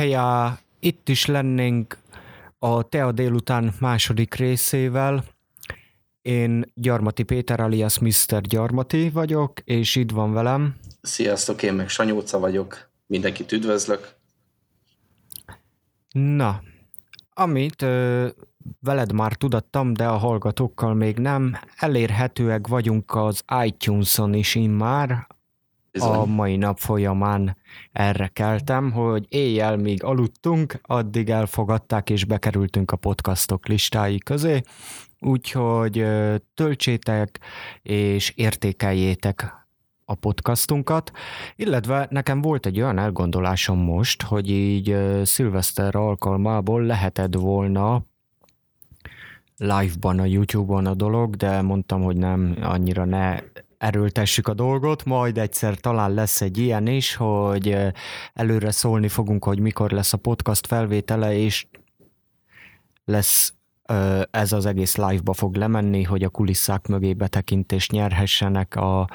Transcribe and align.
Heja, 0.00 0.58
itt 0.78 1.08
is 1.08 1.26
lennénk 1.26 1.98
a 2.58 2.88
Tea 2.88 3.12
délután 3.12 3.74
második 3.80 4.34
részével. 4.34 5.24
Én 6.22 6.64
Gyarmati 6.74 7.22
Péter 7.22 7.60
alias 7.60 7.98
Mr. 7.98 8.40
Gyarmati 8.40 9.10
vagyok, 9.10 9.60
és 9.64 9.96
itt 9.96 10.10
van 10.10 10.32
velem. 10.32 10.76
Sziasztok, 11.02 11.62
én 11.62 11.74
meg 11.74 11.88
Sanyóca 11.88 12.38
vagyok. 12.38 12.90
Mindenkit 13.06 13.52
üdvözlök. 13.52 14.14
Na, 16.12 16.62
amit 17.34 17.82
ö, 17.82 18.28
veled 18.80 19.12
már 19.12 19.34
tudattam, 19.34 19.92
de 19.92 20.06
a 20.06 20.16
hallgatókkal 20.16 20.94
még 20.94 21.16
nem, 21.16 21.56
elérhetőek 21.76 22.66
vagyunk 22.66 23.14
az 23.14 23.44
iTunes-on 23.64 24.34
is 24.34 24.54
immár, 24.54 25.26
Bizony. 25.92 26.16
a 26.16 26.24
mai 26.24 26.56
nap 26.56 26.78
folyamán 26.78 27.56
erre 27.92 28.28
keltem, 28.28 28.92
hogy 28.92 29.26
éjjel 29.28 29.76
még 29.76 30.04
aludtunk, 30.04 30.80
addig 30.82 31.30
elfogadták 31.30 32.10
és 32.10 32.24
bekerültünk 32.24 32.90
a 32.90 32.96
podcastok 32.96 33.66
listái 33.66 34.18
közé, 34.18 34.60
úgyhogy 35.20 36.06
töltsétek 36.54 37.40
és 37.82 38.32
értékeljétek 38.36 39.58
a 40.04 40.14
podcastunkat, 40.14 41.12
illetve 41.56 42.06
nekem 42.10 42.40
volt 42.40 42.66
egy 42.66 42.80
olyan 42.80 42.98
elgondolásom 42.98 43.78
most, 43.78 44.22
hogy 44.22 44.50
így 44.50 44.96
szilveszter 45.22 45.96
alkalmából 45.96 46.82
leheted 46.82 47.34
volna 47.34 48.02
live-ban 49.56 50.18
a 50.18 50.24
YouTube-on 50.24 50.86
a 50.86 50.94
dolog, 50.94 51.36
de 51.36 51.62
mondtam, 51.62 52.02
hogy 52.02 52.16
nem, 52.16 52.56
annyira 52.60 53.04
ne 53.04 53.38
erőltessük 53.80 54.48
a 54.48 54.54
dolgot, 54.54 55.04
majd 55.04 55.38
egyszer 55.38 55.74
talán 55.74 56.14
lesz 56.14 56.40
egy 56.40 56.58
ilyen 56.58 56.86
is, 56.86 57.14
hogy 57.14 57.76
előre 58.32 58.70
szólni 58.70 59.08
fogunk, 59.08 59.44
hogy 59.44 59.58
mikor 59.58 59.90
lesz 59.90 60.12
a 60.12 60.16
podcast 60.16 60.66
felvétele, 60.66 61.36
és 61.36 61.66
lesz 63.04 63.54
ez 64.30 64.52
az 64.52 64.66
egész 64.66 64.96
live-ba 64.96 65.32
fog 65.32 65.56
lemenni, 65.56 66.02
hogy 66.02 66.22
a 66.22 66.28
kulisszák 66.28 66.86
mögé 66.86 67.14
betekintést 67.14 67.92
nyerhessenek 67.92 68.76
a 68.76 69.08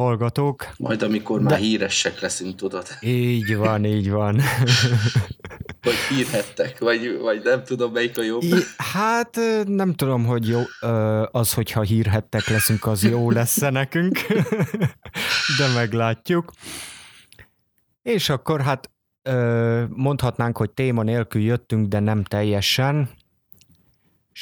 hallgatók. 0.00 0.68
Majd 0.76 1.02
amikor 1.02 1.40
már 1.40 1.52
De... 1.52 1.58
híresek 1.58 2.20
leszünk, 2.20 2.54
tudod. 2.54 2.86
Így 3.00 3.56
van, 3.56 3.84
így 3.84 4.10
van. 4.10 4.34
vagy 5.82 5.94
hírhettek, 6.08 6.78
vagy, 6.78 7.18
vagy 7.20 7.40
nem 7.44 7.64
tudom, 7.64 7.92
melyik 7.92 8.18
a 8.18 8.22
jobb. 8.22 8.42
Hát 8.76 9.38
nem 9.66 9.94
tudom, 9.94 10.24
hogy 10.24 10.48
jó, 10.48 10.60
az, 11.30 11.54
hogyha 11.54 11.80
hírhettek 11.80 12.48
leszünk, 12.48 12.86
az 12.86 13.02
jó 13.02 13.30
lesz 13.30 13.62
-e 13.62 13.70
nekünk, 13.70 14.18
de 15.58 15.66
meglátjuk. 15.74 16.52
És 18.02 18.28
akkor 18.28 18.60
hát 18.60 18.90
mondhatnánk, 19.88 20.56
hogy 20.56 20.70
téma 20.70 21.02
nélkül 21.02 21.42
jöttünk, 21.42 21.88
de 21.88 21.98
nem 21.98 22.24
teljesen. 22.24 23.10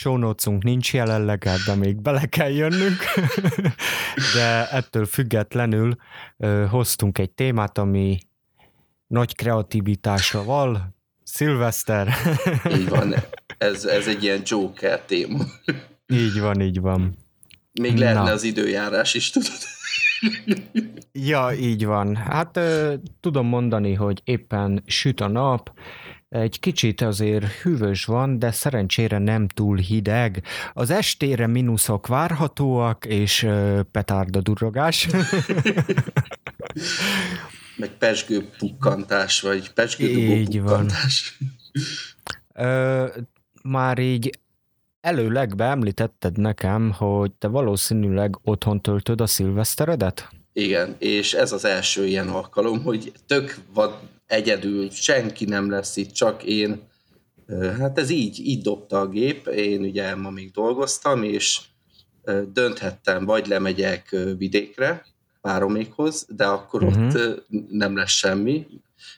Sónócunk 0.01 0.63
nincs 0.63 0.95
jelenleg, 0.95 1.49
de 1.67 1.75
még 1.75 2.01
bele 2.01 2.27
kell 2.27 2.51
jönnünk, 2.51 2.97
de 4.35 4.71
ettől 4.71 5.07
függetlenül 5.07 5.97
hoztunk 6.71 7.19
egy 7.19 7.31
témát, 7.31 7.79
ami 7.79 8.19
nagy 9.07 9.37
kreativitásra 9.37 10.45
val, 10.45 10.95
Szilveszter. 11.23 12.15
így 12.71 12.89
van, 12.89 13.15
ez, 13.59 13.85
ez 13.85 14.07
egy 14.07 14.23
ilyen 14.23 14.41
Joker 14.45 15.01
téma. 15.01 15.45
így 16.07 16.41
van, 16.41 16.61
így 16.61 16.81
van. 16.81 17.17
Még 17.73 17.97
lehetne 17.97 18.23
Na. 18.23 18.31
az 18.31 18.43
időjárás 18.43 19.15
is, 19.15 19.31
tudod? 19.31 19.59
ja, 21.13 21.53
így 21.53 21.85
van. 21.85 22.17
Hát 22.17 22.57
ö, 22.57 22.95
tudom 23.21 23.47
mondani, 23.47 23.95
hogy 23.95 24.21
éppen 24.25 24.83
süt 24.87 25.21
a 25.21 25.29
nap, 25.29 25.73
egy 26.29 26.61
kicsit 26.61 27.01
azért 27.01 27.45
hűvös 27.45 28.05
van, 28.05 28.39
de 28.39 28.51
szerencsére 28.51 29.19
nem 29.19 29.49
túl 29.49 29.77
hideg. 29.77 30.43
Az 30.73 30.91
estére 30.91 31.47
mínuszok 31.47 32.07
várhatóak, 32.07 33.05
és 33.05 33.49
petárda 33.91 34.41
durrogás. 34.41 35.09
meg 37.77 37.91
pesgő 37.99 38.49
pukkantás, 38.59 39.41
vagy 39.41 39.73
pesgő 39.73 40.45
pukkantás. 40.45 41.39
Van. 42.53 42.67
Ö, 42.67 43.07
már 43.63 43.99
így 43.99 44.39
előleg 45.01 45.57
beemlítetted 45.57 46.39
nekem, 46.39 46.93
hogy 46.93 47.33
te 47.33 47.49
valószínűleg 47.49 48.39
otthon 48.43 48.81
töltöd 48.81 49.21
a 49.21 49.27
szilveszteredet? 49.27 50.29
Igen, 50.53 50.95
és 50.99 51.33
ez 51.33 51.53
az 51.53 51.65
első 51.65 52.07
ilyen 52.07 52.29
alkalom, 52.29 52.83
hogy 52.83 53.13
tök 53.27 53.57
vad 53.75 53.99
egyedül, 54.29 54.91
senki 54.91 55.45
nem 55.45 55.71
lesz 55.71 55.97
itt, 55.97 56.13
csak 56.13 56.43
én. 56.43 56.87
Hát 57.79 57.99
ez 57.99 58.11
így, 58.11 58.47
így 58.47 58.63
dobta 58.63 59.01
a 59.01 59.09
gép, 59.09 59.47
én 59.47 59.83
ugye 59.83 60.15
ma 60.15 60.31
még 60.31 60.51
dolgoztam, 60.51 61.23
és 61.23 61.61
dönthettem, 62.53 63.25
vagy 63.25 63.47
lemegyek 63.47 64.17
vidékre, 64.39 65.07
páromékhoz, 65.41 66.27
de 66.29 66.47
akkor 66.47 66.83
uh-huh. 66.83 67.05
ott 67.05 67.47
nem 67.71 67.97
lesz 67.97 68.11
semmi, 68.11 68.67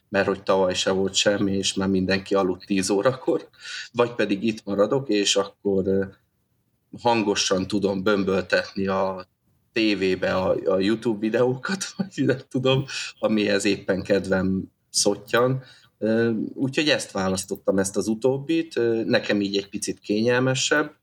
mert 0.08 0.26
hogy 0.26 0.42
tavaly 0.42 0.74
se 0.74 0.90
volt 0.90 1.14
semmi, 1.14 1.52
és 1.52 1.74
már 1.74 1.88
mindenki 1.88 2.34
aludt 2.34 2.66
10 2.66 2.90
órakor, 2.90 3.48
vagy 3.92 4.14
pedig 4.14 4.44
itt 4.44 4.64
maradok, 4.64 5.08
és 5.08 5.36
akkor 5.36 6.10
hangosan 7.00 7.66
tudom 7.66 8.02
bömböltetni 8.02 8.86
a 8.86 9.26
tévébe 9.72 10.34
a, 10.34 10.56
a 10.64 10.78
YouTube 10.78 11.18
videókat, 11.18 11.84
vagy 11.96 12.24
nem 12.24 12.40
tudom, 12.48 12.84
amihez 13.18 13.64
éppen 13.64 14.02
kedvem 14.02 14.70
szottyan. 14.90 15.62
Úgyhogy 16.54 16.88
ezt 16.88 17.10
választottam, 17.10 17.78
ezt 17.78 17.96
az 17.96 18.08
utóbbit. 18.08 18.80
Nekem 19.06 19.40
így 19.40 19.56
egy 19.56 19.68
picit 19.68 19.98
kényelmesebb, 19.98 20.98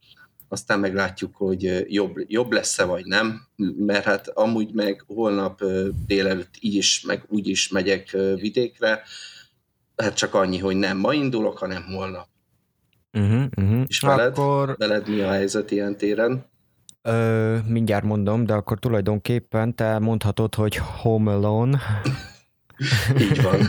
aztán 0.50 0.80
meglátjuk, 0.80 1.36
hogy 1.36 1.86
jobb, 1.94 2.16
jobb 2.28 2.52
lesz-e 2.52 2.84
vagy 2.84 3.06
nem, 3.06 3.42
mert 3.78 4.04
hát 4.04 4.28
amúgy 4.28 4.74
meg 4.74 5.04
holnap 5.08 5.64
délelőtt 6.06 6.54
így 6.60 6.76
is, 6.76 7.02
meg 7.02 7.24
úgy 7.28 7.48
is 7.48 7.70
megyek 7.70 8.12
vidékre, 8.36 9.02
hát 9.96 10.14
csak 10.14 10.34
annyi, 10.34 10.58
hogy 10.58 10.76
nem 10.76 10.98
ma 10.98 11.14
indulok, 11.14 11.58
hanem 11.58 11.84
holnap. 11.84 12.28
Uh-huh, 13.14 13.46
uh-huh. 13.58 13.84
És 13.88 14.00
veled, 14.00 14.38
akkor... 14.38 14.76
veled 14.78 15.10
mi 15.10 15.22
a 15.22 15.30
helyzet 15.30 15.72
ilyen 15.72 15.98
téren? 15.98 16.46
Ö, 17.02 17.58
mindjárt 17.68 18.04
mondom, 18.04 18.46
de 18.46 18.54
akkor 18.54 18.80
tulajdonképpen 18.80 19.76
te 19.76 20.00
mondhatod, 20.00 20.56
hogy 20.56 20.76
Home 20.76 21.32
Alone. 21.32 21.80
Így 23.20 23.42
van. 23.42 23.60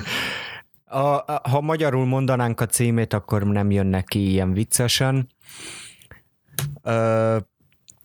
A, 0.84 1.40
ha 1.48 1.60
magyarul 1.60 2.06
mondanánk 2.06 2.60
a 2.60 2.66
címét, 2.66 3.12
akkor 3.12 3.42
nem 3.42 3.70
jön 3.70 3.86
neki 3.86 4.30
ilyen 4.30 4.52
viccesen. 4.52 5.28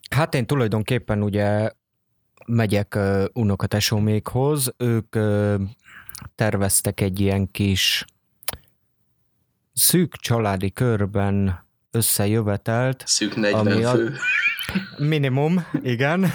Hát 0.09 0.33
én 0.33 0.45
tulajdonképpen 0.45 1.23
ugye 1.23 1.71
megyek 2.45 2.99
unokatesómékhoz, 3.33 4.73
ők 4.77 5.15
terveztek 6.35 7.01
egy 7.01 7.19
ilyen 7.19 7.51
kis 7.51 8.05
szűk 9.73 10.15
családi 10.15 10.71
körben 10.71 11.65
összejövetelt. 11.91 13.03
Szűk 13.05 13.35
40 13.35 13.67
ami 13.67 13.83
fő. 13.83 14.07
A, 14.07 14.11
minimum, 14.97 15.65
igen. 15.81 16.25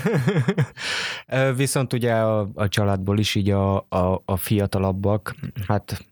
Viszont 1.56 1.92
ugye 1.92 2.14
a, 2.14 2.48
a 2.54 2.68
családból 2.68 3.18
is 3.18 3.34
így 3.34 3.50
a, 3.50 3.76
a, 3.76 4.22
a 4.24 4.36
fiatalabbak, 4.36 5.34
hát 5.66 6.04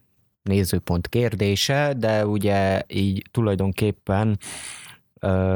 nézőpont 0.43 1.09
kérdése, 1.09 1.93
de 1.97 2.26
ugye 2.26 2.82
így 2.87 3.25
tulajdonképpen 3.31 4.38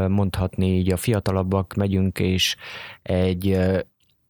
mondhatni 0.09 0.77
így 0.77 0.93
a 0.93 0.97
fiatalabbak 0.97 1.75
megyünk, 1.75 2.19
és 2.19 2.57
egy 3.03 3.59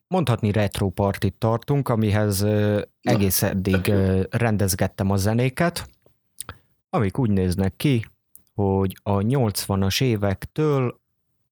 mondhatni 0.08 0.52
retro 0.52 0.88
partit 0.88 1.34
tartunk, 1.34 1.88
amihez 1.88 2.46
egész 3.02 3.42
eddig 3.42 3.92
rendezgettem 4.30 5.10
a 5.10 5.16
zenéket, 5.16 5.88
amik 6.90 7.18
úgy 7.18 7.30
néznek 7.30 7.76
ki, 7.76 8.06
hogy 8.54 8.96
a 9.02 9.12
80-as 9.12 10.02
évektől 10.02 10.99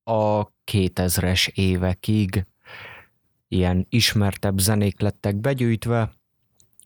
a 0.08 0.52
2000-es 0.72 1.48
évekig 1.48 2.46
ilyen 3.48 3.86
ismertebb 3.88 4.58
zenék 4.58 5.00
lettek 5.00 5.36
begyűjtve, 5.36 6.10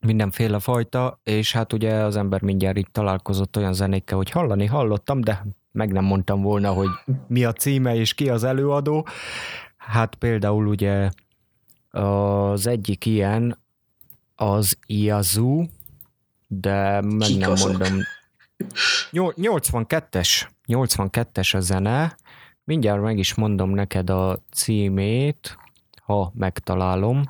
mindenféle 0.00 0.58
fajta, 0.58 1.20
és 1.22 1.52
hát 1.52 1.72
ugye 1.72 1.94
az 1.94 2.16
ember 2.16 2.42
mindjárt 2.42 2.76
itt 2.76 2.92
találkozott 2.92 3.56
olyan 3.56 3.72
zenékkel, 3.72 4.16
hogy 4.16 4.30
hallani 4.30 4.66
hallottam, 4.66 5.20
de 5.20 5.46
meg 5.72 5.92
nem 5.92 6.04
mondtam 6.04 6.42
volna, 6.42 6.72
hogy 6.72 6.88
mi 7.28 7.44
a 7.44 7.52
címe 7.52 7.94
és 7.94 8.14
ki 8.14 8.28
az 8.28 8.44
előadó. 8.44 9.06
Hát 9.76 10.14
például 10.14 10.66
ugye 10.66 11.10
az 11.90 12.66
egyik 12.66 13.06
ilyen 13.06 13.58
az 14.34 14.78
Iazu, 14.86 15.64
de 16.46 17.00
meg 17.00 17.28
Kik 17.28 17.38
nem 17.38 17.50
azok? 17.50 17.78
mondom. 17.78 17.98
82-es, 19.12 20.48
82-es 20.66 21.56
a 21.56 21.60
zene. 21.60 22.16
Mindjárt 22.64 23.02
meg 23.02 23.18
is 23.18 23.34
mondom 23.34 23.70
neked 23.70 24.10
a 24.10 24.42
címét, 24.52 25.56
ha 26.02 26.32
megtalálom. 26.34 27.22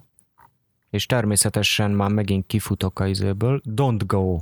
És 0.90 1.06
természetesen 1.06 1.90
már 1.90 2.11
megint 2.11 2.46
kifutok 2.46 2.99
a 2.99 3.06
izéből. 3.06 3.61
Don't 3.69 4.02
Go. 4.06 4.38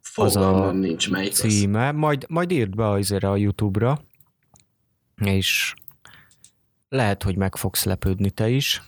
Fogalmam 0.00 0.60
az 0.62 0.66
a 0.66 0.72
nincs 0.72 1.10
melyik 1.10 1.32
címe. 1.32 1.88
Az. 1.88 1.94
Majd, 1.94 2.26
majd 2.28 2.50
írd 2.50 2.76
be 2.76 2.88
azért 2.88 3.24
a 3.24 3.36
YouTube-ra, 3.36 4.00
és 5.14 5.74
lehet, 6.88 7.22
hogy 7.22 7.36
meg 7.36 7.56
fogsz 7.56 7.84
lepődni 7.84 8.30
te 8.30 8.48
is. 8.48 8.82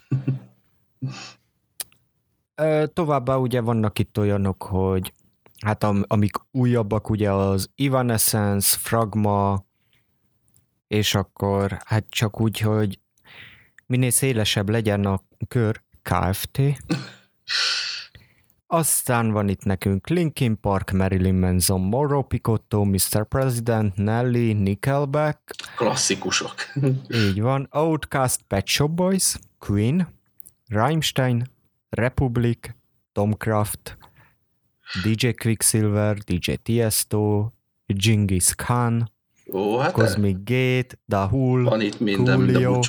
Továbbá 2.92 3.36
ugye 3.36 3.60
vannak 3.60 3.98
itt 3.98 4.18
olyanok, 4.18 4.62
hogy 4.62 5.12
hát 5.60 5.84
am, 5.84 6.04
amik 6.06 6.36
újabbak, 6.50 7.10
ugye 7.10 7.32
az 7.32 7.70
Evanescence, 7.76 8.78
Fragma, 8.78 9.64
és 10.86 11.14
akkor 11.14 11.78
hát 11.84 12.04
csak 12.08 12.40
úgy, 12.40 12.58
hogy 12.58 12.98
minél 13.86 14.10
szélesebb 14.10 14.68
legyen 14.68 15.04
a 15.04 15.20
kör 15.48 15.82
KFT. 16.02 16.60
Aztán 18.66 19.30
van 19.30 19.48
itt 19.48 19.64
nekünk 19.64 20.08
Linkin 20.08 20.60
Park, 20.60 20.90
Marilyn 20.90 21.34
Manson, 21.34 21.80
Moro 21.80 22.22
Picotto, 22.22 22.84
Mr. 22.84 23.24
President, 23.28 23.96
Nelly, 23.96 24.52
Nickelback. 24.52 25.40
Klasszikusok. 25.76 26.54
Így 27.08 27.40
van. 27.40 27.68
Outcast, 27.70 28.42
Pet 28.42 28.66
Shop 28.66 28.90
Boys, 28.90 29.38
Queen, 29.58 30.08
Rammstein, 30.68 31.46
Republic, 31.88 32.58
Tomcraft, 33.12 33.98
DJ 35.02 35.30
Quicksilver, 35.30 36.16
DJ 36.16 36.52
Tiesto, 36.62 37.52
Genghis 37.86 38.54
Khan, 38.54 39.12
Ó, 39.54 39.78
hát 39.78 39.92
Cosmic 39.92 40.36
Gate, 40.44 40.98
Dahul, 41.08 41.64
Van 41.64 41.80
itt 41.80 42.00
minden, 42.00 42.36
Coolio, 42.36 42.80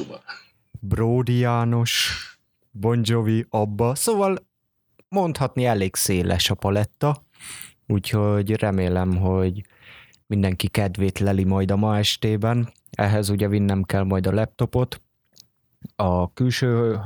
Brody 0.79 1.38
János, 1.38 2.19
Bon 2.71 3.01
Jovi, 3.03 3.45
Abba, 3.50 3.95
szóval 3.95 4.47
mondhatni 5.09 5.65
elég 5.65 5.95
széles 5.95 6.50
a 6.50 6.53
paletta, 6.56 7.23
úgyhogy 7.88 8.51
remélem, 8.51 9.17
hogy 9.17 9.62
mindenki 10.27 10.67
kedvét 10.67 11.19
leli 11.19 11.44
majd 11.44 11.71
a 11.71 11.75
ma 11.75 11.97
estében. 11.97 12.71
Ehhez 12.91 13.29
ugye 13.29 13.47
vinnem 13.47 13.83
kell 13.83 14.03
majd 14.03 14.27
a 14.27 14.31
laptopot, 14.31 15.01
a 15.95 16.33
külső 16.33 17.00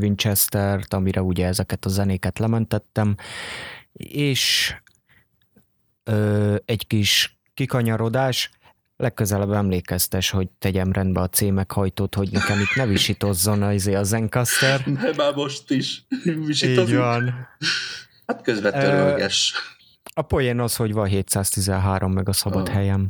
Winchester-t, 0.00 0.94
amire 0.94 1.22
ugye 1.22 1.46
ezeket 1.46 1.84
a 1.84 1.88
zenéket 1.88 2.38
lementettem, 2.38 3.14
és 3.92 4.74
ö, 6.04 6.56
egy 6.64 6.86
kis 6.86 7.38
kikanyarodás, 7.54 8.50
legközelebb 8.98 9.52
emlékeztes, 9.52 10.30
hogy 10.30 10.48
tegyem 10.58 10.92
rendbe 10.92 11.20
a 11.20 11.28
C 11.28 11.40
meghajtót, 11.40 12.14
hogy 12.14 12.30
nekem 12.30 12.60
itt 12.60 12.74
ne 12.74 12.86
visítozzon 12.86 13.62
az 13.62 13.86
a 13.86 14.02
Zencaster. 14.02 14.86
Ne, 14.86 15.10
már 15.16 15.34
most 15.34 15.70
is 15.70 16.06
visítozik. 16.46 16.94
Így 16.94 17.00
van. 17.00 17.34
Hát 18.26 18.42
közben 18.42 18.72
törölges. 18.72 19.54
A 20.14 20.22
poén 20.22 20.60
az, 20.60 20.76
hogy 20.76 20.92
van 20.92 21.06
713 21.06 22.12
meg 22.12 22.28
a 22.28 22.32
szabad 22.32 22.68
oh. 22.68 22.74
helyem. 22.74 23.08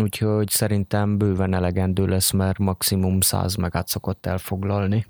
Úgyhogy 0.00 0.48
szerintem 0.48 1.18
bőven 1.18 1.54
elegendő 1.54 2.06
lesz, 2.06 2.30
mert 2.30 2.58
maximum 2.58 3.20
100 3.20 3.54
megát 3.54 3.88
szokott 3.88 4.26
elfoglalni. 4.26 5.06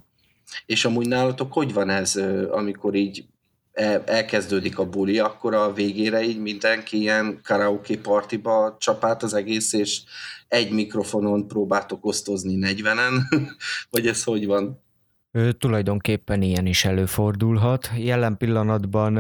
És 0.66 0.84
amúgy 0.84 1.08
nálatok 1.08 1.52
hogy 1.52 1.72
van 1.72 1.88
ez, 1.88 2.16
amikor 2.50 2.94
így 2.94 3.24
elkezdődik 4.04 4.78
a 4.78 4.88
buli, 4.88 5.18
akkor 5.18 5.54
a 5.54 5.72
végére 5.72 6.22
így 6.22 6.40
mindenki 6.40 7.00
ilyen 7.00 7.40
karaoke 7.42 7.98
partiba 7.98 8.76
csapát 8.80 9.22
az 9.22 9.34
egész, 9.34 9.72
és 9.72 10.00
egy 10.48 10.70
mikrofonon 10.70 11.48
próbáltok 11.48 12.06
osztozni 12.06 12.58
40-en, 12.60 13.12
vagy 13.90 14.06
ez 14.06 14.24
hogy 14.24 14.46
van? 14.46 14.80
Ő, 15.30 15.52
tulajdonképpen 15.52 16.42
ilyen 16.42 16.66
is 16.66 16.84
előfordulhat. 16.84 17.90
Jelen 17.96 18.36
pillanatban 18.36 19.14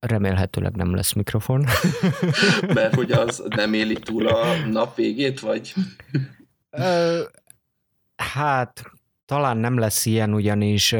remélhetőleg 0.00 0.76
nem 0.76 0.94
lesz 0.94 1.12
mikrofon. 1.12 1.66
Mert 2.74 2.94
hogy 2.94 3.12
az 3.12 3.42
nem 3.48 3.74
éli 3.74 3.94
túl 3.94 4.26
a 4.26 4.66
nap 4.66 4.96
végét, 4.96 5.40
vagy? 5.40 5.74
hát 8.16 8.82
talán 9.26 9.56
nem 9.56 9.78
lesz 9.78 10.06
ilyen, 10.06 10.34
ugyanis 10.34 10.94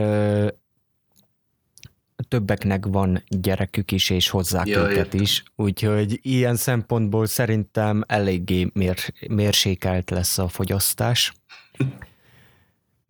többeknek 2.28 2.86
van 2.86 3.22
gyerekük 3.28 3.92
is, 3.92 4.10
és 4.10 4.28
hozzák 4.28 4.66
ja, 4.66 4.80
őket 4.80 4.96
értem. 4.96 5.20
is, 5.20 5.42
úgyhogy 5.56 6.18
ilyen 6.22 6.56
szempontból 6.56 7.26
szerintem 7.26 8.04
eléggé 8.06 8.70
mér, 8.72 8.96
mérsékelt 9.28 10.10
lesz 10.10 10.38
a 10.38 10.48
fogyasztás. 10.48 11.32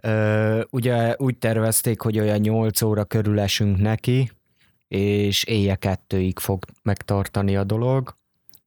Ö, 0.03 0.61
ugye 0.71 1.15
úgy 1.19 1.39
tervezték, 1.39 2.01
hogy 2.01 2.19
olyan 2.19 2.39
8 2.39 2.83
óra 2.83 3.05
körül 3.05 3.41
esünk 3.41 3.79
neki, 3.79 4.31
és 4.89 5.45
éjjel 5.45 5.79
kettőig 5.79 6.39
fog 6.39 6.65
megtartani 6.83 7.57
a 7.57 7.65
dolog 7.65 8.19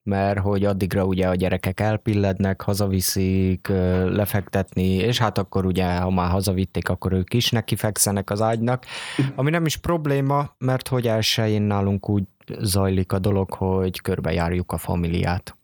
mert 0.04 0.40
hogy 0.40 0.66
addigra 0.66 1.06
ugye 1.06 1.28
a 1.28 1.36
gyerekek 1.36 1.80
elpillednek, 1.80 2.62
hazaviszik, 2.62 3.68
lefektetni, 4.06 4.94
és 4.94 5.18
hát 5.18 5.38
akkor 5.38 5.66
ugye, 5.66 5.96
ha 5.96 6.10
már 6.10 6.30
hazavitték, 6.30 6.90
akkor 6.90 7.14
ők 7.14 7.34
is 7.34 7.50
neki 7.50 7.76
fekszenek 7.76 8.30
az 8.30 8.42
ágynak, 8.42 8.86
ami 9.36 9.50
nem 9.50 9.66
is 9.66 9.78
probléma, 9.78 10.56
mert 10.58 10.88
hogy 10.88 11.08
elsőjén 11.08 11.62
nálunk 11.62 12.10
úgy 12.10 12.24
zajlik 12.60 13.12
a 13.12 13.20
dolog, 13.20 13.54
hogy 13.54 14.02
körbejárjuk 14.02 14.72
a 14.72 14.78
familiát. 14.78 15.58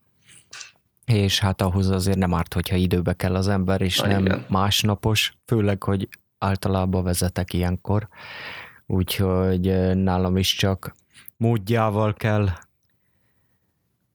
És 1.06 1.40
hát 1.40 1.62
ahhoz 1.62 1.90
azért 1.90 2.18
nem 2.18 2.34
árt, 2.34 2.54
hogyha 2.54 2.76
időbe 2.76 3.14
kell 3.14 3.36
az 3.36 3.48
ember, 3.48 3.82
és 3.82 4.00
Na, 4.00 4.08
nem 4.08 4.26
igen. 4.26 4.46
másnapos, 4.50 5.38
főleg, 5.46 5.84
hogy 5.84 6.10
általában 6.38 7.04
vezetek 7.04 7.54
ilyenkor, 7.54 8.08
úgyhogy 8.86 9.96
nálam 9.96 10.38
is 10.38 10.56
csak 10.56 10.96
módjával 11.38 12.14
kell 12.14 12.48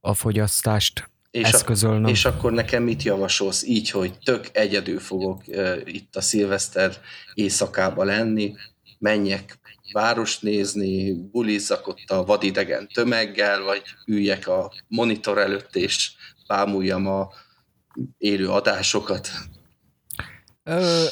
a 0.05 0.15
fogyasztást 0.15 1.11
és 1.31 1.49
eszközölnöm. 1.49 2.05
A, 2.05 2.09
és 2.09 2.25
akkor 2.25 2.53
nekem 2.53 2.83
mit 2.83 3.03
javasolsz 3.03 3.63
így, 3.63 3.91
hogy 3.91 4.19
tök 4.25 4.49
egyedül 4.53 5.01
fogok 5.01 5.43
uh, 5.47 5.81
itt 5.85 6.17
a 6.17 6.21
szilveszter 6.21 6.97
éjszakába 7.35 8.05
lenni, 8.05 8.55
menjek 8.99 9.59
várost 9.93 10.43
nézni, 10.43 11.13
bulizzak 11.13 11.87
ott 11.87 12.11
a 12.11 12.25
vadidegen 12.25 12.89
tömeggel, 12.89 13.63
vagy 13.63 13.83
üljek 14.07 14.49
a 14.49 14.73
monitor 14.89 15.39
előtt, 15.39 15.77
és 15.77 16.13
bámuljam 16.47 17.07
a 17.07 17.29
élő 18.19 18.49
adásokat. 18.49 19.29
Ö, 20.63 21.05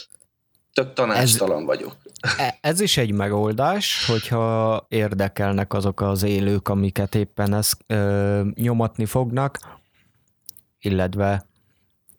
Tök 0.72 0.92
tanácstalan 0.92 1.60
ez, 1.60 1.66
vagyok. 1.66 1.96
E, 2.36 2.58
ez 2.60 2.80
is 2.80 2.96
egy 2.96 3.12
megoldás, 3.12 4.06
hogyha 4.06 4.86
érdekelnek 4.88 5.74
azok 5.74 6.00
az 6.00 6.22
élők, 6.22 6.68
amiket 6.68 7.14
éppen 7.14 7.54
ezt 7.54 7.76
ö, 7.86 8.40
nyomatni 8.54 9.04
fognak, 9.04 9.58
illetve 10.80 11.46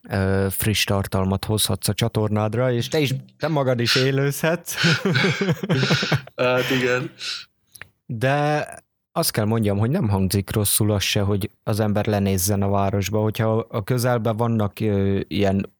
ö, 0.10 0.48
friss 0.50 0.84
tartalmat 0.84 1.46
hozhatsz 1.46 1.88
a 1.88 1.94
csatornádra, 1.94 2.72
és 2.72 2.88
te 2.88 3.00
is, 3.00 3.13
te 3.39 3.48
magad 3.48 3.80
is 3.80 3.96
élőzhetsz. 3.96 4.75
hát 6.36 6.70
igen. 6.70 7.12
De 8.06 8.68
azt 9.12 9.32
kell 9.32 9.46
mondjam, 9.46 9.77
hogy 9.77 9.89
nem 9.89 10.10
hangzik 10.10 10.51
rosszul 10.51 10.92
az 10.92 11.04
se, 11.04 11.22
hogy 11.22 11.50
az 11.63 11.80
ember 11.80 12.06
lenézzen 12.06 12.62
a 12.62 12.70
városba, 12.70 13.22
hogyha 13.22 13.66
a 13.70 13.84
közelben 13.84 14.38
vannak 14.38 14.80
ö, 14.80 15.20
ilyen 15.27 15.73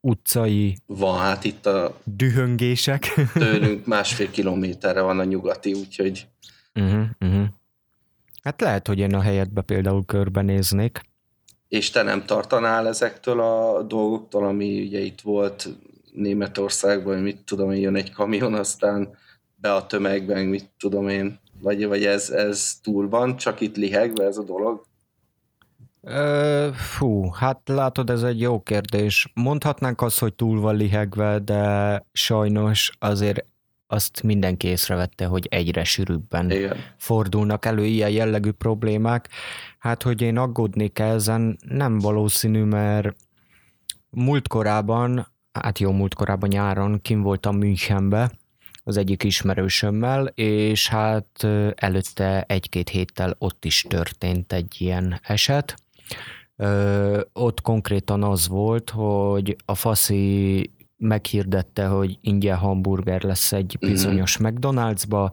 utcai 0.00 0.76
van, 0.86 1.18
hát 1.18 1.44
itt 1.44 1.66
a 1.66 2.00
dühöngések. 2.04 3.14
Tőlünk 3.34 3.86
másfél 3.86 4.30
kilométerre 4.30 5.00
van 5.00 5.18
a 5.18 5.24
nyugati, 5.24 5.72
úgyhogy 5.72 6.26
uh-huh, 6.74 7.04
uh-huh. 7.20 7.46
Hát 8.42 8.60
lehet, 8.60 8.86
hogy 8.86 8.98
én 8.98 9.14
a 9.14 9.20
helyetbe 9.20 9.60
például 9.62 10.04
körbenéznék. 10.04 11.00
És 11.68 11.90
te 11.90 12.02
nem 12.02 12.24
tartanál 12.24 12.88
ezektől 12.88 13.40
a 13.40 13.82
dolgoktól, 13.82 14.46
ami 14.46 14.82
ugye 14.82 15.00
itt 15.00 15.20
volt 15.20 15.68
Németországban, 16.12 17.18
mit 17.18 17.44
tudom 17.44 17.70
én, 17.70 17.80
jön 17.80 17.96
egy 17.96 18.12
kamion, 18.12 18.54
aztán 18.54 19.16
be 19.54 19.74
a 19.74 19.86
tömegben, 19.86 20.44
mit 20.44 20.70
tudom 20.78 21.08
én, 21.08 21.40
vagy, 21.60 21.86
vagy 21.86 22.04
ez, 22.04 22.30
ez 22.30 22.78
túl 22.82 23.08
van, 23.08 23.36
csak 23.36 23.60
itt 23.60 23.76
lihegve 23.76 24.24
ez 24.24 24.36
a 24.36 24.42
dolog? 24.42 24.86
Fú, 26.72 27.30
hát 27.30 27.60
látod, 27.64 28.10
ez 28.10 28.22
egy 28.22 28.40
jó 28.40 28.60
kérdés. 28.60 29.30
Mondhatnánk 29.34 30.00
azt, 30.00 30.18
hogy 30.18 30.34
túl 30.34 30.60
van 30.60 30.76
lihegve, 30.76 31.38
de 31.38 32.02
sajnos 32.12 32.90
azért 32.98 33.44
azt 33.86 34.22
mindenki 34.22 34.66
észrevette, 34.66 35.26
hogy 35.26 35.46
egyre 35.50 35.84
sűrűbben 35.84 36.50
Igen. 36.50 36.76
fordulnak 36.96 37.64
elő 37.64 37.84
ilyen 37.84 38.10
jellegű 38.10 38.50
problémák. 38.50 39.28
Hát, 39.78 40.02
hogy 40.02 40.22
én 40.22 40.36
aggódnék 40.36 40.98
ezen, 40.98 41.58
nem 41.68 41.98
valószínű, 41.98 42.62
mert 42.62 43.16
múltkorában, 44.10 45.26
hát 45.52 45.78
jó 45.78 45.92
múltkorában 45.92 46.48
nyáron 46.48 47.00
kim 47.02 47.22
voltam 47.22 47.56
Münchenbe, 47.56 48.30
az 48.84 48.96
egyik 48.96 49.22
ismerősömmel, 49.22 50.26
és 50.34 50.88
hát 50.88 51.46
előtte 51.74 52.42
egy-két 52.42 52.88
héttel 52.88 53.34
ott 53.38 53.64
is 53.64 53.86
történt 53.88 54.52
egy 54.52 54.74
ilyen 54.78 55.20
eset, 55.22 55.76
Ö, 56.56 57.20
ott 57.32 57.60
konkrétan 57.60 58.22
az 58.22 58.48
volt, 58.48 58.90
hogy 58.90 59.56
a 59.64 59.74
faszi 59.74 60.70
meghirdette, 60.96 61.86
hogy 61.86 62.18
ingyen 62.20 62.56
hamburger 62.56 63.22
lesz 63.22 63.52
egy 63.52 63.76
mhm. 63.80 63.90
bizonyos 63.90 64.40
mm-hmm. 64.40 64.54
McDonald'sba, 64.54 65.32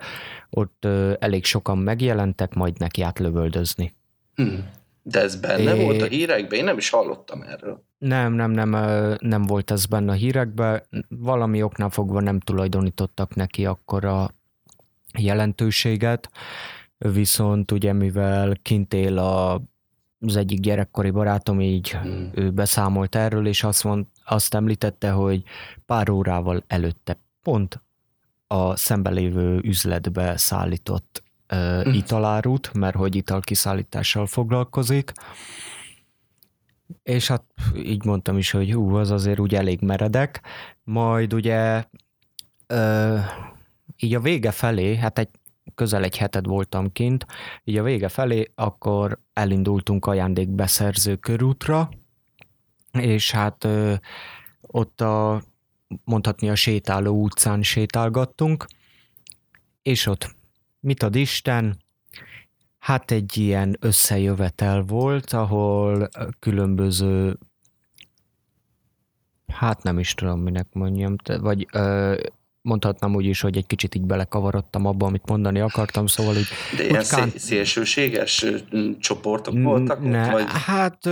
ott 0.49 0.85
ö, 0.85 1.13
elég 1.19 1.45
sokan 1.45 1.77
megjelentek, 1.77 2.53
majd 2.53 2.79
neki 2.79 3.01
átlövöldözni. 3.01 3.93
Mm. 4.41 4.55
De 5.07 5.21
ez 5.21 5.35
benne 5.35 5.75
é... 5.75 5.83
volt 5.83 6.01
a 6.01 6.05
hírekben? 6.05 6.59
Én 6.59 6.65
nem 6.65 6.77
is 6.77 6.89
hallottam 6.89 7.41
erről. 7.41 7.83
Nem, 7.97 8.33
nem, 8.33 8.51
nem, 8.51 8.69
nem 9.19 9.43
volt 9.43 9.71
ez 9.71 9.85
benne 9.85 10.11
a 10.11 10.15
hírekben. 10.15 10.83
Valami 11.09 11.63
oknál 11.63 11.89
fogva 11.89 12.21
nem 12.21 12.39
tulajdonítottak 12.39 13.35
neki 13.35 13.65
akkor 13.65 14.05
a 14.05 14.31
jelentőséget, 15.17 16.29
viszont 16.97 17.71
ugye 17.71 17.93
mivel 17.93 18.55
kint 18.61 18.93
él 18.93 19.17
a, 19.17 19.61
az 20.25 20.35
egyik 20.35 20.59
gyerekkori 20.59 21.09
barátom, 21.09 21.61
így 21.61 21.91
hmm. 21.91 22.29
ő 22.33 22.51
beszámolt 22.51 23.15
erről, 23.15 23.47
és 23.47 23.63
azt, 23.63 23.83
mond, 23.83 24.05
azt 24.25 24.53
említette, 24.53 25.11
hogy 25.11 25.43
pár 25.85 26.09
órával 26.09 26.63
előtte 26.67 27.17
pont 27.41 27.83
a 28.47 28.75
szembelévő 28.75 29.59
üzletbe 29.63 30.37
szállított 30.37 31.23
uh, 31.51 31.95
italárút, 31.95 32.73
mert 32.73 32.95
hogy 32.95 33.15
italkiszállítással 33.15 34.25
foglalkozik, 34.25 35.11
és 37.03 37.27
hát 37.27 37.43
így 37.75 38.05
mondtam 38.05 38.37
is, 38.37 38.51
hogy 38.51 38.71
hú, 38.71 38.95
az 38.95 39.11
azért 39.11 39.39
úgy 39.39 39.55
elég 39.55 39.81
meredek, 39.81 40.41
majd 40.83 41.33
ugye 41.33 41.83
uh, 42.73 43.19
így 43.97 44.15
a 44.15 44.19
vége 44.19 44.51
felé, 44.51 44.95
hát 44.95 45.19
egy 45.19 45.29
közel 45.75 46.03
egy 46.03 46.17
heted 46.17 46.45
voltam 46.45 46.91
kint, 46.91 47.25
így 47.63 47.77
a 47.77 47.83
vége 47.83 48.09
felé 48.09 48.51
akkor 48.55 49.19
elindultunk 49.33 50.05
ajándékbeszerző 50.05 51.15
körútra, 51.15 51.89
és 52.91 53.31
hát 53.31 53.63
ö, 53.63 53.93
ott 54.61 55.01
a 55.01 55.43
mondhatni 56.03 56.49
a 56.49 56.55
sétáló 56.55 57.21
utcán 57.23 57.63
sétálgattunk, 57.63 58.65
és 59.81 60.05
ott 60.05 60.35
mit 60.79 61.03
ad 61.03 61.15
Isten, 61.15 61.77
hát 62.77 63.11
egy 63.11 63.37
ilyen 63.37 63.77
összejövetel 63.79 64.81
volt, 64.81 65.33
ahol 65.33 66.09
különböző 66.39 67.37
hát 69.47 69.83
nem 69.83 69.99
is 69.99 70.13
tudom, 70.13 70.39
minek 70.39 70.67
mondjam, 70.71 71.15
vagy 71.39 71.67
ö, 71.71 72.17
mondhatnám 72.65 73.15
úgy 73.15 73.25
is, 73.25 73.41
hogy 73.41 73.57
egy 73.57 73.67
kicsit 73.67 73.95
így 73.95 74.05
belekavarodtam 74.05 74.85
abba, 74.85 75.05
amit 75.05 75.29
mondani 75.29 75.59
akartam, 75.59 76.07
szóval 76.07 76.35
így... 76.35 76.47
De 76.77 76.83
ilyen 76.83 77.03
kán... 77.09 77.31
szélsőséges 77.35 78.45
csoportok 78.99 79.61
voltak 79.61 80.01
ne, 80.01 80.25
ott, 80.25 80.31
vagy? 80.31 80.45
Hát 80.47 81.09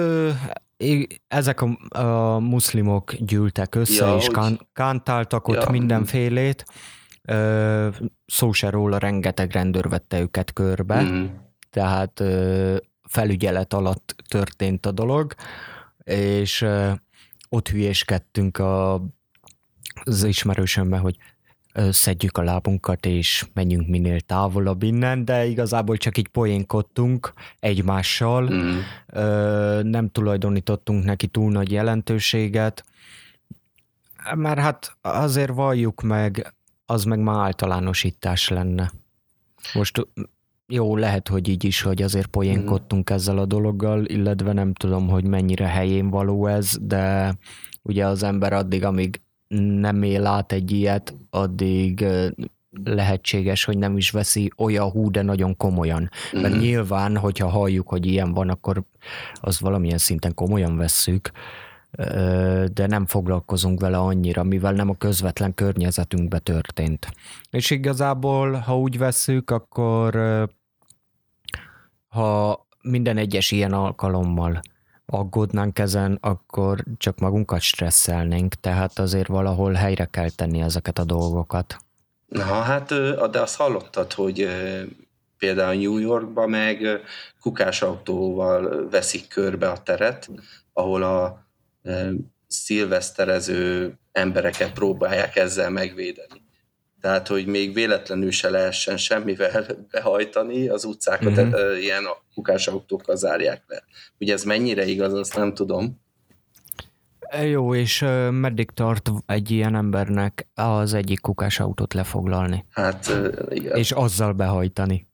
ezek 1.28 1.62
a, 1.62 2.00
a 2.00 2.40
muszlimok 2.40 3.14
gyűltek 3.14 3.76
össze, 3.76 4.06
ja, 4.06 4.16
és 4.16 4.28
kán, 4.28 4.60
kántáltak 4.74 5.48
ott 5.48 5.64
ja. 5.64 5.70
mindenfélét. 5.70 6.66
Szó 8.26 8.52
se 8.52 8.70
róla, 8.70 8.98
rengeteg 8.98 9.52
rendőr 9.52 9.90
vette 9.90 10.20
őket 10.20 10.54
körbe, 10.54 11.02
mm. 11.02 11.26
tehát 11.70 12.24
felügyelet 13.10 13.74
alatt 13.74 14.16
történt 14.28 14.86
a 14.86 14.92
dolog, 14.92 15.34
és 16.04 16.66
ott 17.50 17.70
hülyéskedtünk 17.70 18.58
a, 18.58 18.94
az 20.04 20.24
ismerősömmel, 20.24 21.00
hogy 21.00 21.18
szedjük 21.92 22.38
a 22.38 22.42
lábunkat, 22.42 23.06
és 23.06 23.46
menjünk 23.54 23.88
minél 23.88 24.20
távolabb 24.20 24.84
innen, 24.84 25.26
de 25.26 25.46
igazából 25.46 25.98
csak 25.98 26.18
így 26.18 26.28
poénkodtunk 26.28 27.34
egymással, 27.60 28.50
mm. 28.54 28.80
nem 29.90 30.10
tulajdonítottunk 30.12 31.04
neki 31.04 31.28
túl 31.28 31.52
nagy 31.52 31.72
jelentőséget, 31.72 32.86
mert 34.36 34.60
hát 34.60 34.98
azért 35.02 35.54
valljuk 35.54 36.02
meg, 36.02 36.54
az 36.86 37.04
meg 37.04 37.20
már 37.20 37.46
általánosítás 37.46 38.50
lenne. 38.50 38.92
Most 39.74 40.08
jó, 40.68 40.96
lehet, 40.96 41.28
hogy 41.28 41.48
így 41.48 41.64
is, 41.64 41.82
hogy 41.82 42.02
azért 42.02 42.28
poénkodtunk 42.28 43.12
mm. 43.12 43.16
ezzel 43.16 43.38
a 43.38 43.46
dologgal, 43.46 44.06
illetve 44.06 44.54
nem 44.54 44.74
tudom, 44.74 45.08
hogy 45.08 45.26
mennyire 45.26 45.68
helyén 45.68 46.10
való 46.10 46.48
ez, 46.48 46.78
de 46.82 47.34
ugye 47.82 48.06
az 48.06 48.24
ember 48.24 48.54
addig, 48.54 48.84
amíg 48.84 49.22
nem 49.60 50.04
él 50.04 50.26
át 50.26 50.52
egy 50.52 50.72
ilyet, 50.72 51.14
addig 51.30 52.06
lehetséges, 52.84 53.64
hogy 53.64 53.78
nem 53.78 53.98
is 53.98 54.12
veszi 54.12 54.52
olyan 54.58 54.90
hú, 54.90 55.12
de 55.12 55.22
nagyon 55.22 55.58
komolyan. 55.58 56.10
Mert 56.32 56.56
mm. 56.56 56.60
nyilván, 56.60 57.18
hogyha 57.18 57.48
halljuk, 57.48 57.90
hogy 57.90 58.06
ilyen 58.06 58.34
van, 58.34 58.50
akkor 58.50 58.84
az 59.34 59.60
valamilyen 59.60 59.98
szinten 59.98 60.34
komolyan 60.34 60.78
vesszük, 60.78 61.32
de 62.74 62.88
nem 62.88 63.06
foglalkozunk 63.06 63.80
vele 63.80 63.98
annyira, 63.98 64.44
mivel 64.44 64.74
nem 64.74 64.90
a 64.90 64.98
közvetlen 64.98 65.54
környezetünkbe 65.54 66.40
történt. 66.40 67.12
És 67.50 67.70
igazából, 67.70 68.52
ha 68.54 68.80
úgy 68.80 68.98
vesszük, 68.98 69.50
akkor 69.50 70.16
ha 72.08 72.66
minden 72.82 73.18
egyes 73.18 73.52
ilyen 73.52 73.74
alkalommal 73.74 74.62
aggódnánk 75.14 75.80
ezen, 75.80 76.18
akkor 76.22 76.84
csak 76.98 77.20
magunkat 77.20 77.62
stresszelnénk, 77.62 78.54
tehát 78.54 79.00
azért 79.00 79.28
valahol 79.28 79.74
helyre 79.74 80.06
kell 80.06 80.30
tenni 80.30 80.62
ezeket 80.62 81.00
a 81.00 81.04
dolgokat. 81.04 81.78
Na 82.28 82.44
hát, 82.44 82.88
de 83.32 83.42
azt 83.42 83.56
hallottad, 83.56 84.14
hogy 84.14 84.48
például 85.38 85.76
New 85.76 85.98
Yorkban 85.98 86.50
meg 86.50 87.02
kukásautóval 87.42 88.90
veszik 88.90 89.28
körbe 89.28 89.70
a 89.70 89.84
teret, 89.84 90.30
ahol 90.74 91.04
a 91.04 91.48
szilveszterező 92.48 93.98
embereket 94.12 94.74
próbálják 94.74 95.36
ezzel 95.36 95.70
megvédeni 95.70 96.43
tehát 97.04 97.28
hogy 97.28 97.46
még 97.46 97.74
véletlenül 97.74 98.32
se 98.32 98.50
lehessen 98.50 98.98
semmivel 98.98 99.66
behajtani, 99.92 100.68
az 100.68 100.86
utcákat 100.86 101.32
mm-hmm. 101.32 101.78
ilyen 101.80 102.04
autókkal 102.66 103.16
zárják 103.16 103.64
le. 103.68 103.84
Ugye 104.20 104.34
ez 104.34 104.44
mennyire 104.44 104.86
igaz, 104.86 105.14
azt 105.14 105.36
nem 105.36 105.54
tudom. 105.54 106.02
E, 107.20 107.46
jó, 107.46 107.76
és 107.76 108.06
meddig 108.30 108.72
tart 108.72 109.10
egy 109.26 109.52
ilyen 109.52 109.76
embernek 109.76 110.48
az 110.56 110.94
egyik 110.94 111.20
autót 111.58 111.94
lefoglalni? 111.94 112.66
Hát 112.72 113.12
igen. 113.50 113.78
És 113.78 113.92
azzal 113.92 114.34
behajtani? 114.34 115.08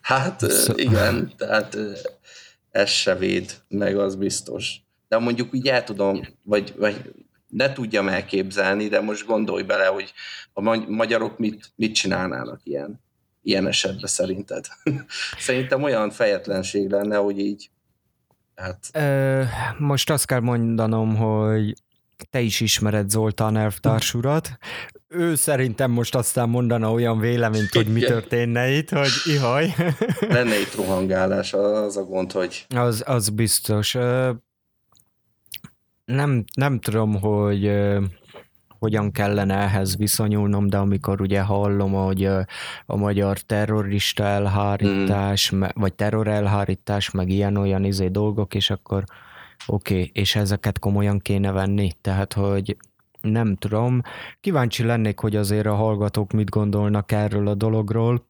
Hát 0.00 0.50
Szó... 0.50 0.72
igen, 0.76 1.32
tehát 1.36 1.76
ez 2.70 2.90
se 2.90 3.14
véd, 3.14 3.54
meg 3.68 3.98
az 3.98 4.14
biztos. 4.14 4.76
De 5.08 5.18
mondjuk 5.18 5.54
úgy 5.54 5.68
el 5.68 5.84
tudom, 5.84 6.20
vagy, 6.42 6.74
vagy 6.76 7.12
ne 7.48 7.72
tudjam 7.72 8.08
elképzelni, 8.08 8.88
de 8.88 9.00
most 9.00 9.26
gondolj 9.26 9.62
bele, 9.62 9.86
hogy 9.86 10.12
a 10.52 10.60
magyarok 10.88 11.38
mit, 11.38 11.72
mit 11.76 11.94
csinálnának 11.94 12.60
ilyen, 12.62 13.00
ilyen 13.42 13.66
esetben 13.66 14.06
szerinted. 14.08 14.66
Szerintem 15.38 15.82
olyan 15.82 16.10
fejetlenség 16.10 16.90
lenne, 16.90 17.16
hogy 17.16 17.38
így 17.38 17.70
hát... 18.54 18.78
Ö, 18.92 19.42
most 19.78 20.10
azt 20.10 20.26
kell 20.26 20.40
mondanom, 20.40 21.16
hogy 21.16 21.74
te 22.30 22.40
is 22.40 22.60
ismered 22.60 23.10
Zoltán 23.10 23.56
elvtársurat. 23.56 24.58
Ő 25.08 25.34
szerintem 25.34 25.90
most 25.90 26.14
aztán 26.14 26.48
mondana 26.48 26.92
olyan 26.92 27.18
véleményt, 27.18 27.72
hogy 27.72 27.92
mi 27.92 28.00
történne 28.00 28.70
itt, 28.70 28.90
hogy 28.90 29.10
ihaj. 29.24 29.74
Lenne 30.20 30.60
itt 30.60 30.74
rohangálás, 30.74 31.52
az 31.52 31.96
a 31.96 32.04
gond, 32.04 32.32
hogy... 32.32 32.66
Az, 32.68 33.02
az 33.06 33.28
biztos 33.28 33.96
nem, 36.08 36.44
nem 36.54 36.78
tudom, 36.78 37.20
hogy 37.20 37.72
hogyan 38.78 39.10
kellene 39.12 39.54
ehhez 39.54 39.96
viszonyulnom, 39.96 40.68
de 40.68 40.76
amikor 40.76 41.20
ugye 41.20 41.40
hallom, 41.40 41.92
hogy 41.92 42.24
a 42.86 42.96
magyar 42.96 43.38
terrorista 43.38 44.24
elhárítás, 44.24 45.54
mm. 45.54 45.62
vagy 45.74 45.94
terror 45.94 46.28
elhárítás, 46.28 47.10
meg 47.10 47.28
ilyen-olyan 47.28 47.84
izé 47.84 48.08
dolgok, 48.08 48.54
és 48.54 48.70
akkor 48.70 49.04
oké, 49.66 49.94
okay, 49.94 50.10
és 50.14 50.36
ezeket 50.36 50.78
komolyan 50.78 51.18
kéne 51.18 51.52
venni, 51.52 51.90
tehát, 52.00 52.32
hogy 52.32 52.76
nem 53.20 53.56
tudom. 53.56 54.00
Kíváncsi 54.40 54.82
lennék, 54.84 55.18
hogy 55.18 55.36
azért 55.36 55.66
a 55.66 55.74
hallgatók 55.74 56.32
mit 56.32 56.50
gondolnak 56.50 57.12
erről 57.12 57.48
a 57.48 57.54
dologról, 57.54 58.26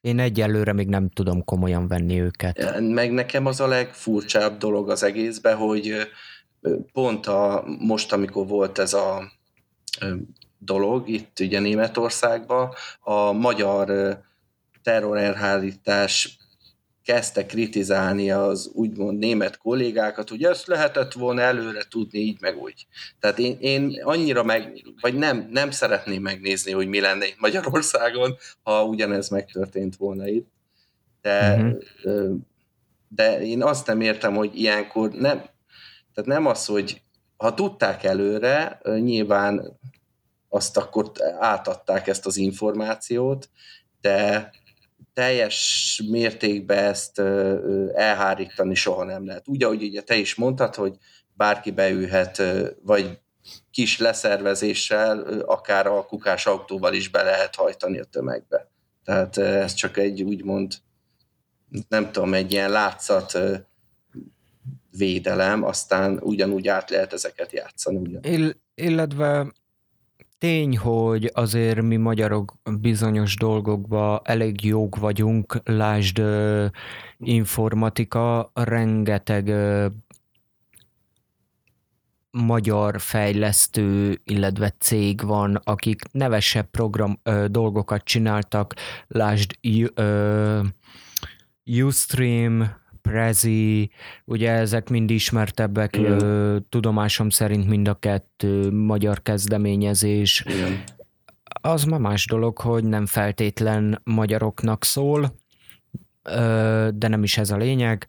én 0.00 0.18
egyelőre 0.18 0.72
még 0.72 0.88
nem 0.88 1.08
tudom 1.08 1.44
komolyan 1.44 1.88
venni 1.88 2.20
őket. 2.20 2.80
Meg 2.80 3.12
nekem 3.12 3.46
az 3.46 3.60
a 3.60 3.66
legfurcsább 3.66 4.58
dolog 4.58 4.90
az 4.90 5.02
egészben, 5.02 5.56
hogy 5.56 5.96
pont 6.92 7.26
a, 7.26 7.64
most, 7.78 8.12
amikor 8.12 8.46
volt 8.46 8.78
ez 8.78 8.92
a 8.92 9.32
dolog 10.58 11.08
itt 11.08 11.40
ugye 11.40 11.60
Németországban, 11.60 12.74
a 13.00 13.32
magyar 13.32 14.18
terrorelhárítás 14.82 16.38
kezdte 17.10 17.46
kritizálni 17.46 18.30
az 18.30 18.70
úgymond 18.74 19.18
német 19.18 19.58
kollégákat, 19.58 20.28
hogy 20.28 20.44
ezt 20.44 20.66
lehetett 20.66 21.12
volna 21.12 21.40
előre 21.40 21.82
tudni 21.88 22.18
így 22.18 22.40
meg 22.40 22.56
úgy. 22.56 22.86
Tehát 23.20 23.38
én, 23.38 23.56
én 23.60 24.00
annyira 24.02 24.42
meg, 24.42 24.84
vagy 25.00 25.14
nem, 25.14 25.48
nem 25.50 25.70
szeretném 25.70 26.22
megnézni, 26.22 26.72
hogy 26.72 26.88
mi 26.88 27.00
lenne 27.00 27.26
itt 27.26 27.40
Magyarországon, 27.40 28.36
ha 28.62 28.84
ugyanez 28.84 29.28
megtörtént 29.28 29.96
volna 29.96 30.28
itt. 30.28 30.48
De, 31.22 31.54
uh-huh. 31.54 32.36
de 33.08 33.42
én 33.42 33.62
azt 33.62 33.86
nem 33.86 34.00
értem, 34.00 34.34
hogy 34.34 34.58
ilyenkor 34.58 35.10
nem, 35.10 35.38
tehát 36.14 36.24
nem 36.24 36.46
az, 36.46 36.66
hogy 36.66 37.02
ha 37.36 37.54
tudták 37.54 38.04
előre, 38.04 38.80
nyilván 38.84 39.78
azt 40.48 40.76
akkor 40.76 41.12
átadták 41.38 42.06
ezt 42.06 42.26
az 42.26 42.36
információt, 42.36 43.48
de 44.00 44.50
teljes 45.12 46.02
mértékben 46.10 46.84
ezt 46.84 47.18
elhárítani 47.94 48.74
soha 48.74 49.04
nem 49.04 49.26
lehet. 49.26 49.48
Úgy, 49.48 49.62
ahogy 49.62 49.82
ugye 49.82 50.02
te 50.02 50.16
is 50.16 50.34
mondtad, 50.34 50.74
hogy 50.74 50.96
bárki 51.34 51.70
beülhet, 51.70 52.42
vagy 52.82 53.18
kis 53.70 53.98
leszervezéssel, 53.98 55.20
akár 55.46 55.86
a 55.86 56.06
kukás 56.06 56.46
autóval 56.46 56.94
is 56.94 57.08
be 57.08 57.22
lehet 57.22 57.54
hajtani 57.54 57.98
a 57.98 58.04
tömegbe. 58.04 58.70
Tehát 59.04 59.36
ez 59.36 59.74
csak 59.74 59.96
egy 59.96 60.22
úgymond, 60.22 60.74
nem 61.88 62.12
tudom, 62.12 62.34
egy 62.34 62.52
ilyen 62.52 62.70
látszat 62.70 63.38
védelem, 64.96 65.64
aztán 65.64 66.18
ugyanúgy 66.22 66.68
át 66.68 66.90
lehet 66.90 67.12
ezeket 67.12 67.52
játszani. 67.52 67.96
Ugyan. 67.96 68.22
Ill- 68.24 68.56
illetve 68.74 69.52
tény, 70.40 70.78
hogy 70.78 71.30
azért 71.34 71.82
mi 71.82 71.96
magyarok 71.96 72.54
bizonyos 72.80 73.36
dolgokba 73.36 74.20
elég 74.24 74.64
jók 74.64 74.96
vagyunk, 74.96 75.60
lásd 75.64 76.22
informatika, 77.18 78.50
rengeteg 78.54 79.52
magyar 82.30 83.00
fejlesztő, 83.00 84.20
illetve 84.24 84.74
cég 84.78 85.20
van, 85.26 85.60
akik 85.64 86.02
nevesebb 86.12 86.70
program 86.70 87.18
ö, 87.22 87.46
dolgokat 87.48 88.04
csináltak, 88.04 88.74
lásd 89.08 89.58
ö, 89.94 90.60
Ustream, 91.64 92.70
Prezi, 93.10 93.90
ugye 94.24 94.50
ezek 94.50 94.88
mind 94.88 95.10
ismertebbek, 95.10 95.96
ö, 95.96 96.56
tudomásom 96.68 97.30
szerint 97.30 97.68
mind 97.68 97.88
a 97.88 97.94
kettő 97.94 98.70
magyar 98.70 99.22
kezdeményezés. 99.22 100.44
Igen. 100.46 100.82
Az 101.44 101.84
már 101.84 102.00
más 102.00 102.26
dolog, 102.26 102.58
hogy 102.58 102.84
nem 102.84 103.06
feltétlen 103.06 104.00
magyaroknak 104.04 104.84
szól, 104.84 105.34
de 106.90 107.08
nem 107.08 107.22
is 107.22 107.38
ez 107.38 107.50
a 107.50 107.56
lényeg. 107.56 108.06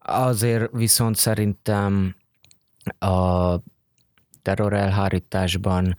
Azért 0.00 0.70
viszont 0.72 1.16
szerintem 1.16 2.14
a 2.98 3.54
terrorelhárításban 4.42 5.96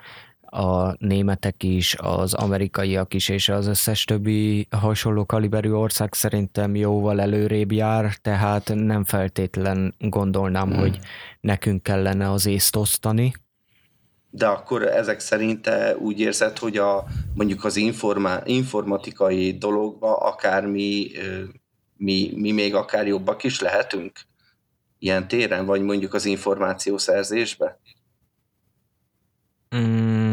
a 0.58 0.96
németek 1.00 1.64
is, 1.64 1.96
az 2.00 2.34
amerikaiak 2.34 3.14
is, 3.14 3.30
és 3.30 3.50
az 3.50 3.68
összes 3.68 4.04
többi 4.04 4.68
hasonló 4.70 5.26
kaliberű 5.26 5.72
ország 5.72 6.14
szerintem 6.14 6.76
jóval 6.76 7.22
előrébb 7.22 7.72
jár, 7.72 8.16
tehát 8.22 8.72
nem 8.76 9.04
feltétlen 9.04 9.94
gondolnám, 10.00 10.70
hmm. 10.70 10.80
hogy 10.80 11.00
nekünk 11.40 11.84
kellene 11.84 12.32
az 12.32 12.46
észt 12.46 12.76
osztani. 12.76 13.34
De 14.30 14.48
akkor 14.48 14.84
ezek 14.84 15.20
szerint 15.20 15.70
úgy 16.00 16.20
érzed, 16.20 16.58
hogy 16.58 16.78
a, 16.78 17.06
mondjuk 17.34 17.64
az 17.64 17.76
informa, 17.76 18.38
informatikai 18.46 19.58
dologba 19.58 20.18
akár 20.18 20.66
mi, 20.66 21.08
mi, 21.98 22.32
mi 22.36 22.52
még 22.52 22.76
akár 22.76 23.08
jobbak 23.08 23.44
is 23.44 23.60
lehetünk? 23.60 24.12
ilyen 25.00 25.28
téren, 25.28 25.66
vagy 25.66 25.82
mondjuk 25.82 26.14
az 26.14 26.26
információszerzésbe? 26.26 27.80
Mm. 29.76 30.27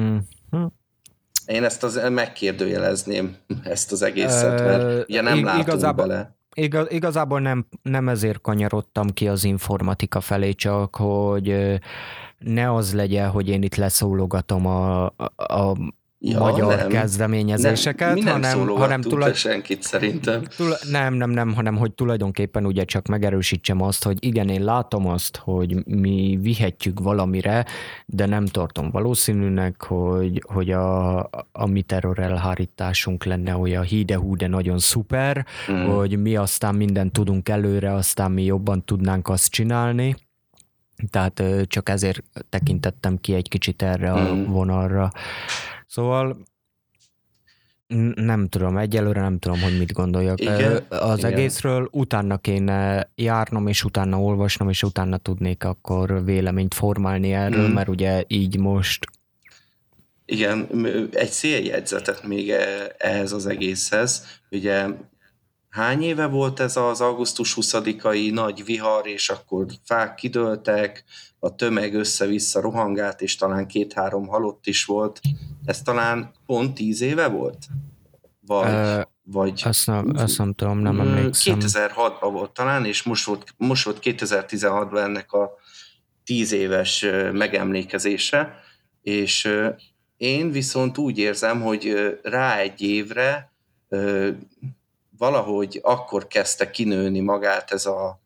Én 1.46 1.64
ezt 1.64 1.82
az, 1.82 2.00
megkérdőjelezném, 2.10 3.36
ezt 3.62 3.92
az 3.92 4.02
egészet, 4.02 4.58
mert 4.58 5.08
ugye 5.08 5.20
nem 5.20 5.44
látunk 5.44 5.68
igazából, 5.68 6.06
bele. 6.06 6.36
Igaz, 6.54 6.86
igazából 6.90 7.40
nem, 7.40 7.66
nem 7.82 8.08
ezért 8.08 8.40
kanyarodtam 8.40 9.08
ki 9.08 9.28
az 9.28 9.44
informatika 9.44 10.20
felé, 10.20 10.52
csak 10.52 10.96
hogy 10.96 11.80
ne 12.38 12.74
az 12.74 12.94
legyen, 12.94 13.30
hogy 13.30 13.48
én 13.48 13.62
itt 13.62 13.74
leszólogatom 13.74 14.66
a, 14.66 15.04
a 15.36 15.76
ja, 16.30 16.38
magyar 16.38 16.76
nem. 16.76 16.88
kezdeményezéseket, 16.88 18.14
nem, 18.14 18.40
nem 18.40 18.58
hanem, 18.58 18.76
hanem 18.76 19.00
tulaj... 19.00 19.34
senkit 19.34 19.82
szerintem. 19.82 20.42
Tulaj... 20.56 20.76
Nem, 20.90 21.14
nem, 21.14 21.30
nem, 21.30 21.54
hanem 21.54 21.76
hogy 21.76 21.92
tulajdonképpen 21.92 22.66
ugye 22.66 22.84
csak 22.84 23.06
megerősítsem 23.06 23.82
azt, 23.82 24.04
hogy 24.04 24.16
igen, 24.24 24.48
én 24.48 24.64
látom 24.64 25.06
azt, 25.06 25.36
hogy 25.36 25.86
mi 25.86 26.38
vihetjük 26.42 27.00
valamire, 27.00 27.64
de 28.06 28.26
nem 28.26 28.46
tartom 28.46 28.90
valószínűnek, 28.90 29.82
hogy, 29.82 30.42
hogy 30.52 30.70
a, 30.70 31.18
a 31.52 31.66
mi 31.66 31.82
terror 31.82 32.18
elhárításunk 32.18 33.24
lenne 33.24 33.56
olyan 33.56 33.82
híde 33.82 34.16
hú, 34.16 34.36
de 34.36 34.46
nagyon 34.46 34.78
szuper, 34.78 35.46
mm. 35.72 35.84
hogy 35.84 36.22
mi 36.22 36.36
aztán 36.36 36.74
mindent 36.74 37.12
tudunk 37.12 37.48
előre, 37.48 37.94
aztán 37.94 38.30
mi 38.30 38.44
jobban 38.44 38.84
tudnánk 38.84 39.28
azt 39.28 39.50
csinálni. 39.50 40.16
Tehát 41.10 41.42
csak 41.66 41.88
ezért 41.88 42.22
tekintettem 42.48 43.18
ki 43.20 43.34
egy 43.34 43.48
kicsit 43.48 43.82
erre 43.82 44.10
mm. 44.10 44.14
a 44.14 44.44
vonalra. 44.44 45.10
Szóval 45.94 46.36
nem 48.14 48.48
tudom, 48.48 48.76
egyelőre 48.76 49.20
nem 49.20 49.38
tudom, 49.38 49.60
hogy 49.60 49.78
mit 49.78 49.92
gondoljak. 49.92 50.40
Igen, 50.40 50.84
az 50.88 51.18
igen. 51.18 51.32
egészről 51.32 51.88
utána 51.90 52.38
kéne 52.38 53.10
járnom, 53.14 53.66
és 53.66 53.84
utána 53.84 54.20
olvasnom, 54.20 54.68
és 54.68 54.82
utána 54.82 55.16
tudnék 55.16 55.64
akkor 55.64 56.24
véleményt 56.24 56.74
formálni 56.74 57.32
erről, 57.32 57.68
mm. 57.68 57.72
mert 57.72 57.88
ugye 57.88 58.24
így 58.26 58.58
most... 58.58 59.06
Igen, 60.24 60.68
egy 61.12 61.30
széljegyzetet 61.30 62.26
még 62.26 62.50
e, 62.50 62.94
ehhez 62.98 63.32
az 63.32 63.46
egészhez. 63.46 64.26
Ugye 64.50 64.86
hány 65.74 66.02
éve 66.02 66.26
volt 66.26 66.60
ez 66.60 66.76
az 66.76 67.00
augusztus 67.00 67.56
20-ai 67.60 68.32
nagy 68.32 68.64
vihar, 68.64 69.06
és 69.06 69.28
akkor 69.28 69.66
fák 69.84 70.14
kidőltek, 70.14 71.04
a 71.38 71.54
tömeg 71.54 71.94
össze-vissza 71.94 72.60
rohangált, 72.60 73.20
és 73.20 73.36
talán 73.36 73.66
két-három 73.66 74.26
halott 74.26 74.66
is 74.66 74.84
volt. 74.84 75.20
Ez 75.64 75.82
talán 75.82 76.32
pont 76.46 76.74
tíz 76.74 77.00
éve 77.00 77.28
volt? 77.28 77.66
Vagy, 78.46 78.72
uh, 78.72 79.02
vagy 79.22 79.62
azt, 79.64 79.86
nem, 79.86 80.12
azt 80.16 80.38
nem 80.38 80.54
tudom, 80.54 80.78
nem 80.78 81.00
emlékszem. 81.00 81.58
2006-ban 81.60 82.28
volt 82.32 82.50
talán, 82.50 82.84
és 82.84 83.02
most 83.02 83.24
volt, 83.24 83.54
most 83.56 83.84
volt 83.84 83.98
2016-ban 84.02 84.98
ennek 84.98 85.32
a 85.32 85.50
tíz 86.24 86.52
éves 86.52 87.06
megemlékezése, 87.32 88.60
és 89.02 89.50
én 90.16 90.50
viszont 90.50 90.98
úgy 90.98 91.18
érzem, 91.18 91.62
hogy 91.62 92.16
rá 92.22 92.58
egy 92.58 92.80
évre 92.80 93.52
valahogy 95.18 95.80
akkor 95.82 96.26
kezdte 96.26 96.70
kinőni 96.70 97.20
magát 97.20 97.70
ez 97.70 97.86
a, 97.86 98.20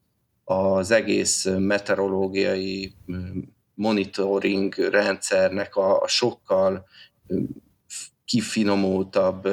az 0.44 0.90
egész 0.90 1.44
meteorológiai 1.59 2.94
monitoring 3.74 4.74
rendszernek 4.74 5.77
a, 5.77 6.01
a 6.01 6.09
sokkal 6.09 6.87
kifinomultabb 8.24 9.48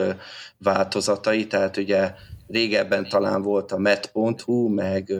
változatai, 0.57 1.47
tehát 1.47 1.77
ugye 1.77 2.13
régebben 2.47 3.09
talán 3.09 3.41
volt 3.41 3.71
a 3.71 3.77
met.hu, 3.77 4.67
meg 4.69 5.13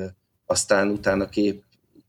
aztán 0.46 0.90
utána 0.90 1.30
kép, 1.30 1.64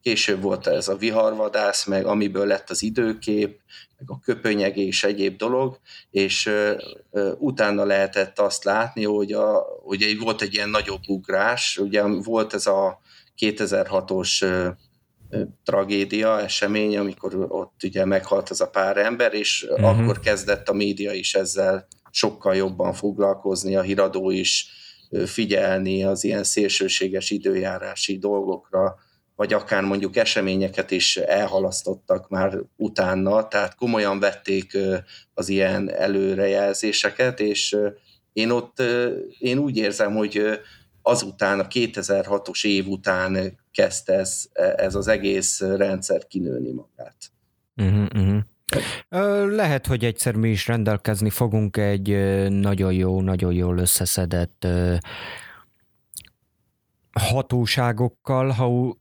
később 0.07 0.43
volt 0.43 0.67
ez 0.67 0.89
a 0.89 0.97
viharvadász, 0.97 1.87
meg 1.87 2.07
amiből 2.07 2.47
lett 2.47 2.71
az 2.71 2.83
időkép, 2.83 3.61
meg 3.99 4.11
a 4.11 4.21
köpönyeg 4.25 4.77
és 4.77 5.05
egyéb 5.05 5.37
dolog, 5.37 5.79
és 6.11 6.47
uh, 6.47 6.81
uh, 7.11 7.33
utána 7.39 7.85
lehetett 7.85 8.39
azt 8.39 8.65
látni, 8.65 9.05
hogy, 9.05 9.33
a, 9.33 9.67
hogy 9.83 10.19
volt 10.19 10.43
egy 10.43 10.55
ilyen 10.55 10.69
nagyobb 10.69 11.01
ugrás, 11.07 11.79
ugye 11.79 12.03
volt 12.03 12.55
ez 12.55 12.67
a 12.67 13.01
2006-os 13.39 14.43
uh, 14.43 15.41
tragédia, 15.65 16.41
esemény, 16.41 16.97
amikor 16.97 17.47
ott 17.49 17.83
ugye 17.83 18.05
meghalt 18.05 18.51
az 18.51 18.61
a 18.61 18.71
pár 18.71 18.97
ember, 18.97 19.35
és 19.35 19.67
uh-huh. 19.71 19.89
akkor 19.89 20.21
kezdett 20.21 20.69
a 20.69 20.73
média 20.73 21.13
is 21.13 21.35
ezzel 21.35 21.87
sokkal 22.11 22.57
jobban 22.57 22.93
foglalkozni, 22.93 23.77
a 23.77 23.83
híradó 23.83 24.31
is 24.31 24.69
figyelni 25.25 26.05
az 26.05 26.25
ilyen 26.25 26.45
szélsőséges 26.45 27.31
időjárási 27.31 28.19
dolgokra, 28.19 29.05
vagy 29.37 29.53
akár 29.53 29.83
mondjuk 29.83 30.17
eseményeket 30.17 30.91
is 30.91 31.17
elhalasztottak 31.17 32.29
már 32.29 32.59
utána, 32.77 33.49
tehát 33.49 33.75
komolyan 33.75 34.21
vették 34.21 34.79
az 35.35 35.49
ilyen 35.49 35.91
előrejelzéseket, 35.91 37.41
és 37.41 37.77
én 38.33 38.51
ott, 38.51 38.83
én 39.39 39.59
úgy 39.59 39.77
érzem, 39.77 40.15
hogy 40.15 40.61
azután, 41.03 41.61
a 41.61 41.67
2006-os 41.67 42.67
év 42.67 42.89
után 42.89 43.59
kezdte 43.73 44.13
ez, 44.13 44.45
ez 44.77 44.95
az 44.95 45.09
egész 45.09 45.61
rendszer 45.61 46.27
kinőni 46.27 46.73
magát. 46.73 47.17
Uh-huh, 47.77 48.07
uh-huh. 48.15 49.55
Lehet, 49.55 49.87
hogy 49.87 50.05
egyszer 50.05 50.35
mi 50.35 50.51
is 50.51 50.67
rendelkezni 50.67 51.31
fogunk 51.31 51.77
egy 51.77 52.09
nagyon 52.49 52.93
jó, 52.93 53.21
nagyon 53.21 53.53
jól 53.53 53.79
összeszedett 53.79 54.67
hatóságokkal, 57.19 58.49
ha 58.49 58.97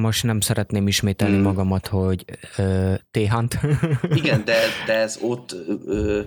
most 0.00 0.22
nem 0.22 0.40
szeretném 0.40 0.86
ismételni 0.86 1.34
hmm. 1.34 1.42
magamat, 1.42 1.86
hogy 1.86 2.24
T-Hunt. 3.10 3.58
Igen, 4.20 4.44
de, 4.44 4.58
de 4.86 4.92
ez 4.92 5.18
ott 5.20 5.54
ö, 5.86 6.20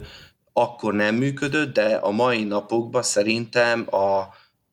akkor 0.54 0.94
nem 0.94 1.16
működött, 1.16 1.74
de 1.74 1.96
a 1.96 2.12
mai 2.12 2.44
napokban 2.44 3.04
szerintem 3.04 3.86
a, 3.96 4.24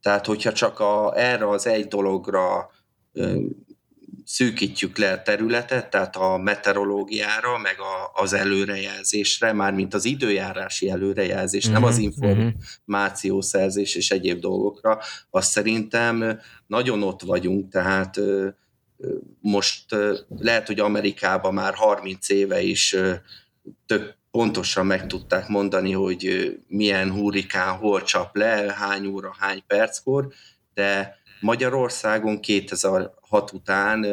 tehát 0.03 0.27
hogyha 0.27 0.53
csak 0.53 0.81
a, 0.81 1.13
erre 1.17 1.49
az 1.49 1.67
egy 1.67 1.87
dologra 1.87 2.71
ö, 3.13 3.41
szűkítjük 4.25 4.99
le 4.99 5.13
a 5.13 5.23
területet, 5.23 5.91
tehát 5.91 6.17
a 6.17 6.37
meteorológiára, 6.37 7.59
meg 7.59 7.77
a, 7.79 8.21
az 8.23 8.33
előrejelzésre, 8.33 9.53
mármint 9.53 9.95
az 9.95 10.05
időjárási 10.05 10.91
előrejelzés, 10.91 11.65
mm-hmm. 11.65 11.75
nem 11.75 11.85
az 11.85 11.99
mhm, 11.99 12.27
mhm. 12.27 12.41
információszerzés 12.41 13.95
és 13.95 14.11
egyéb 14.11 14.41
dolgokra, 14.41 14.99
azt 15.31 15.51
szerintem 15.51 16.41
nagyon 16.67 17.03
ott 17.03 17.23
vagyunk, 17.23 17.71
tehát 17.71 18.21
most 19.41 19.97
lehet, 20.29 20.67
hogy 20.67 20.81
Amerikában 20.81 21.55
már 21.55 21.75
30 21.75 22.29
éve 22.29 22.63
is 22.63 22.97
tök 23.87 24.21
pontosan 24.31 24.87
meg 24.87 25.07
tudták 25.07 25.49
mondani, 25.49 25.93
hogy 25.93 26.53
milyen 26.67 27.13
hurrikán 27.13 27.77
hol 27.77 28.03
csap 28.03 28.37
le, 28.37 28.75
hány 28.79 29.07
óra, 29.07 29.35
hány 29.39 29.63
perckor, 29.67 30.29
de 30.75 31.17
Magyarországon 31.41 32.41
2006 33.33 33.53
után 33.53 34.07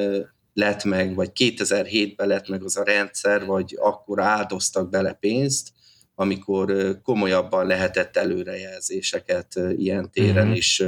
lett 0.54 0.84
meg, 0.84 1.16
vagy 1.16 1.32
2007-ben 1.36 2.28
lett 2.28 2.48
meg 2.48 2.64
az 2.64 2.78
a 2.78 2.84
rendszer, 2.84 3.46
vagy 3.46 3.78
akkor 3.80 4.22
áldoztak 4.22 4.90
bele 4.90 5.14
pénzt, 5.14 5.70
amikor 6.16 6.98
komolyabban 7.04 7.68
lehetett 7.68 8.18
előrejelzéseket 8.18 9.60
ilyen 9.78 10.12
téren 10.12 10.46
mm-hmm. 10.46 10.56
is, 10.56 10.84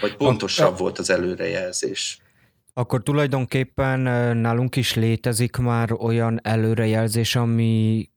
vagy 0.00 0.16
pontosabb 0.16 0.78
volt 0.78 0.98
az 0.98 1.10
előrejelzés. 1.10 2.18
Akkor 2.72 3.02
tulajdonképpen 3.02 4.00
nálunk 4.36 4.76
is 4.76 4.94
létezik 4.94 5.56
már 5.56 5.92
olyan 5.92 6.40
előrejelzés, 6.42 7.36
ami 7.36 8.08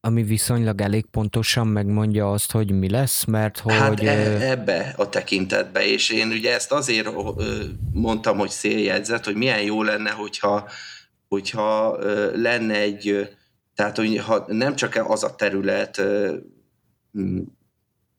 ami 0.00 0.22
viszonylag 0.22 0.80
elég 0.80 1.06
pontosan 1.06 1.66
megmondja 1.66 2.32
azt, 2.32 2.52
hogy 2.52 2.72
mi 2.72 2.90
lesz, 2.90 3.24
mert 3.24 3.58
hogy... 3.58 3.72
Hát 3.72 4.00
e- 4.00 4.50
ebbe 4.50 4.94
a 4.96 5.08
tekintetbe, 5.08 5.86
és 5.86 6.10
én 6.10 6.28
ugye 6.28 6.54
ezt 6.54 6.72
azért 6.72 7.08
mondtam, 7.92 8.38
hogy 8.38 8.50
széljegyzet, 8.50 9.24
hogy 9.24 9.34
milyen 9.34 9.62
jó 9.62 9.82
lenne, 9.82 10.10
hogyha, 10.10 10.68
hogyha 11.28 11.98
lenne 12.34 12.74
egy, 12.74 13.28
tehát 13.74 13.96
hogy 13.96 14.18
ha 14.18 14.44
nem 14.48 14.76
csak 14.76 15.04
az 15.06 15.24
a 15.24 15.34
terület 15.34 16.02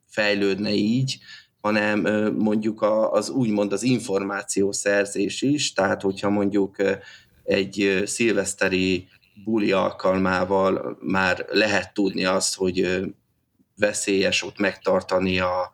fejlődne 0.07 0.71
így, 0.73 1.17
hanem 1.61 2.01
mondjuk 2.37 2.81
az 3.11 3.29
úgymond 3.29 3.73
az 3.73 3.83
információszerzés 3.83 5.41
is, 5.41 5.73
tehát 5.73 6.01
hogyha 6.01 6.29
mondjuk 6.29 6.75
egy 7.43 8.03
szilveszteri 8.05 9.07
buli 9.43 9.71
alkalmával 9.71 10.97
már 11.01 11.45
lehet 11.49 11.93
tudni 11.93 12.25
azt, 12.25 12.55
hogy 12.55 13.01
veszélyes 13.75 14.43
ott 14.43 14.57
megtartani 14.57 15.39
a 15.39 15.71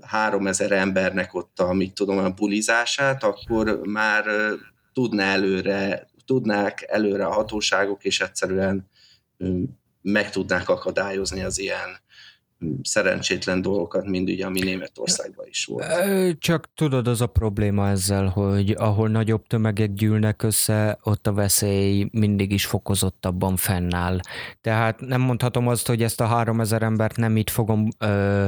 3000 0.00 0.72
embernek 0.72 1.34
ott 1.34 1.60
a, 1.60 1.72
mit 1.72 1.94
tudom, 1.94 2.18
a 2.18 2.30
bulizását, 2.30 3.22
akkor 3.22 3.80
már 3.82 4.24
tudná 4.92 5.32
előre, 5.32 6.08
tudnák 6.26 6.84
előre 6.88 7.26
a 7.26 7.32
hatóságok, 7.32 8.04
és 8.04 8.20
egyszerűen 8.20 8.90
meg 10.02 10.30
tudnák 10.30 10.68
akadályozni 10.68 11.42
az 11.42 11.58
ilyen 11.58 12.00
szerencsétlen 12.82 13.62
dolgokat, 13.62 14.06
mind 14.06 14.28
ugye, 14.28 14.46
ami 14.46 14.60
Németországban 14.60 15.46
is 15.48 15.64
volt. 15.64 16.38
Csak 16.38 16.68
tudod, 16.74 17.08
az 17.08 17.20
a 17.20 17.26
probléma 17.26 17.88
ezzel, 17.88 18.26
hogy 18.26 18.70
ahol 18.70 19.08
nagyobb 19.08 19.46
tömegek 19.46 19.92
gyűlnek 19.92 20.42
össze, 20.42 20.98
ott 21.02 21.26
a 21.26 21.32
veszély 21.32 22.08
mindig 22.12 22.52
is 22.52 22.66
fokozottabban 22.66 23.56
fennáll. 23.56 24.20
Tehát 24.60 25.00
nem 25.00 25.20
mondhatom 25.20 25.68
azt, 25.68 25.86
hogy 25.86 26.02
ezt 26.02 26.20
a 26.20 26.26
három 26.26 26.60
ezer 26.60 26.82
embert 26.82 27.16
nem 27.16 27.36
itt 27.36 27.50
fogom 27.50 27.88
ö, 27.98 28.46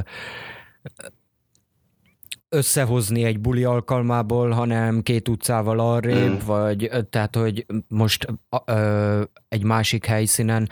összehozni 2.49 3.25
egy 3.25 3.41
buli 3.41 3.65
alkalmából, 3.65 4.51
hanem 4.51 5.03
két 5.03 5.29
utcával 5.29 5.79
arrébb, 5.81 6.43
mm. 6.43 6.47
vagy 6.47 6.91
tehát, 7.11 7.37
hogy 7.37 7.67
most 7.89 8.27
ö, 8.65 9.23
egy 9.49 9.63
másik 9.63 10.07
helyszínen 10.07 10.69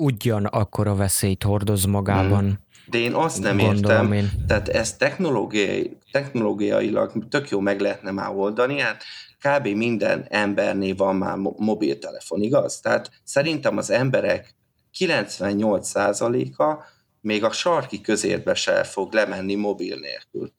ugyan 0.00 0.44
akkora 0.44 0.94
veszélyt 0.94 1.42
hordoz 1.42 1.84
magában. 1.84 2.44
Hmm. 2.44 2.58
De 2.90 2.98
én 2.98 3.14
azt 3.14 3.40
nem 3.40 3.58
értem, 3.58 4.12
én. 4.12 4.30
tehát 4.46 4.68
ezt 4.68 4.98
technológiai, 4.98 5.96
technológiailag 6.10 7.28
tök 7.28 7.50
jó 7.50 7.60
meg 7.60 7.80
lehetne 7.80 8.10
már 8.10 8.30
oldani, 8.34 8.80
hát 8.80 9.02
kb. 9.38 9.66
minden 9.66 10.26
embernél 10.28 10.94
van 10.94 11.16
már 11.16 11.36
mobiltelefon, 11.56 12.42
igaz? 12.42 12.80
Tehát 12.80 13.10
szerintem 13.24 13.76
az 13.76 13.90
emberek 13.90 14.54
98%-a 14.98 16.84
még 17.20 17.44
a 17.44 17.52
sarki 17.52 18.00
közérbe 18.00 18.54
se 18.54 18.84
fog 18.84 19.12
lemenni 19.12 19.54
mobil 19.54 19.98
nélkül. 19.98 20.52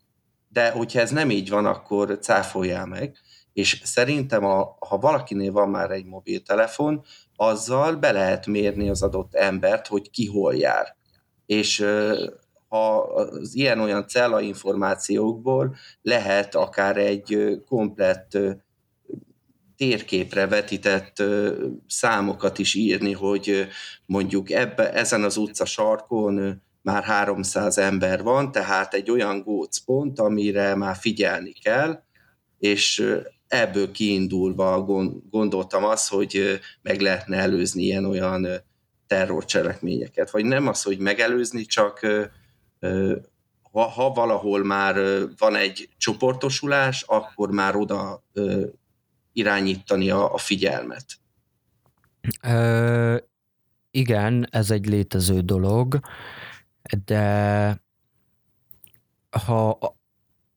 De 0.47 0.71
hogyha 0.71 0.99
ez 0.99 1.12
nem 1.12 1.30
így 1.30 1.49
van, 1.49 1.65
akkor 1.65 2.17
cáfoljál 2.21 2.86
meg. 2.86 3.17
És 3.54 3.82
szerintem, 3.84 4.45
a, 4.45 4.78
ha 4.80 4.97
valakinél 4.97 5.52
van 5.52 5.69
már 5.69 5.91
egy 5.91 6.06
mobiltelefon, 6.06 7.04
azzal 7.41 7.95
be 7.95 8.12
lehet 8.12 8.45
mérni 8.45 8.89
az 8.89 9.02
adott 9.02 9.36
embert, 9.36 9.88
hogy 9.88 10.10
ki 10.10 10.25
hol 10.25 10.56
jár. 10.56 10.95
És 11.45 11.86
ha 12.67 12.97
az 12.97 13.56
ilyen-olyan 13.56 14.08
cella 14.08 14.41
információkból 14.41 15.75
lehet 16.02 16.56
akár 16.56 16.97
egy 16.97 17.62
komplett 17.65 18.38
térképre 19.75 20.47
vetített 20.47 21.23
számokat 21.88 22.60
is 22.60 22.75
írni, 22.75 23.12
hogy 23.12 23.67
mondjuk 24.06 24.52
ebbe, 24.52 24.93
ezen 24.93 25.23
az 25.23 25.38
utca 25.38 25.65
sarkon 25.65 26.62
már 26.82 27.04
300 27.04 27.78
ember 27.78 28.23
van, 28.23 28.52
tehát 28.52 28.93
egy 28.93 29.12
olyan 29.12 29.41
gócpont, 29.41 30.19
amire 30.19 30.75
már 30.75 30.95
figyelni 30.95 31.52
kell, 31.52 32.04
és 32.58 33.13
ebből 33.49 33.91
kiindulva 33.91 34.83
gondoltam 35.29 35.83
azt, 35.83 36.09
hogy 36.09 36.59
meg 36.81 36.99
lehetne 36.99 37.38
előzni 37.38 37.83
ilyen-olyan 37.83 38.47
terrorcselekményeket. 39.07 40.31
Vagy 40.31 40.45
nem 40.45 40.67
az, 40.67 40.83
hogy 40.83 40.97
megelőzni, 40.97 41.65
csak 41.65 41.99
ha, 43.71 43.81
ha 43.81 44.09
valahol 44.09 44.63
már 44.63 44.95
van 45.38 45.55
egy 45.55 45.89
csoportosulás, 45.97 47.01
akkor 47.07 47.51
már 47.51 47.75
oda 47.75 48.23
irányítani 49.33 50.09
a, 50.09 50.33
a 50.33 50.38
figyelmet. 50.38 51.05
Ö, 52.43 53.17
igen, 53.91 54.47
ez 54.51 54.71
egy 54.71 54.88
létező 54.88 55.39
dolog, 55.39 55.99
de 57.05 57.81
ha 59.45 59.77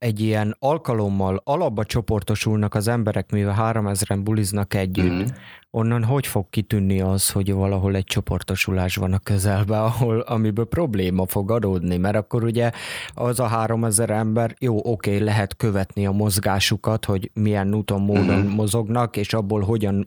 egy 0.02 0.20
ilyen 0.20 0.56
alkalommal 0.58 1.40
alapba 1.44 1.84
csoportosulnak 1.84 2.74
az 2.74 2.88
emberek, 2.88 3.30
mivel 3.30 3.72
3000-en 3.74 4.20
buliznak 4.22 4.74
együtt, 4.74 5.22
mm. 5.22 5.34
onnan 5.70 6.04
hogy 6.04 6.26
fog 6.26 6.46
kitűnni 6.50 7.00
az, 7.00 7.30
hogy 7.30 7.52
valahol 7.52 7.96
egy 7.96 8.04
csoportosulás 8.04 8.96
van 8.96 9.12
a 9.12 9.18
közelben, 9.18 9.80
ahol, 9.80 10.20
amiből 10.20 10.64
probléma 10.64 11.26
fog 11.26 11.50
adódni, 11.50 11.96
mert 11.96 12.16
akkor 12.16 12.44
ugye 12.44 12.70
az 13.14 13.40
a 13.40 13.46
3000 13.46 14.10
ember, 14.10 14.54
jó, 14.58 14.76
oké, 14.76 14.90
okay, 14.90 15.24
lehet 15.24 15.56
követni 15.56 16.06
a 16.06 16.12
mozgásukat, 16.12 17.04
hogy 17.04 17.30
milyen 17.34 17.74
úton, 17.74 18.00
módon 18.00 18.40
mm. 18.40 18.48
mozognak, 18.48 19.16
és 19.16 19.32
abból 19.34 19.60
hogyan 19.60 20.06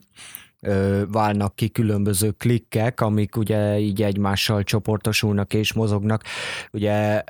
válnak 1.08 1.54
ki 1.54 1.68
különböző 1.68 2.30
klikkek, 2.30 3.00
amik 3.00 3.36
ugye 3.36 3.78
így 3.78 4.02
egymással 4.02 4.62
csoportosulnak 4.62 5.54
és 5.54 5.72
mozognak. 5.72 6.22
Ugye 6.72 7.22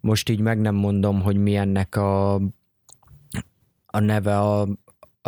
most 0.00 0.28
így 0.28 0.40
meg 0.40 0.60
nem 0.60 0.74
mondom, 0.74 1.20
hogy 1.20 1.36
milyennek 1.36 1.96
a, 1.96 2.34
a 3.86 3.98
neve 3.98 4.38
a, 4.38 4.68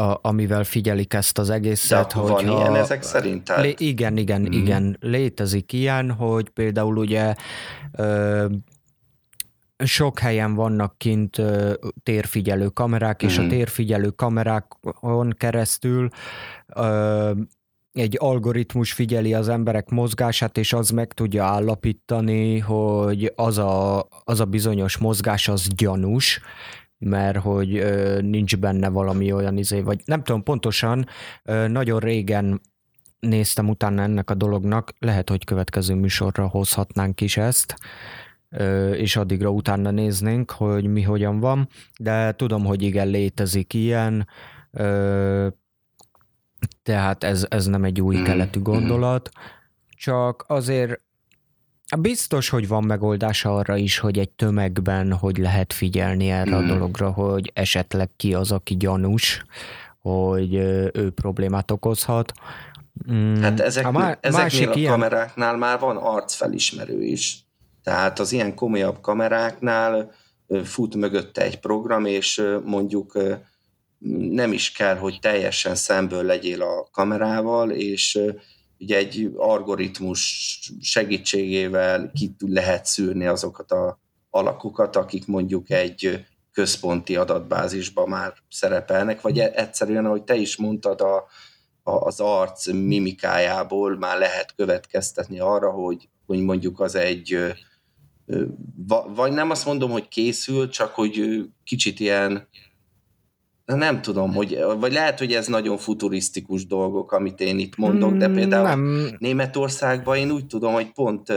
a, 0.00 0.18
amivel 0.22 0.64
figyelik 0.64 1.14
ezt 1.14 1.38
az 1.38 1.50
egészet. 1.50 2.12
De 2.12 2.20
hogy 2.20 2.31
van 2.31 2.57
ilyen 2.57 2.74
ezek 2.74 3.03
szerint? 3.03 3.44
Tehát... 3.44 3.62
Lé, 3.62 3.74
igen, 3.79 4.16
igen, 4.16 4.40
mm. 4.40 4.53
igen. 4.53 4.96
Létezik 5.00 5.72
ilyen, 5.72 6.11
hogy 6.11 6.48
például 6.48 6.96
ugye 6.96 7.35
ö, 7.92 8.46
sok 9.79 10.18
helyen 10.18 10.55
vannak 10.55 10.98
kint 10.98 11.38
ö, 11.38 11.72
térfigyelő 12.03 12.68
kamerák, 12.68 13.24
mm. 13.24 13.26
és 13.26 13.38
a 13.38 13.42
mm. 13.42 13.48
térfigyelő 13.48 14.09
kamerákon 14.09 15.35
keresztül 15.38 16.09
ö, 16.59 16.59
egy 17.92 18.16
algoritmus 18.18 18.92
figyeli 18.92 19.35
az 19.35 19.48
emberek 19.48 19.88
mozgását, 19.88 20.59
és 20.59 20.72
az 20.72 20.90
meg 20.90 21.12
tudja 21.12 21.44
állapítani, 21.44 22.59
hogy 22.59 23.33
az 23.37 23.59
a, 23.59 24.06
az 24.24 24.40
a 24.40 24.44
bizonyos 24.44 24.98
mozgás 24.98 25.48
az 25.48 25.68
gyanús, 25.76 26.40
mert 26.98 27.38
hogy 27.38 27.76
ö, 27.76 28.20
nincs 28.20 28.56
benne 28.56 28.88
valami 28.88 29.33
olyan 29.33 29.56
izé, 29.56 29.80
vagy 29.80 30.00
nem 30.04 30.22
tudom 30.22 30.42
pontosan, 30.42 31.06
ö, 31.44 31.68
nagyon 31.68 31.98
régen 31.98 32.61
néztem 33.20 33.68
utána 33.68 34.02
ennek 34.02 34.30
a 34.30 34.35
dolognak, 34.35 34.92
lehet, 34.98 35.28
hogy 35.30 35.44
következő 35.44 35.94
műsorra 35.94 36.48
hozhatnánk 36.48 37.20
is 37.20 37.37
ezt, 37.37 37.74
és 38.92 39.16
addigra 39.16 39.48
utána 39.50 39.90
néznénk, 39.90 40.50
hogy 40.50 40.87
mi 40.87 41.02
hogyan 41.02 41.40
van, 41.40 41.68
de 41.98 42.33
tudom, 42.33 42.64
hogy 42.64 42.83
igen, 42.83 43.09
létezik 43.09 43.74
ilyen, 43.74 44.26
tehát 46.90 47.24
ez, 47.24 47.46
ez 47.48 47.66
nem 47.66 47.85
egy 47.85 48.00
új 48.00 48.16
mm, 48.16 48.24
keletű 48.24 48.59
mm. 48.61 48.62
gondolat, 48.62 49.29
csak 49.96 50.44
azért 50.46 51.00
biztos, 51.98 52.48
hogy 52.48 52.68
van 52.68 52.85
megoldása 52.85 53.55
arra 53.55 53.76
is, 53.76 53.98
hogy 53.98 54.18
egy 54.18 54.31
tömegben 54.31 55.12
hogy 55.12 55.37
lehet 55.37 55.72
figyelni 55.72 56.31
erre 56.31 56.57
a 56.57 56.61
mm. 56.61 56.66
dologra, 56.66 57.11
hogy 57.11 57.50
esetleg 57.55 58.11
ki 58.16 58.35
az, 58.35 58.53
aki 58.53 58.76
gyanús, 58.76 59.44
hogy 59.98 60.55
ő 60.94 61.11
problémát 61.14 61.70
okozhat. 61.70 62.33
Mm, 63.12 63.40
hát 63.40 63.61
ezek, 63.61 63.87
a 63.87 63.90
má- 63.90 64.18
ezeknél 64.20 64.70
a 64.70 64.74
ilyen... 64.74 64.92
kameráknál 64.92 65.57
már 65.57 65.79
van 65.79 65.96
arcfelismerő 65.96 67.03
is. 67.03 67.44
Tehát 67.83 68.18
az 68.18 68.33
ilyen 68.33 68.55
komolyabb 68.55 69.00
kameráknál 69.00 70.11
fut 70.64 70.94
mögötte 70.94 71.42
egy 71.42 71.61
program, 71.61 72.05
és 72.05 72.42
mondjuk 72.64 73.18
nem 74.30 74.52
is 74.52 74.72
kell, 74.72 74.96
hogy 74.96 75.18
teljesen 75.20 75.74
szemből 75.74 76.22
legyél 76.22 76.62
a 76.62 76.88
kamerával, 76.92 77.70
és 77.70 78.18
ugye 78.78 78.96
egy 78.96 79.30
algoritmus 79.36 80.20
segítségével 80.80 82.10
ki 82.14 82.34
lehet 82.38 82.86
szűrni 82.86 83.26
azokat 83.26 83.72
a 83.72 84.00
alakokat, 84.30 84.96
akik 84.96 85.26
mondjuk 85.26 85.70
egy 85.70 86.24
központi 86.52 87.16
adatbázisban 87.16 88.08
már 88.08 88.32
szerepelnek, 88.48 89.20
vagy 89.20 89.38
e- 89.38 89.52
egyszerűen, 89.54 90.04
ahogy 90.04 90.22
te 90.22 90.34
is 90.34 90.56
mondtad, 90.56 91.00
a, 91.00 91.16
a, 91.82 91.90
az 91.90 92.20
arc 92.20 92.66
mimikájából 92.66 93.96
már 93.98 94.18
lehet 94.18 94.54
következtetni 94.54 95.40
arra, 95.40 95.70
hogy, 95.70 96.08
hogy 96.26 96.40
mondjuk 96.40 96.80
az 96.80 96.94
egy, 96.94 97.38
vagy 99.14 99.32
nem 99.32 99.50
azt 99.50 99.66
mondom, 99.66 99.90
hogy 99.90 100.08
készül, 100.08 100.68
csak 100.68 100.94
hogy 100.94 101.44
kicsit 101.64 102.00
ilyen 102.00 102.48
nem 103.74 104.02
tudom, 104.02 104.35
hogy, 104.35 104.59
vagy 104.78 104.92
lehet, 104.92 105.18
hogy 105.18 105.33
ez 105.33 105.46
nagyon 105.46 105.78
futurisztikus 105.78 106.66
dolgok, 106.66 107.12
amit 107.12 107.40
én 107.40 107.59
itt 107.59 107.76
mondok, 107.76 108.12
de 108.12 108.24
hmm, 108.24 108.35
például 108.35 108.66
nem. 108.66 109.16
Németországban 109.18 110.16
én 110.16 110.30
úgy 110.30 110.46
tudom, 110.46 110.72
hogy 110.72 110.92
pont 110.92 111.33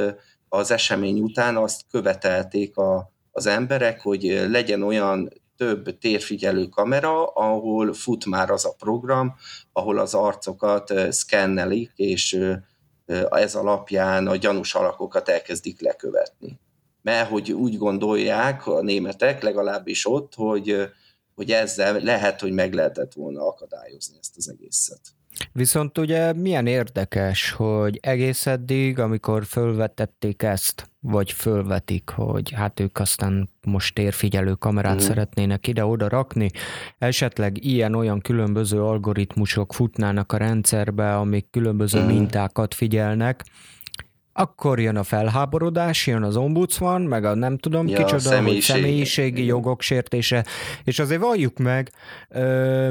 az 0.50 0.72
esemény 0.72 1.20
után 1.20 1.58
azt 1.58 1.82
követelték 1.92 2.78
a, 2.78 3.12
az 3.32 3.46
emberek, 3.46 4.02
hogy 4.02 4.46
legyen 4.50 4.84
olyan 4.84 5.30
több 5.58 5.98
térfigyelő 5.98 6.66
kamera, 6.66 7.26
ahol 7.26 7.94
fut 7.94 8.26
már 8.26 8.50
az 8.50 8.66
a 8.66 8.76
program, 8.78 9.36
ahol 9.72 9.98
az 9.98 10.14
arcokat 10.14 10.94
szkennelik, 11.10 11.92
és 11.96 12.40
ez 13.30 13.56
alapján 13.56 14.28
a 14.28 14.36
gyanús 14.36 14.76
alakokat 14.76 15.30
elkezdik 15.30 15.82
lekövetni. 15.82 16.60
Mert 17.02 17.30
hogy 17.30 17.52
úgy 17.52 17.78
gondolják 17.78 18.68
a 18.68 18.82
németek, 18.82 19.44
legalábbis 19.44 20.08
ott, 20.08 20.34
hogy 20.36 20.90
hogy 21.36 21.52
ezzel 21.52 22.00
lehet, 22.00 22.42
hogy 22.42 22.52
meg 22.52 22.74
lehetett 22.74 23.14
volna 23.14 23.48
akadályozni 23.48 24.18
ezt 24.20 24.38
az 24.38 24.50
egészet. 24.50 25.02
Viszont 25.52 25.98
ugye 25.98 26.34
milyen 26.34 26.68
érdekes, 26.68 27.52
hogy 27.52 28.00
egész 28.02 28.46
eddig, 28.46 29.00
amikor 29.00 29.46
fölvetették 29.46 30.44
ezt, 30.44 30.92
vagy 31.00 31.32
fölvetik, 31.32 32.10
hogy 32.10 32.52
hát 32.52 32.80
ők 32.80 33.00
aztán 33.00 33.50
most 33.62 33.96
térfigyelő 33.96 34.54
kamerát 34.54 34.94
uh-huh. 34.94 35.08
szeretnének 35.08 35.68
ide-oda 35.68 36.10
rakni, 36.10 36.50
esetleg 36.98 37.66
ilyen-olyan 37.66 38.20
különböző 38.20 38.84
algoritmusok 38.84 39.74
futnának 39.74 40.32
a 40.32 40.38
rendszerbe, 40.38 41.18
amik 41.18 41.50
különböző 41.52 42.00
uh-huh. 42.00 42.14
mintákat 42.14 42.74
figyelnek, 42.74 43.44
akkor 44.34 44.80
jön 44.80 44.96
a 44.96 45.04
felháborodás, 45.04 46.08
jön 46.08 46.24
az 46.24 46.36
ombudsman, 46.36 47.02
meg 47.02 47.26
a 47.26 47.36
nem 47.36 47.58
tudom 47.58 47.88
ja, 47.88 47.98
kicsoda, 47.98 48.20
személyiség. 48.20 48.74
hogy 48.74 48.82
személyiségi 48.82 49.46
jogok 49.46 49.82
sértése, 49.82 50.46
és 50.84 51.00
azért 51.00 51.22
valljuk 51.22 51.58
meg, 51.58 51.92
ö, 52.30 52.90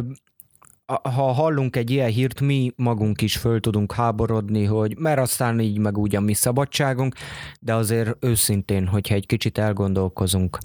ha 1.02 1.32
hallunk 1.32 1.76
egy 1.76 1.90
ilyen 1.90 2.10
hírt, 2.10 2.40
mi 2.40 2.72
magunk 2.76 3.22
is 3.22 3.36
föl 3.36 3.60
tudunk 3.60 3.92
háborodni, 3.92 4.64
hogy 4.64 4.98
mert 4.98 5.18
aztán 5.18 5.60
így 5.60 5.78
meg 5.78 5.98
úgy 5.98 6.16
a 6.16 6.20
mi 6.20 6.34
szabadságunk, 6.34 7.14
de 7.60 7.74
azért 7.74 8.24
őszintén, 8.24 8.86
hogyha 8.86 9.14
egy 9.14 9.26
kicsit 9.26 9.58
elgondolkozunk, 9.58 10.58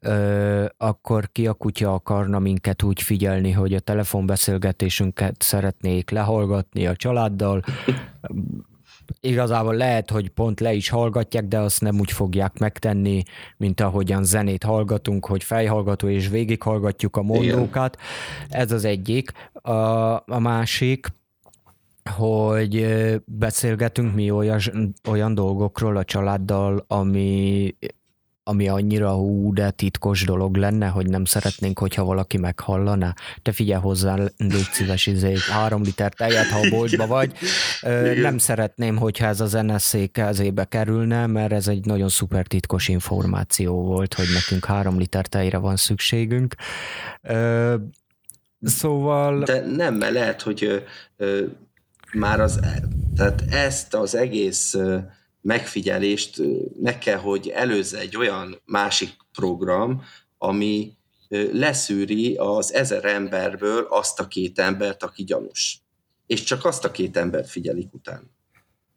ö, 0.00 0.64
akkor 0.76 1.32
ki 1.32 1.46
a 1.46 1.52
kutya 1.52 1.94
akarna 1.94 2.38
minket 2.38 2.82
úgy 2.82 3.02
figyelni, 3.02 3.50
hogy 3.50 3.74
a 3.74 3.80
telefonbeszélgetésünket 3.80 5.42
szeretnék 5.42 6.10
lehallgatni 6.10 6.86
a 6.86 6.96
családdal, 6.96 7.62
igazából 9.20 9.74
lehet, 9.74 10.10
hogy 10.10 10.28
pont 10.28 10.60
le 10.60 10.72
is 10.72 10.88
hallgatják, 10.88 11.44
de 11.44 11.58
azt 11.58 11.80
nem 11.80 11.98
úgy 11.98 12.12
fogják 12.12 12.58
megtenni, 12.58 13.22
mint 13.56 13.80
ahogyan 13.80 14.24
zenét 14.24 14.62
hallgatunk, 14.62 15.26
hogy 15.26 15.44
fejhallgató 15.44 16.08
és 16.08 16.28
végighallgatjuk 16.28 17.16
a 17.16 17.22
mondókat. 17.22 17.96
Igen. 18.46 18.60
Ez 18.60 18.72
az 18.72 18.84
egyik. 18.84 19.32
A, 19.52 19.72
a 20.14 20.38
másik, 20.38 21.06
hogy 22.10 22.86
beszélgetünk 23.24 24.14
mi 24.14 24.30
olyan, 24.30 24.60
olyan 25.08 25.34
dolgokról 25.34 25.96
a 25.96 26.04
családdal, 26.04 26.84
ami 26.86 27.74
ami 28.48 28.68
annyira 28.68 29.12
hú, 29.12 29.52
de 29.52 29.70
titkos 29.70 30.24
dolog 30.24 30.56
lenne, 30.56 30.86
hogy 30.86 31.06
nem 31.06 31.24
szeretnénk, 31.24 31.78
hogyha 31.78 32.04
valaki 32.04 32.38
meghallaná. 32.38 33.14
Te 33.42 33.52
figyelj 33.52 33.80
hozzá, 33.80 34.14
légy 34.36 34.68
szíves, 34.72 35.06
izé, 35.06 35.34
három 35.50 35.82
liter 35.82 36.12
tejet, 36.12 36.46
ha 36.46 36.58
a 36.58 36.68
boltba 36.70 37.06
vagy. 37.06 37.32
Igen. 37.82 38.20
Nem 38.20 38.38
szeretném, 38.38 38.96
hogyha 38.96 39.26
ez 39.26 39.40
az 39.40 39.52
NSZ 39.52 39.96
kezébe 40.12 40.64
kerülne, 40.64 41.26
mert 41.26 41.52
ez 41.52 41.68
egy 41.68 41.84
nagyon 41.84 42.08
szuper 42.08 42.46
titkos 42.46 42.88
információ 42.88 43.82
volt, 43.82 44.14
hogy 44.14 44.26
nekünk 44.34 44.64
három 44.64 44.98
liter 44.98 45.26
tejre 45.26 45.58
van 45.58 45.76
szükségünk. 45.76 46.54
Szóval... 48.62 49.42
De 49.42 49.64
nem, 49.76 49.94
mert 49.94 50.12
lehet, 50.12 50.42
hogy 50.42 50.84
már 52.12 52.40
az, 52.40 52.60
tehát 53.16 53.42
ezt 53.50 53.94
az 53.94 54.14
egész 54.14 54.76
megfigyelést 55.48 56.42
meg 56.80 56.98
kell, 56.98 57.16
hogy 57.16 57.48
előzze 57.48 57.98
egy 57.98 58.16
olyan 58.16 58.60
másik 58.64 59.10
program, 59.32 60.02
ami 60.38 60.96
leszűri 61.52 62.34
az 62.36 62.74
ezer 62.74 63.04
emberből 63.04 63.86
azt 63.90 64.20
a 64.20 64.26
két 64.28 64.58
embert, 64.58 65.02
aki 65.02 65.24
gyanús. 65.24 65.80
És 66.26 66.42
csak 66.42 66.64
azt 66.64 66.84
a 66.84 66.90
két 66.90 67.16
embert 67.16 67.50
figyelik 67.50 67.94
után. 67.94 68.30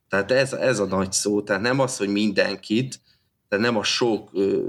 Tehát 0.10 0.32
ez, 0.32 0.54
ez 0.54 0.80
a 0.80 0.86
nagy 0.86 1.12
szó, 1.12 1.42
tehát 1.42 1.62
nem 1.62 1.80
az, 1.80 1.98
hogy 1.98 2.10
mindenkit, 2.10 3.00
tehát 3.50 3.66
nem 3.66 3.78
a 3.78 3.84
sok 3.84 4.30
ö, 4.34 4.62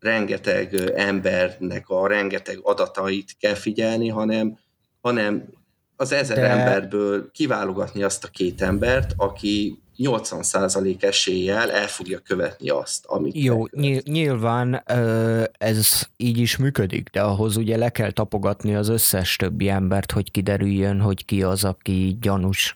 rengeteg 0.00 0.74
embernek 0.94 1.88
a 1.88 2.06
rengeteg 2.06 2.58
adatait 2.62 3.36
kell 3.38 3.54
figyelni, 3.54 4.08
hanem, 4.08 4.58
hanem 5.00 5.48
az 5.96 6.12
ezer 6.12 6.36
De... 6.36 6.48
emberből 6.48 7.30
kiválogatni 7.30 8.02
azt 8.02 8.24
a 8.24 8.28
két 8.28 8.62
embert, 8.62 9.12
aki 9.16 9.82
80% 9.98 11.02
eséllyel 11.02 11.70
el 11.70 11.86
fogja 11.86 12.18
követni 12.18 12.68
azt, 12.68 13.04
amit 13.06 13.36
Jó, 13.36 13.64
nyilván 14.04 14.82
ez 15.58 16.02
így 16.16 16.38
is 16.38 16.56
működik, 16.56 17.08
de 17.12 17.20
ahhoz 17.20 17.56
ugye 17.56 17.76
le 17.76 17.88
kell 17.88 18.10
tapogatni 18.10 18.74
az 18.74 18.88
összes 18.88 19.36
többi 19.36 19.68
embert, 19.68 20.12
hogy 20.12 20.30
kiderüljön, 20.30 21.00
hogy 21.00 21.24
ki 21.24 21.42
az, 21.42 21.64
aki 21.64 22.16
gyanús. 22.20 22.74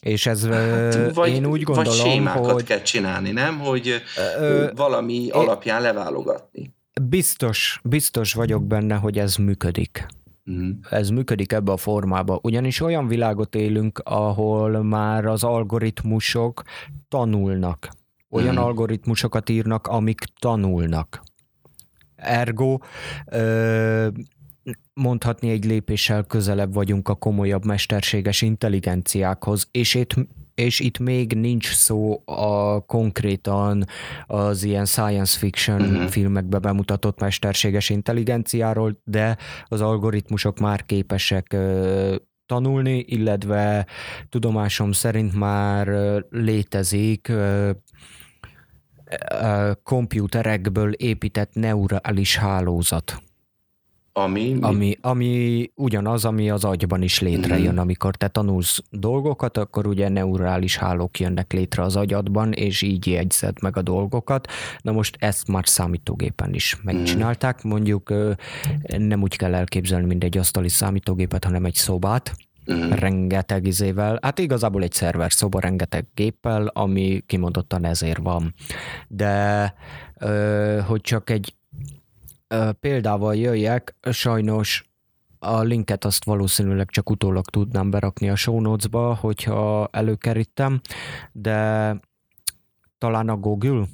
És 0.00 0.26
ez 0.26 0.46
hát, 0.46 1.14
vagy, 1.14 1.30
én 1.30 1.46
úgy 1.46 1.62
gondolom, 1.62 1.98
vagy 1.98 2.10
sémákat 2.10 2.52
hogy... 2.52 2.64
kell 2.64 2.82
csinálni, 2.82 3.30
nem? 3.30 3.58
Hogy 3.58 4.02
ö, 4.38 4.70
valami 4.76 5.28
ö, 5.30 5.36
alapján 5.36 5.82
leválogatni. 5.82 6.74
Biztos, 7.02 7.80
biztos 7.84 8.32
vagyok 8.32 8.66
benne, 8.66 8.94
hogy 8.94 9.18
ez 9.18 9.36
működik. 9.36 10.06
Uh-huh. 10.46 10.76
Ez 10.90 11.08
működik 11.08 11.52
ebbe 11.52 11.72
a 11.72 11.76
formába. 11.76 12.38
Ugyanis 12.42 12.80
olyan 12.80 13.08
világot 13.08 13.54
élünk, 13.54 13.98
ahol 13.98 14.82
már 14.82 15.24
az 15.24 15.44
algoritmusok 15.44 16.62
tanulnak. 17.08 17.88
Olyan 18.30 18.48
uh-huh. 18.48 18.64
algoritmusokat 18.64 19.48
írnak, 19.48 19.86
amik 19.86 20.20
tanulnak. 20.38 21.22
Ergo 22.16 22.78
ö, 23.26 24.08
mondhatni 24.94 25.50
egy 25.50 25.64
lépéssel 25.64 26.24
közelebb 26.24 26.74
vagyunk 26.74 27.08
a 27.08 27.14
komolyabb 27.14 27.64
mesterséges 27.64 28.42
intelligenciákhoz, 28.42 29.68
és 29.70 29.94
itt 29.94 30.14
és 30.54 30.80
itt 30.80 30.98
még 30.98 31.32
nincs 31.32 31.72
szó 31.72 32.22
a 32.24 32.80
konkrétan 32.80 33.84
az 34.26 34.64
ilyen 34.64 34.84
science 34.84 35.38
fiction 35.38 35.80
uh-huh. 35.80 36.08
filmekbe 36.08 36.58
bemutatott 36.58 37.20
mesterséges 37.20 37.90
intelligenciáról, 37.90 39.00
de 39.04 39.36
az 39.64 39.80
algoritmusok 39.80 40.58
már 40.58 40.86
képesek 40.86 41.56
tanulni, 42.46 43.04
illetve 43.08 43.86
tudomásom 44.28 44.92
szerint 44.92 45.34
már 45.34 45.88
létezik 46.30 47.32
komputerekből 49.82 50.92
épített 50.92 51.54
neurális 51.54 52.36
hálózat. 52.36 53.22
Ami, 54.14 54.56
ami, 54.60 54.96
ami 55.00 55.70
ugyanaz, 55.74 56.24
ami 56.24 56.50
az 56.50 56.64
agyban 56.64 57.02
is 57.02 57.20
létrejön, 57.20 57.74
mm. 57.74 57.78
amikor 57.78 58.16
te 58.16 58.28
tanulsz 58.28 58.82
dolgokat, 58.90 59.56
akkor 59.56 59.86
ugye 59.86 60.08
neurális 60.08 60.76
hálók 60.76 61.20
jönnek 61.20 61.52
létre 61.52 61.82
az 61.82 61.96
agyadban, 61.96 62.52
és 62.52 62.82
így 62.82 63.06
jegyzed 63.06 63.62
meg 63.62 63.76
a 63.76 63.82
dolgokat. 63.82 64.48
Na 64.80 64.92
most 64.92 65.16
ezt 65.20 65.48
már 65.48 65.68
számítógépen 65.68 66.54
is 66.54 66.76
megcsinálták, 66.82 67.62
mondjuk 67.62 68.14
nem 68.96 69.22
úgy 69.22 69.36
kell 69.36 69.54
elképzelni, 69.54 70.06
mint 70.06 70.24
egy 70.24 70.38
asztali 70.38 70.68
számítógépet, 70.68 71.44
hanem 71.44 71.64
egy 71.64 71.74
szobát, 71.74 72.36
Mm. 72.72 72.90
rengeteg 72.90 73.66
izével, 73.66 74.18
hát 74.22 74.38
igazából 74.38 74.82
egy 74.82 74.92
szerver 74.92 75.32
szoba 75.32 75.60
rengeteg 75.60 76.06
géppel, 76.14 76.66
ami 76.66 77.22
kimondottan 77.26 77.84
ezért 77.84 78.18
van. 78.18 78.54
De 79.08 79.74
hogy 80.86 81.00
csak 81.00 81.30
egy 81.30 81.54
példával 82.80 83.36
jöjjek, 83.36 83.96
sajnos 84.10 84.92
a 85.38 85.60
linket 85.60 86.04
azt 86.04 86.24
valószínűleg 86.24 86.88
csak 86.88 87.10
utólag 87.10 87.44
tudnám 87.44 87.90
berakni 87.90 88.30
a 88.30 88.36
show 88.36 88.60
notes-ba, 88.60 89.14
hogyha 89.14 89.88
előkerítem, 89.92 90.80
de 91.32 91.96
talán 92.98 93.28
a 93.28 93.36
Google, 93.36 93.84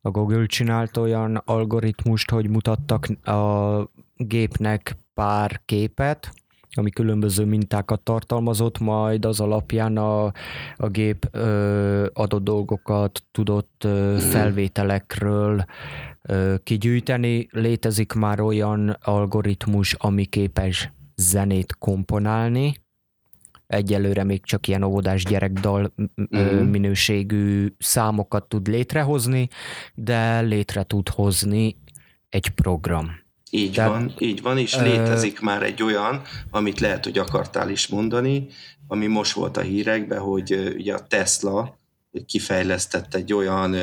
a 0.00 0.10
Google 0.10 0.46
csinált 0.46 0.96
olyan 0.96 1.36
algoritmust, 1.36 2.30
hogy 2.30 2.48
mutattak 2.48 3.06
a 3.26 3.88
gépnek 4.16 4.96
pár 5.14 5.60
képet, 5.64 6.32
ami 6.74 6.90
különböző 6.90 7.44
mintákat 7.44 8.00
tartalmazott, 8.00 8.78
majd 8.78 9.24
az 9.24 9.40
alapján 9.40 9.96
a, 9.96 10.24
a 10.76 10.88
gép 10.88 11.28
ö, 11.30 12.06
adott 12.12 12.44
dolgokat 12.44 13.22
tudott 13.30 13.84
ö, 13.84 14.16
felvételekről 14.30 15.58
ö, 15.58 15.62
kigyűjteni. 16.62 17.48
Létezik 17.50 18.12
már 18.12 18.40
olyan 18.40 18.96
algoritmus, 19.02 19.94
ami 19.98 20.24
képes 20.24 20.90
zenét 21.16 21.76
komponálni, 21.78 22.82
egyelőre 23.72 24.24
még 24.24 24.44
csak 24.44 24.68
ilyen 24.68 24.82
óvodás 24.82 25.24
gyerekdal 25.24 25.94
mm. 26.36 26.70
minőségű 26.70 27.72
számokat 27.78 28.48
tud 28.48 28.66
létrehozni, 28.66 29.48
de 29.94 30.40
létre 30.40 30.82
tud 30.82 31.08
hozni 31.08 31.76
egy 32.28 32.48
program. 32.48 33.20
Így 33.50 33.72
Tehát, 33.72 33.90
van, 33.90 34.12
így 34.18 34.42
van, 34.42 34.58
és 34.58 34.76
létezik 34.76 35.40
ö... 35.40 35.44
már 35.44 35.62
egy 35.62 35.82
olyan, 35.82 36.22
amit 36.50 36.80
lehet, 36.80 37.04
hogy 37.04 37.18
akartál 37.18 37.70
is 37.70 37.86
mondani, 37.86 38.46
ami 38.86 39.06
most 39.06 39.32
volt 39.32 39.56
a 39.56 39.60
hírekben, 39.60 40.18
hogy 40.18 40.74
ugye 40.76 40.94
a 40.94 41.06
Tesla 41.06 41.78
kifejlesztett 42.26 43.14
egy 43.14 43.32
olyan 43.32 43.76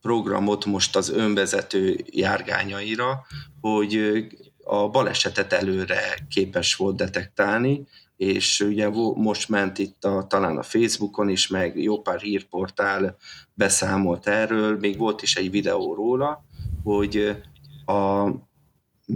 programot 0.00 0.64
most 0.64 0.96
az 0.96 1.10
önvezető 1.10 2.04
járgányaira, 2.10 3.26
hogy 3.60 4.26
a 4.64 4.88
balesetet 4.88 5.52
előre 5.52 6.26
képes 6.28 6.74
volt 6.74 6.96
detektálni, 6.96 7.86
és 8.16 8.60
ugye 8.60 8.88
most 9.14 9.48
ment 9.48 9.78
itt 9.78 10.04
a, 10.04 10.26
talán 10.26 10.56
a 10.56 10.62
Facebookon 10.62 11.28
is, 11.28 11.48
meg 11.48 11.82
jó 11.82 12.00
pár 12.00 12.20
hírportál 12.20 13.16
beszámolt 13.54 14.26
erről, 14.26 14.78
még 14.78 14.98
volt 14.98 15.22
is 15.22 15.36
egy 15.36 15.50
videó 15.50 15.94
róla, 15.94 16.44
hogy 16.82 17.36
a, 17.84 18.28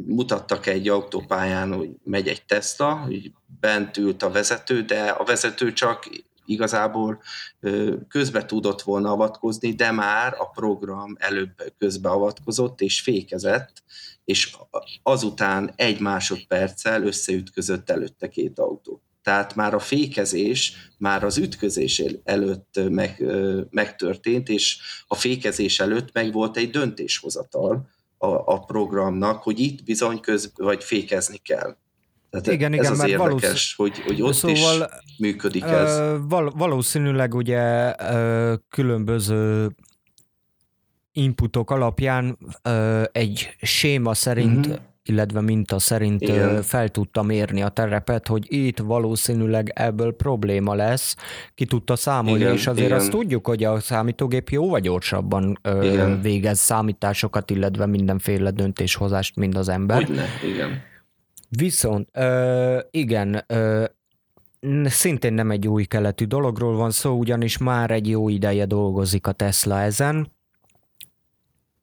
mutattak 0.07 0.67
egy 0.67 0.89
autópályán, 0.89 1.75
hogy 1.75 1.91
megy 2.05 2.29
egy 2.29 2.45
Tesla, 2.45 2.95
hogy 2.95 3.33
bent 3.61 3.97
ült 3.97 4.23
a 4.23 4.31
vezető, 4.31 4.83
de 4.83 5.03
a 5.03 5.25
vezető 5.25 5.73
csak 5.73 6.09
igazából 6.47 7.23
közbe 8.09 8.45
tudott 8.45 8.83
volna 8.83 9.11
avatkozni, 9.11 9.73
de 9.73 9.91
már 9.91 10.35
a 10.39 10.49
program 10.49 11.17
előbb 11.19 11.73
közbeavatkozott 11.79 12.81
és 12.81 13.01
fékezett, 13.01 13.83
és 14.25 14.57
azután 15.03 15.73
egy 15.77 16.01
másodperccel 16.01 17.03
összeütközött 17.03 17.91
előtte 17.91 18.29
két 18.29 18.59
autó. 18.59 19.03
Tehát 19.23 19.55
már 19.55 19.75
a 19.75 19.79
fékezés, 19.79 20.91
már 20.99 21.25
az 21.25 21.39
ütközés 21.39 22.03
előtt 22.25 22.81
meg, 22.89 23.25
megtörtént, 23.71 24.49
és 24.49 24.79
a 25.07 25.15
fékezés 25.15 25.81
előtt 25.81 26.13
meg 26.13 26.33
volt 26.33 26.57
egy 26.57 26.71
döntéshozatal 26.71 27.89
a, 28.19 28.27
a 28.27 28.59
programnak, 28.59 29.43
hogy 29.43 29.59
itt 29.59 29.85
bizony 29.85 30.21
köz, 30.21 30.53
vagy 30.55 30.85
fékezni 30.85 31.37
kell. 31.37 31.77
Tehát 32.41 32.59
igen, 32.59 32.73
ez 32.73 32.79
igen, 32.79 32.93
az 32.93 33.09
érdekes, 33.09 33.75
valószín... 33.75 33.77
hogy, 33.77 34.03
hogy 34.07 34.23
ott 34.23 34.35
szóval, 34.35 34.91
is 35.01 35.17
működik 35.19 35.63
ez. 35.63 36.01
Val- 36.29 36.53
valószínűleg 36.57 37.35
ugye 37.35 37.95
különböző 38.69 39.71
inputok 41.13 41.71
alapján 41.71 42.39
egy 43.13 43.57
séma 43.61 44.15
szerint 44.15 44.67
uh-huh 44.67 44.83
illetve 45.07 45.41
minta 45.41 45.79
szerint 45.79 46.23
Igen. 46.23 46.63
fel 46.63 46.89
tudta 46.89 47.23
mérni 47.23 47.63
a 47.63 47.69
terepet, 47.69 48.27
hogy 48.27 48.53
itt 48.53 48.79
valószínűleg 48.79 49.73
ebből 49.75 50.13
probléma 50.13 50.75
lesz, 50.75 51.17
ki 51.55 51.65
tudta 51.65 51.97
számolni, 51.97 52.41
Igen, 52.41 52.53
és 52.53 52.67
azért 52.67 52.87
Igen. 52.87 52.99
azt 52.99 53.11
tudjuk, 53.11 53.47
hogy 53.47 53.65
a 53.65 53.81
számítógép 53.81 54.49
jóval 54.49 54.81
gyorsabban 54.81 55.59
Igen. 55.83 56.21
végez 56.21 56.59
számításokat, 56.59 57.51
illetve 57.51 57.87
mindenféle 57.87 58.51
döntéshozást, 58.51 59.37
mint 59.37 59.57
az 59.57 59.69
ember. 59.69 60.05
Hogyne, 60.05 60.25
igen. 60.55 60.93
Viszont 61.57 62.09
igen, 62.91 63.47
szintén 64.85 65.33
nem 65.33 65.51
egy 65.51 65.69
új 65.69 65.85
keletű 65.85 66.25
dologról 66.25 66.77
van 66.77 66.91
szó, 66.91 67.19
ugyanis 67.19 67.59
már 67.59 67.91
egy 67.91 68.09
jó 68.09 68.29
ideje 68.29 68.65
dolgozik 68.65 69.27
a 69.27 69.33
Tesla 69.33 69.81
ezen, 69.81 70.33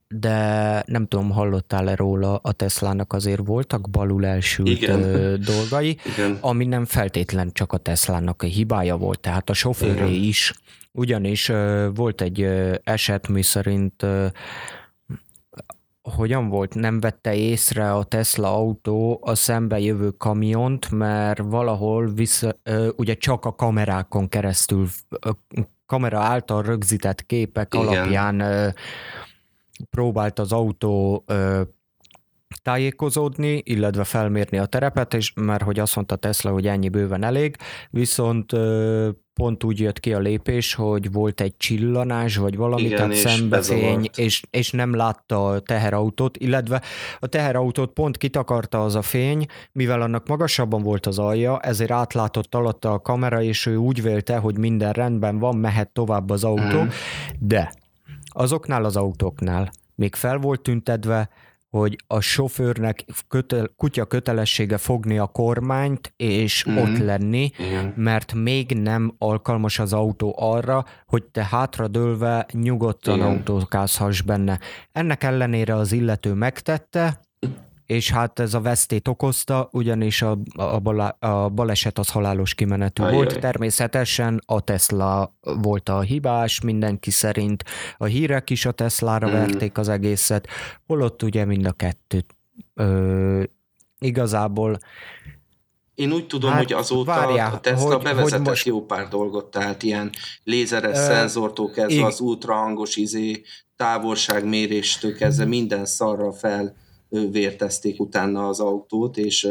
de 0.07 0.83
nem 0.85 1.07
tudom, 1.07 1.29
hallottál-e 1.29 1.95
róla, 1.95 2.35
a 2.35 2.51
Teslának 2.51 3.13
azért 3.13 3.45
voltak 3.45 3.89
balul 3.89 4.25
elsült 4.25 4.67
Igen. 4.67 5.01
dolgai, 5.45 5.89
Igen. 6.13 6.37
ami 6.41 6.65
nem 6.65 6.85
feltétlen 6.85 7.51
csak 7.53 7.73
a 7.73 7.77
Teslának 7.77 8.41
a 8.41 8.45
hibája 8.45 8.97
volt, 8.97 9.19
tehát 9.19 9.49
a 9.49 9.53
sofőré 9.53 9.91
Igen. 9.93 10.07
is, 10.07 10.53
ugyanis 10.91 11.51
volt 11.93 12.21
egy 12.21 12.41
eset, 12.83 13.27
mi 13.27 13.41
szerint 13.41 14.05
hogyan 16.01 16.49
volt, 16.49 16.75
nem 16.75 16.99
vette 16.99 17.35
észre 17.35 17.93
a 17.93 18.03
Tesla 18.03 18.53
autó 18.53 19.19
a 19.23 19.35
szembe 19.35 19.79
jövő 19.79 20.09
kamiont, 20.09 20.91
mert 20.91 21.39
valahol 21.39 22.07
vissza, 22.07 22.55
ugye 22.95 23.13
csak 23.13 23.45
a 23.45 23.55
kamerákon 23.55 24.27
keresztül, 24.27 24.87
kamera 25.85 26.19
által 26.19 26.61
rögzített 26.61 27.25
képek 27.25 27.73
Igen. 27.73 27.87
alapján 27.87 28.43
próbált 29.89 30.39
az 30.39 30.51
autó 30.51 31.25
tájékozódni, 32.61 33.61
illetve 33.65 34.03
felmérni 34.03 34.57
a 34.57 34.65
terepet, 34.65 35.13
és 35.13 35.33
mert 35.35 35.63
hogy 35.63 35.79
azt 35.79 35.95
mondta 35.95 36.15
Tesla, 36.15 36.51
hogy 36.51 36.67
ennyi 36.67 36.89
bőven 36.89 37.23
elég, 37.23 37.55
viszont 37.89 38.53
ö, 38.53 39.09
pont 39.33 39.63
úgy 39.63 39.79
jött 39.79 39.99
ki 39.99 40.13
a 40.13 40.19
lépés, 40.19 40.73
hogy 40.73 41.11
volt 41.11 41.41
egy 41.41 41.57
csillanás, 41.57 42.35
vagy 42.37 42.55
valami, 42.55 42.81
Igen, 42.81 42.97
tehát 42.97 43.13
szembefény, 43.13 44.09
és, 44.15 44.41
és 44.49 44.71
nem 44.71 44.95
látta 44.95 45.47
a 45.47 45.59
teherautót, 45.59 46.37
illetve 46.37 46.81
a 47.19 47.27
teherautót 47.27 47.93
pont 47.93 48.17
kitakarta 48.17 48.83
az 48.83 48.95
a 48.95 49.01
fény, 49.01 49.45
mivel 49.71 50.01
annak 50.01 50.27
magasabban 50.27 50.83
volt 50.83 51.05
az 51.05 51.19
alja, 51.19 51.59
ezért 51.59 51.91
átlátott 51.91 52.55
alatta 52.55 52.93
a 52.93 52.99
kamera, 52.99 53.41
és 53.41 53.65
ő 53.65 53.75
úgy 53.75 54.01
vélte, 54.01 54.37
hogy 54.37 54.57
minden 54.57 54.93
rendben 54.93 55.39
van, 55.39 55.55
mehet 55.55 55.89
tovább 55.89 56.29
az 56.29 56.43
autó, 56.43 56.81
mm. 56.81 56.87
de 57.39 57.71
Azoknál 58.33 58.83
az 58.83 58.95
autóknál 58.95 59.71
még 59.95 60.15
fel 60.15 60.37
volt 60.37 60.61
tüntetve, 60.61 61.29
hogy 61.71 61.95
a 62.07 62.19
sofőrnek 62.19 63.05
kötel, 63.27 63.69
kutya 63.77 64.05
kötelessége 64.05 64.77
fogni 64.77 65.17
a 65.17 65.27
kormányt 65.27 66.13
és 66.17 66.65
mm. 66.69 66.77
ott 66.77 66.97
lenni, 66.97 67.51
mm. 67.61 67.87
mert 67.95 68.33
még 68.33 68.71
nem 68.71 69.15
alkalmas 69.17 69.79
az 69.79 69.93
autó 69.93 70.35
arra, 70.39 70.85
hogy 71.07 71.23
te 71.23 71.43
hátradőlve 71.43 72.45
nyugodtan 72.51 73.15
Igen. 73.15 73.27
autókázhass 73.27 74.21
benne. 74.21 74.59
Ennek 74.91 75.23
ellenére 75.23 75.75
az 75.75 75.91
illető 75.91 76.33
megtette, 76.33 77.19
és 77.91 78.11
hát 78.11 78.39
ez 78.39 78.53
a 78.53 78.61
vesztét 78.61 79.07
okozta, 79.07 79.69
ugyanis 79.71 80.21
a, 80.21 80.37
a, 80.55 81.15
a 81.19 81.49
baleset 81.49 81.99
az 81.99 82.09
halálos 82.09 82.53
kimenetű 82.53 83.03
Ajaj. 83.03 83.15
volt. 83.15 83.39
Természetesen 83.39 84.41
a 84.45 84.61
Tesla 84.61 85.35
volt 85.41 85.89
a 85.89 86.01
hibás, 86.01 86.61
mindenki 86.61 87.11
szerint 87.11 87.63
a 87.97 88.05
hírek 88.05 88.49
is 88.49 88.65
a 88.65 88.71
Teslára 88.71 89.27
mm. 89.27 89.31
verték 89.31 89.77
az 89.77 89.89
egészet, 89.89 90.47
holott 90.87 91.23
ugye 91.23 91.45
mind 91.45 91.65
a 91.65 91.71
kettőt 91.71 92.35
ö, 92.73 93.43
igazából 93.99 94.77
én 95.95 96.11
úgy 96.11 96.27
tudom, 96.27 96.51
hát, 96.51 96.63
hogy 96.63 96.73
azóta 96.73 97.11
várjál, 97.11 97.53
a 97.53 97.59
Tesla 97.59 97.93
hogy, 97.93 98.03
bevezetett 98.03 98.37
hogy 98.37 98.47
most... 98.47 98.65
jó 98.65 98.85
pár 98.85 99.07
dolgot, 99.07 99.51
tehát 99.51 99.83
ilyen 99.83 100.09
lézeres 100.43 100.97
uh, 100.97 101.03
szenzortól 101.03 101.69
kezdve 101.69 102.05
az 102.05 102.19
ultrahangos 102.19 102.95
izé, 102.95 103.41
távolságméréstől 103.75 105.15
kezdve 105.15 105.45
minden 105.45 105.85
szarra 105.85 106.31
fel 106.31 106.75
vértezték 107.31 107.99
utána 107.99 108.47
az 108.47 108.59
autót, 108.59 109.17
és 109.17 109.47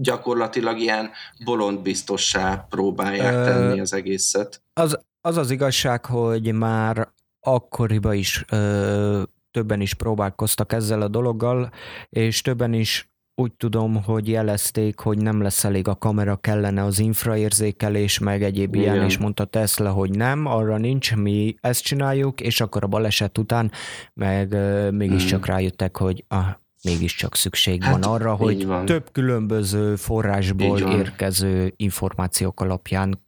gyakorlatilag 0.00 0.78
ilyen 0.78 1.10
bolondbiztossá 1.44 2.66
próbálják 2.68 3.44
tenni 3.44 3.80
az 3.80 3.92
egészet. 3.92 4.62
Az, 4.72 4.98
az 5.20 5.36
az 5.36 5.50
igazság, 5.50 6.04
hogy 6.04 6.52
már 6.52 7.08
akkoriban 7.40 8.14
is 8.14 8.44
ö, 8.50 9.22
többen 9.50 9.80
is 9.80 9.94
próbálkoztak 9.94 10.72
ezzel 10.72 11.02
a 11.02 11.08
dologgal, 11.08 11.70
és 12.08 12.40
többen 12.40 12.72
is 12.72 13.10
úgy 13.38 13.52
tudom, 13.52 14.02
hogy 14.02 14.28
jelezték, 14.28 14.98
hogy 14.98 15.18
nem 15.18 15.42
lesz 15.42 15.64
elég 15.64 15.88
a 15.88 15.94
kamera, 15.94 16.36
kellene 16.36 16.82
az 16.84 16.98
infraérzékelés, 16.98 18.18
meg 18.18 18.42
egyéb 18.42 18.74
Igen. 18.74 18.94
ilyen, 18.94 19.04
és 19.04 19.18
mondta 19.18 19.44
Tesla, 19.44 19.90
hogy 19.90 20.10
nem, 20.10 20.46
arra 20.46 20.76
nincs, 20.76 21.16
mi 21.16 21.54
ezt 21.60 21.82
csináljuk, 21.82 22.40
és 22.40 22.60
akkor 22.60 22.84
a 22.84 22.86
baleset 22.86 23.38
után 23.38 23.70
meg 24.14 24.52
uh, 24.52 24.90
mégiscsak 24.90 25.40
mm. 25.40 25.52
rájöttek, 25.52 25.96
hogy 25.96 26.24
ah, 26.28 26.46
mégiscsak 26.84 27.34
szükség 27.34 27.82
hát, 27.82 27.92
van 27.92 28.12
arra, 28.12 28.34
hogy 28.34 28.66
van. 28.66 28.84
több 28.84 29.08
különböző 29.12 29.96
forrásból 29.96 30.78
érkező 30.80 31.72
információk 31.76 32.60
alapján 32.60 33.20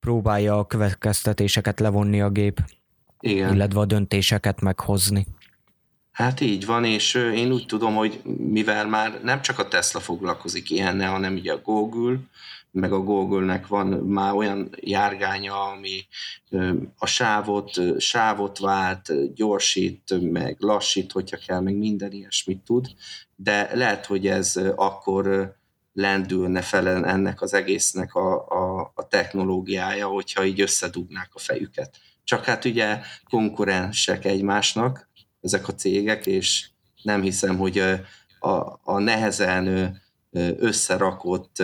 próbálja 0.00 0.58
a 0.58 0.66
következtetéseket 0.66 1.80
levonni 1.80 2.20
a 2.20 2.30
gép, 2.30 2.60
Igen. 3.20 3.54
illetve 3.54 3.80
a 3.80 3.84
döntéseket 3.84 4.60
meghozni. 4.60 5.26
Hát 6.14 6.40
így 6.40 6.66
van, 6.66 6.84
és 6.84 7.14
én 7.14 7.52
úgy 7.52 7.66
tudom, 7.66 7.94
hogy 7.94 8.20
mivel 8.38 8.86
már 8.86 9.20
nem 9.22 9.42
csak 9.42 9.58
a 9.58 9.68
Tesla 9.68 10.00
foglalkozik 10.00 10.70
ilyennel, 10.70 11.10
hanem 11.10 11.34
ugye 11.34 11.52
a 11.52 11.60
Google, 11.60 12.18
meg 12.70 12.92
a 12.92 13.02
Google-nek 13.02 13.66
van 13.66 13.86
már 13.86 14.34
olyan 14.34 14.70
járgánya, 14.80 15.70
ami 15.70 16.06
a 16.98 17.06
sávot, 17.06 18.00
sávot 18.00 18.58
vált, 18.58 19.34
gyorsít, 19.34 20.30
meg 20.32 20.56
lassít, 20.58 21.12
hogyha 21.12 21.36
kell, 21.46 21.60
meg 21.60 21.76
minden 21.76 22.12
ilyesmit 22.12 22.64
tud, 22.64 22.86
de 23.36 23.70
lehet, 23.74 24.06
hogy 24.06 24.26
ez 24.26 24.60
akkor 24.74 25.54
lendülne 25.92 26.60
fel 26.60 26.88
ennek 26.88 27.42
az 27.42 27.54
egésznek 27.54 28.14
a, 28.14 28.48
a, 28.48 28.92
a 28.94 29.08
technológiája, 29.08 30.06
hogyha 30.06 30.44
így 30.44 30.60
összedugnák 30.60 31.30
a 31.32 31.38
fejüket. 31.38 31.96
Csak 32.24 32.44
hát 32.44 32.64
ugye 32.64 33.00
konkurensek 33.24 34.24
egymásnak 34.24 35.12
ezek 35.44 35.68
a 35.68 35.74
cégek, 35.74 36.26
és 36.26 36.68
nem 37.02 37.22
hiszem, 37.22 37.56
hogy 37.56 37.78
a, 38.38 38.80
a 38.82 38.98
nehezen 38.98 39.96
összerakott 40.58 41.62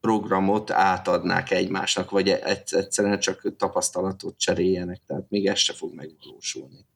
programot 0.00 0.70
átadnák 0.70 1.50
egymásnak, 1.50 2.10
vagy 2.10 2.28
egyszerűen 2.28 3.18
csak 3.18 3.56
tapasztalatot 3.56 4.38
cseréljenek, 4.38 5.00
tehát 5.06 5.24
még 5.28 5.46
ez 5.46 5.58
se 5.58 5.72
fog 5.72 5.94
megvalósulni. 5.94 6.86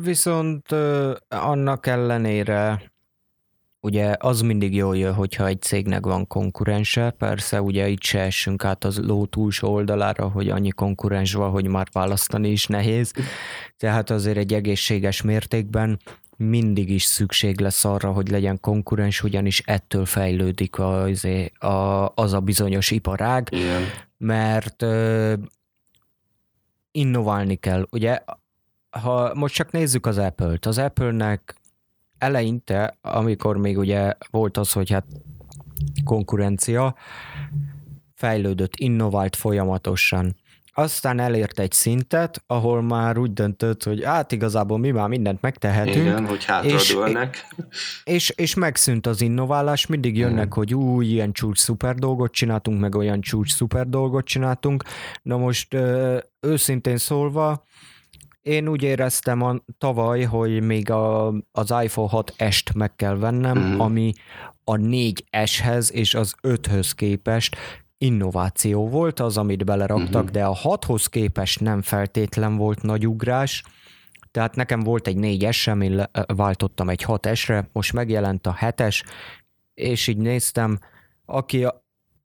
Viszont 0.00 0.72
annak 1.28 1.86
ellenére 1.86 2.92
ugye 3.86 4.14
az 4.18 4.40
mindig 4.40 4.74
jól 4.74 4.96
jön, 4.96 5.14
hogyha 5.14 5.46
egy 5.46 5.62
cégnek 5.62 6.04
van 6.04 6.26
konkurense, 6.26 7.10
persze 7.10 7.62
ugye 7.62 7.88
itt 7.88 8.02
se 8.02 8.20
essünk 8.20 8.64
át 8.64 8.84
az 8.84 8.98
ló 8.98 9.26
túlsó 9.26 9.72
oldalára, 9.72 10.28
hogy 10.28 10.48
annyi 10.48 10.70
konkurens 10.70 11.32
van, 11.32 11.50
hogy 11.50 11.66
már 11.66 11.88
választani 11.92 12.50
is 12.50 12.66
nehéz, 12.66 13.12
tehát 13.76 14.10
azért 14.10 14.36
egy 14.36 14.54
egészséges 14.54 15.22
mértékben 15.22 15.98
mindig 16.36 16.90
is 16.90 17.02
szükség 17.02 17.60
lesz 17.60 17.84
arra, 17.84 18.12
hogy 18.12 18.28
legyen 18.28 18.60
konkurens, 18.60 19.22
ugyanis 19.22 19.62
ettől 19.64 20.04
fejlődik 20.04 20.78
az, 20.78 21.26
a, 21.58 22.12
az 22.14 22.32
a 22.32 22.40
bizonyos 22.40 22.90
iparág, 22.90 23.48
Igen. 23.50 23.82
mert 24.18 24.82
ö, 24.82 25.32
innoválni 26.90 27.56
kell. 27.56 27.86
Ugye, 27.90 28.18
ha 28.90 29.34
most 29.34 29.54
csak 29.54 29.70
nézzük 29.70 30.06
az 30.06 30.18
Apple-t, 30.18 30.66
az 30.66 30.78
Apple-nek 30.78 31.54
eleinte, 32.18 32.98
amikor 33.00 33.56
még 33.56 33.78
ugye 33.78 34.12
volt 34.30 34.56
az, 34.56 34.72
hogy 34.72 34.90
hát 34.90 35.06
konkurencia, 36.04 36.94
fejlődött, 38.14 38.76
innovált 38.76 39.36
folyamatosan. 39.36 40.36
Aztán 40.78 41.18
elért 41.18 41.58
egy 41.58 41.72
szintet, 41.72 42.42
ahol 42.46 42.82
már 42.82 43.18
úgy 43.18 43.32
döntött, 43.32 43.82
hogy 43.82 44.04
hát 44.04 44.32
igazából 44.32 44.78
mi 44.78 44.90
már 44.90 45.08
mindent 45.08 45.40
megtehetünk. 45.40 45.96
Igen, 45.96 46.26
hogy 46.26 46.44
hátradőlnek. 46.44 47.46
És, 47.56 48.02
és, 48.04 48.32
és 48.36 48.54
megszűnt 48.54 49.06
az 49.06 49.20
innoválás, 49.20 49.86
mindig 49.86 50.16
jönnek, 50.16 50.46
mm. 50.46 50.50
hogy 50.50 50.74
új, 50.74 51.06
ilyen 51.06 51.32
csúcs 51.32 51.58
szuper 51.58 51.94
dolgot 51.94 52.32
csináltunk, 52.32 52.80
meg 52.80 52.94
olyan 52.94 53.20
csúcs 53.20 53.52
szuper 53.52 53.88
dolgot 53.88 54.24
csináltunk. 54.24 54.84
Na 55.22 55.36
most 55.36 55.76
őszintén 56.40 56.96
szólva, 56.96 57.64
én 58.46 58.68
úgy 58.68 58.82
éreztem 58.82 59.42
a, 59.42 59.54
tavaly, 59.78 60.22
hogy 60.22 60.62
még 60.62 60.90
a, 60.90 61.26
az 61.52 61.74
iPhone 61.82 62.08
6S-t 62.10 62.74
meg 62.74 62.96
kell 62.96 63.16
vennem, 63.16 63.58
mm. 63.58 63.80
ami 63.80 64.12
a 64.64 64.74
4S-hez 64.74 65.90
és 65.90 66.14
az 66.14 66.34
5-höz 66.42 66.90
képest 66.94 67.56
innováció 67.98 68.88
volt 68.88 69.20
az, 69.20 69.36
amit 69.36 69.64
beleraktak, 69.64 70.22
uh-huh. 70.22 70.30
de 70.30 70.44
a 70.44 70.54
6-hoz 70.54 71.06
képest 71.06 71.60
nem 71.60 71.82
feltétlen 71.82 72.56
volt 72.56 72.82
nagy 72.82 73.06
ugrás, 73.06 73.64
tehát 74.30 74.56
nekem 74.56 74.80
volt 74.80 75.06
egy 75.06 75.16
4S, 75.20 75.70
amin 75.70 76.02
váltottam 76.26 76.88
egy 76.88 77.04
6S-re, 77.06 77.68
most 77.72 77.92
megjelent 77.92 78.46
a 78.46 78.56
7-es, 78.60 79.04
és 79.74 80.06
így 80.06 80.18
néztem, 80.18 80.78
aki 81.24 81.66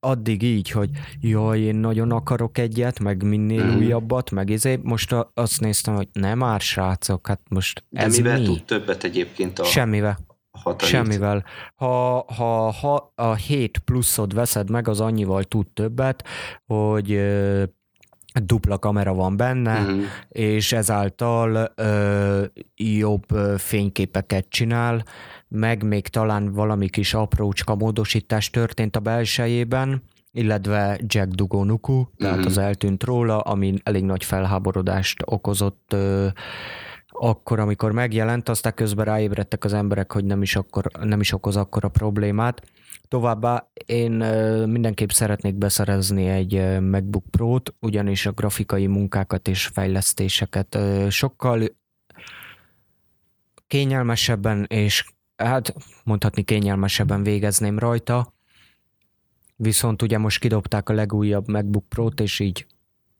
addig 0.03 0.41
így, 0.41 0.69
hogy 0.69 0.89
jaj, 1.19 1.59
én 1.59 1.75
nagyon 1.75 2.11
akarok 2.11 2.57
egyet, 2.57 2.99
meg 2.99 3.23
minél 3.23 3.65
mm. 3.65 3.77
újabbat, 3.77 4.31
meg 4.31 4.49
izé, 4.49 4.79
most 4.83 5.15
azt 5.33 5.59
néztem, 5.59 5.95
hogy 5.95 6.07
nem 6.13 6.37
már 6.37 6.59
srácok, 6.59 7.27
hát 7.27 7.41
most 7.49 7.83
De 7.89 8.01
ez 8.01 8.15
mivel 8.15 8.39
mi? 8.39 8.45
tud 8.45 8.63
többet 8.63 9.03
egyébként 9.03 9.59
a 9.59 9.63
Semmivel. 9.63 10.17
Hatalit. 10.51 10.93
Semmivel. 10.93 11.45
Ha, 11.75 12.25
ha, 12.35 12.71
ha 12.71 13.11
a 13.15 13.33
7 13.33 13.77
pluszod 13.77 14.33
veszed 14.33 14.69
meg, 14.69 14.87
az 14.87 14.99
annyival 14.99 15.43
tud 15.43 15.67
többet, 15.73 16.23
hogy 16.65 17.11
ö, 17.11 17.63
dupla 18.43 18.77
kamera 18.77 19.13
van 19.13 19.37
benne, 19.37 19.79
uh-huh. 19.79 20.03
és 20.29 20.71
ezáltal 20.71 21.71
ö, 21.75 22.43
jobb 22.75 23.25
fényképeket 23.57 24.45
csinál, 24.49 25.03
meg 25.53 25.83
még 25.83 26.07
talán 26.07 26.51
valami 26.51 26.89
kis 26.89 27.13
aprócska 27.13 27.75
módosítás 27.75 28.49
történt 28.49 28.95
a 28.95 28.99
belsejében, 28.99 30.03
illetve 30.31 30.99
Jack 31.05 31.27
Dugo 31.27 31.63
Nuku, 31.63 32.05
tehát 32.17 32.35
uh-huh. 32.35 32.51
az 32.51 32.57
eltűnt 32.57 33.03
róla, 33.03 33.39
ami 33.39 33.73
elég 33.83 34.03
nagy 34.03 34.23
felháborodást 34.23 35.21
okozott 35.25 35.93
ö, 35.93 36.27
akkor, 37.07 37.59
amikor 37.59 37.91
megjelent, 37.91 38.49
aztán 38.49 38.73
közben 38.73 39.05
ráébredtek 39.05 39.63
az 39.63 39.73
emberek, 39.73 40.11
hogy 40.11 40.25
nem 40.25 40.41
is, 40.41 40.55
akkor, 40.55 40.85
nem 41.01 41.19
is 41.19 41.31
okoz 41.31 41.55
akkor 41.55 41.85
a 41.85 41.89
problémát. 41.89 42.61
Továbbá 43.07 43.67
én 43.85 44.11
mindenképp 44.67 45.09
szeretnék 45.09 45.55
beszerezni 45.55 46.27
egy 46.27 46.79
MacBook 46.79 47.23
Pro-t, 47.29 47.73
ugyanis 47.79 48.25
a 48.25 48.31
grafikai 48.31 48.87
munkákat 48.87 49.47
és 49.47 49.65
fejlesztéseket 49.65 50.77
sokkal 51.09 51.63
kényelmesebben 53.67 54.65
és 54.69 55.05
hát 55.45 55.73
mondhatni 56.03 56.43
kényelmesebben 56.43 57.23
végezném 57.23 57.79
rajta, 57.79 58.33
viszont 59.55 60.01
ugye 60.01 60.17
most 60.17 60.39
kidobták 60.39 60.89
a 60.89 60.93
legújabb 60.93 61.47
MacBook 61.47 61.89
Pro-t, 61.89 62.19
és 62.19 62.39
így 62.39 62.65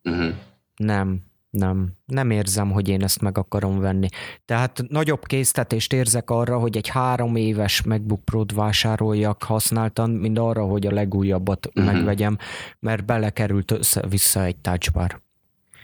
uh-huh. 0.03 0.34
nem, 0.76 1.22
nem, 1.49 1.91
nem 2.05 2.32
érzem, 2.32 2.72
hogy 2.72 2.88
én 2.88 3.03
ezt 3.03 3.22
meg 3.22 3.38
akarom 3.38 3.80
venni. 3.80 4.07
Tehát 4.45 4.84
nagyobb 4.88 5.26
késztetést 5.26 5.93
érzek 5.93 6.30
arra, 6.30 6.57
hogy 6.59 6.78
egy 6.78 6.88
három 6.88 7.36
éves 7.36 7.82
MacBook 7.82 8.26
Pro-t 8.26 8.51
vásároljak 8.51 9.43
használtan, 9.43 10.09
mint 10.09 10.38
arra, 10.38 10.65
hogy 10.65 10.88
a 10.88 10.91
legújabbat 10.91 11.65
uh-huh. 11.65 11.86
megvegyem, 11.86 12.38
mert 12.80 13.05
belekerült 13.05 13.72
össze-vissza 13.72 14.43
egy 14.43 14.57
touchbar. 14.57 15.22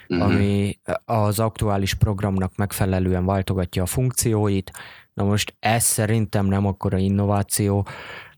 Uh-huh. 0.10 0.26
ami 0.26 0.80
az 1.06 1.40
aktuális 1.40 1.94
programnak 1.94 2.56
megfelelően 2.56 3.26
váltogatja 3.26 3.84
a 3.84 3.86
funkcióit, 3.86 4.72
Na 5.18 5.24
most 5.24 5.56
ez 5.60 5.84
szerintem 5.84 6.46
nem 6.46 6.66
akkora 6.66 6.98
innováció, 6.98 7.88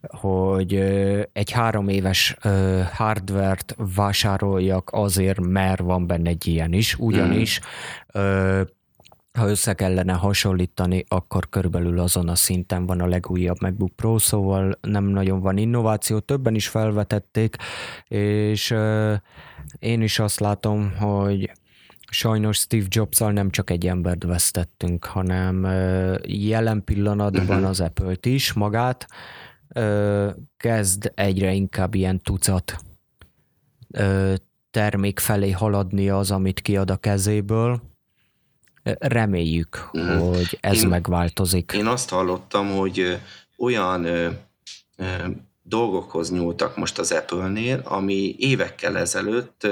hogy 0.01 0.73
egy 1.33 1.51
három 1.51 1.87
éves 1.87 2.35
hardvert 2.93 3.75
vásároljak 3.95 4.89
azért, 4.91 5.39
mert 5.39 5.81
van 5.81 6.07
benne 6.07 6.29
egy 6.29 6.47
ilyen 6.47 6.73
is, 6.73 6.95
ugyanis 6.99 7.59
mm. 8.17 8.61
ha 9.39 9.47
össze 9.49 9.73
kellene 9.73 10.13
hasonlítani, 10.13 11.05
akkor 11.07 11.49
körülbelül 11.49 11.99
azon 11.99 12.29
a 12.29 12.35
szinten 12.35 12.85
van 12.85 13.01
a 13.01 13.07
legújabb 13.07 13.61
MacBook 13.61 13.95
Pro, 13.95 14.17
szóval 14.17 14.77
nem 14.81 15.03
nagyon 15.03 15.39
van 15.39 15.57
innováció, 15.57 16.19
többen 16.19 16.55
is 16.55 16.67
felvetették, 16.67 17.55
és 18.07 18.75
én 19.79 20.01
is 20.01 20.19
azt 20.19 20.39
látom, 20.39 20.95
hogy 20.97 21.51
sajnos 22.11 22.57
Steve 22.57 22.85
jobs 22.89 23.17
nem 23.17 23.49
csak 23.49 23.69
egy 23.69 23.87
embert 23.87 24.23
vesztettünk, 24.23 25.05
hanem 25.05 25.63
jelen 26.27 26.83
pillanatban 26.83 27.47
uh-huh. 27.47 27.69
az 27.69 27.79
Apple-t 27.79 28.25
is 28.25 28.53
magát 28.53 29.07
kezd 30.57 31.11
egyre 31.15 31.53
inkább 31.53 31.95
ilyen 31.95 32.19
tucat 32.19 32.75
termék 34.71 35.19
felé 35.19 35.51
haladni 35.51 36.09
az, 36.09 36.31
amit 36.31 36.59
kiad 36.59 36.91
a 36.91 36.97
kezéből. 36.97 37.81
Reméljük, 38.99 39.89
uh-huh. 39.91 40.35
hogy 40.35 40.57
ez 40.61 40.83
én, 40.83 40.87
megváltozik. 40.87 41.71
Én 41.75 41.85
azt 41.85 42.09
hallottam, 42.09 42.69
hogy 42.69 43.19
olyan 43.57 44.05
ö, 44.05 44.29
ö, 44.97 45.05
dolgokhoz 45.63 46.31
nyúltak 46.31 46.77
most 46.77 46.99
az 46.99 47.11
Apple-nél, 47.11 47.81
ami 47.83 48.35
évekkel 48.37 48.97
ezelőtt 48.97 49.67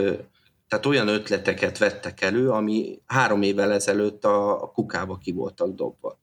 tehát 0.68 0.86
olyan 0.86 1.08
ötleteket 1.08 1.78
vettek 1.78 2.22
elő, 2.22 2.50
ami 2.50 3.00
három 3.06 3.42
évvel 3.42 3.72
ezelőtt 3.72 4.26
a, 4.26 4.64
a 4.64 4.72
kukába 4.72 5.18
ki 5.18 5.32
voltak 5.32 5.76
dobva. 5.76 6.20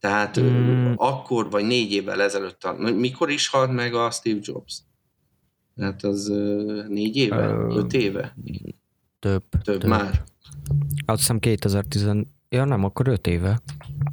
Tehát 0.00 0.40
mm. 0.40 0.92
akkor, 0.96 1.50
vagy 1.50 1.64
négy 1.64 1.92
évvel 1.92 2.22
ezelőtt, 2.22 2.64
a, 2.64 2.72
mikor 2.92 3.30
is 3.30 3.48
halt 3.48 3.72
meg 3.72 3.94
a 3.94 4.10
Steve 4.10 4.38
Jobs? 4.42 4.82
Hát 5.76 6.04
az 6.04 6.26
négy 6.88 7.16
éve? 7.16 7.48
Uh, 7.48 7.76
öt 7.76 7.92
éve? 7.92 8.36
Több. 9.18 9.42
Több, 9.62 9.80
több. 9.80 9.90
már. 9.90 10.24
Azt 11.06 11.18
hiszem 11.18 11.38
2010, 11.38 12.08
ja 12.48 12.64
nem, 12.64 12.84
akkor 12.84 13.08
öt 13.08 13.26
éve. 13.26 13.60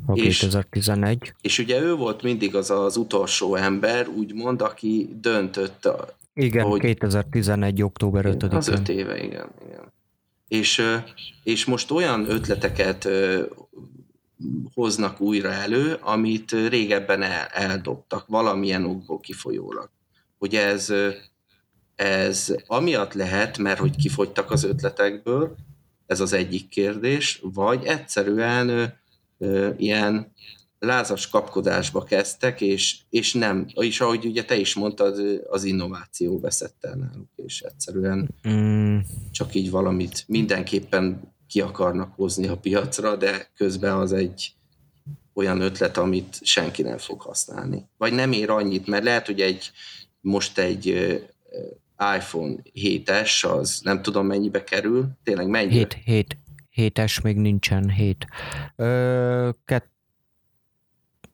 A 0.05 0.13
és, 0.13 0.39
2011. 0.39 1.33
És 1.41 1.59
ugye 1.59 1.81
ő 1.81 1.95
volt 1.95 2.21
mindig 2.21 2.55
az 2.55 2.69
az 2.69 2.97
utolsó 2.97 3.55
ember, 3.55 4.07
úgymond, 4.07 4.61
aki 4.61 5.09
döntött 5.21 5.89
igen, 6.35 6.65
hogy, 6.65 6.79
2011. 6.79 7.83
október 7.83 8.25
5-én. 8.27 8.49
Az 8.49 8.67
öt 8.67 8.89
éve, 8.89 9.23
igen. 9.23 9.49
igen. 9.65 9.93
És, 10.47 10.81
és 11.43 11.65
most 11.65 11.91
olyan 11.91 12.29
ötleteket 12.29 13.07
hoznak 14.73 15.21
újra 15.21 15.51
elő, 15.51 15.93
amit 16.01 16.51
régebben 16.51 17.21
el, 17.21 17.45
eldobtak, 17.45 18.27
valamilyen 18.27 18.85
okból 18.85 19.19
kifolyólag. 19.19 19.89
Hogy 20.37 20.55
ez, 20.55 20.93
ez 21.95 22.55
amiatt 22.67 23.13
lehet, 23.13 23.57
mert 23.57 23.79
hogy 23.79 23.95
kifogytak 23.95 24.51
az 24.51 24.63
ötletekből, 24.63 25.55
ez 26.05 26.19
az 26.19 26.33
egyik 26.33 26.67
kérdés, 26.69 27.39
vagy 27.43 27.83
egyszerűen 27.85 28.69
ö, 28.69 28.83
ö, 29.37 29.69
ilyen 29.77 30.33
lázas 30.85 31.29
kapkodásba 31.29 32.03
kezdtek, 32.03 32.61
és, 32.61 32.97
és 33.09 33.33
nem, 33.33 33.65
és 33.73 34.01
ahogy 34.01 34.25
ugye 34.25 34.45
te 34.45 34.55
is 34.55 34.73
mondtad, 34.73 35.43
az 35.49 35.63
innováció 35.63 36.39
veszett 36.39 36.85
el 36.85 36.95
náluk, 36.95 37.29
és 37.35 37.61
egyszerűen 37.61 38.29
mm. 38.47 38.97
csak 39.31 39.55
így 39.55 39.71
valamit 39.71 40.23
mindenképpen 40.27 41.33
ki 41.47 41.61
akarnak 41.61 42.13
hozni 42.15 42.47
a 42.47 42.57
piacra, 42.57 43.15
de 43.15 43.51
közben 43.55 43.93
az 43.93 44.11
egy 44.11 44.53
olyan 45.33 45.61
ötlet, 45.61 45.97
amit 45.97 46.39
senki 46.41 46.81
nem 46.81 46.97
fog 46.97 47.21
használni. 47.21 47.89
Vagy 47.97 48.13
nem 48.13 48.31
ér 48.31 48.49
annyit, 48.49 48.87
mert 48.87 49.03
lehet, 49.03 49.25
hogy 49.25 49.41
egy 49.41 49.71
most 50.21 50.57
egy 50.57 50.85
iPhone 52.17 52.55
7-es, 52.73 53.51
az 53.57 53.79
nem 53.83 54.01
tudom 54.01 54.25
mennyibe 54.25 54.63
kerül, 54.63 55.07
tényleg 55.23 55.47
mennyi? 55.47 55.73
7, 55.73 55.97
7, 56.05 56.37
7-es 56.75 57.23
még 57.23 57.35
nincsen, 57.35 57.89
7. 57.89 58.25
Ö, 58.75 59.49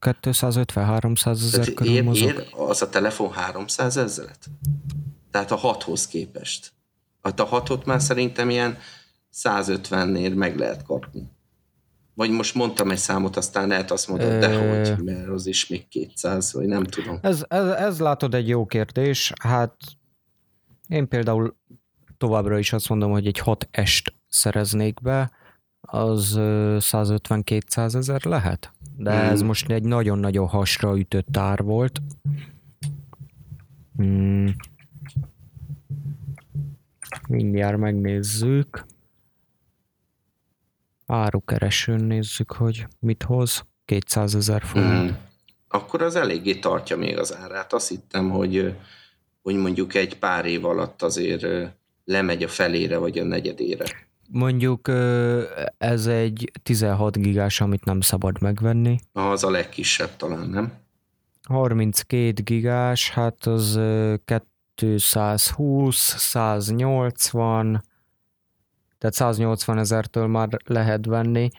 250-300 0.01 1.31
ezer 1.31 1.73
körül 1.73 1.93
ér, 1.93 2.03
mozog. 2.03 2.27
Ér 2.27 2.47
az 2.51 2.81
a 2.81 2.89
telefon 2.89 3.31
300 3.31 3.97
ezeret? 3.97 4.49
Tehát 5.31 5.51
a 5.51 5.59
6-hoz 5.59 6.07
képest. 6.07 6.73
Hát 7.21 7.39
a 7.39 7.49
6-ot 7.49 7.85
már 7.85 8.01
szerintem 8.01 8.49
ilyen 8.49 8.77
150-nél 9.33 10.35
meg 10.35 10.57
lehet 10.57 10.83
kapni. 10.83 11.29
Vagy 12.13 12.29
most 12.29 12.55
mondtam 12.55 12.91
egy 12.91 12.97
számot, 12.97 13.37
aztán 13.37 13.67
lehet 13.67 13.91
azt 13.91 14.07
mondod, 14.07 14.39
de 14.39 14.57
hogy, 14.57 15.03
mert 15.03 15.27
az 15.27 15.45
is 15.45 15.67
még 15.67 15.87
200, 15.87 16.53
vagy 16.53 16.65
nem 16.65 16.83
tudom. 16.83 17.19
Ez, 17.21 17.43
ez, 17.47 17.67
ez 17.67 17.99
látod 17.99 18.33
egy 18.33 18.47
jó 18.47 18.65
kérdés. 18.65 19.33
Hát 19.41 19.75
én 20.87 21.07
például 21.07 21.55
továbbra 22.17 22.59
is 22.59 22.73
azt 22.73 22.89
mondom, 22.89 23.11
hogy 23.11 23.27
egy 23.27 23.37
6 23.37 23.67
est 23.71 24.13
szereznék 24.27 25.01
be, 25.01 25.31
az 25.91 26.33
150-200 26.37 27.95
ezer 27.95 28.23
lehet. 28.23 28.71
De 28.97 29.19
hmm. 29.19 29.29
ez 29.29 29.41
most 29.41 29.69
egy 29.69 29.83
nagyon-nagyon 29.83 30.47
hasra 30.47 30.97
ütött 30.97 31.37
ár 31.37 31.63
volt. 31.63 32.01
Hmm. 33.95 34.55
Mindjárt 37.27 37.77
megnézzük. 37.77 38.85
Árukeresőn 41.05 42.03
nézzük, 42.03 42.51
hogy 42.51 42.87
mit 42.99 43.23
hoz. 43.23 43.65
200 43.85 44.35
ezer 44.35 44.61
forint. 44.63 45.09
Hmm. 45.09 45.17
Akkor 45.67 46.01
az 46.01 46.15
eléggé 46.15 46.55
tartja 46.55 46.97
még 46.97 47.17
az 47.17 47.35
árát. 47.35 47.73
Azt 47.73 47.89
hittem, 47.89 48.29
hogy, 48.29 48.75
hogy 49.41 49.55
mondjuk 49.55 49.93
egy 49.93 50.19
pár 50.19 50.45
év 50.45 50.65
alatt 50.65 51.01
azért 51.01 51.71
lemegy 52.05 52.43
a 52.43 52.47
felére, 52.47 52.97
vagy 52.97 53.19
a 53.19 53.23
negyedére. 53.23 53.85
Mondjuk 54.33 54.87
ez 55.77 56.07
egy 56.07 56.51
16 56.63 57.17
gigás, 57.17 57.61
amit 57.61 57.85
nem 57.85 58.01
szabad 58.01 58.41
megvenni. 58.41 58.99
Az 59.13 59.43
a 59.43 59.49
legkisebb 59.49 60.15
talán, 60.15 60.49
nem? 60.49 60.73
32 61.43 62.43
gigás, 62.43 63.09
hát 63.09 63.45
az 63.45 63.79
220, 64.75 65.95
180, 66.17 67.83
tehát 68.97 69.15
180 69.15 69.77
ezertől 69.77 70.27
már 70.27 70.47
lehet 70.65 71.05
venni. 71.05 71.49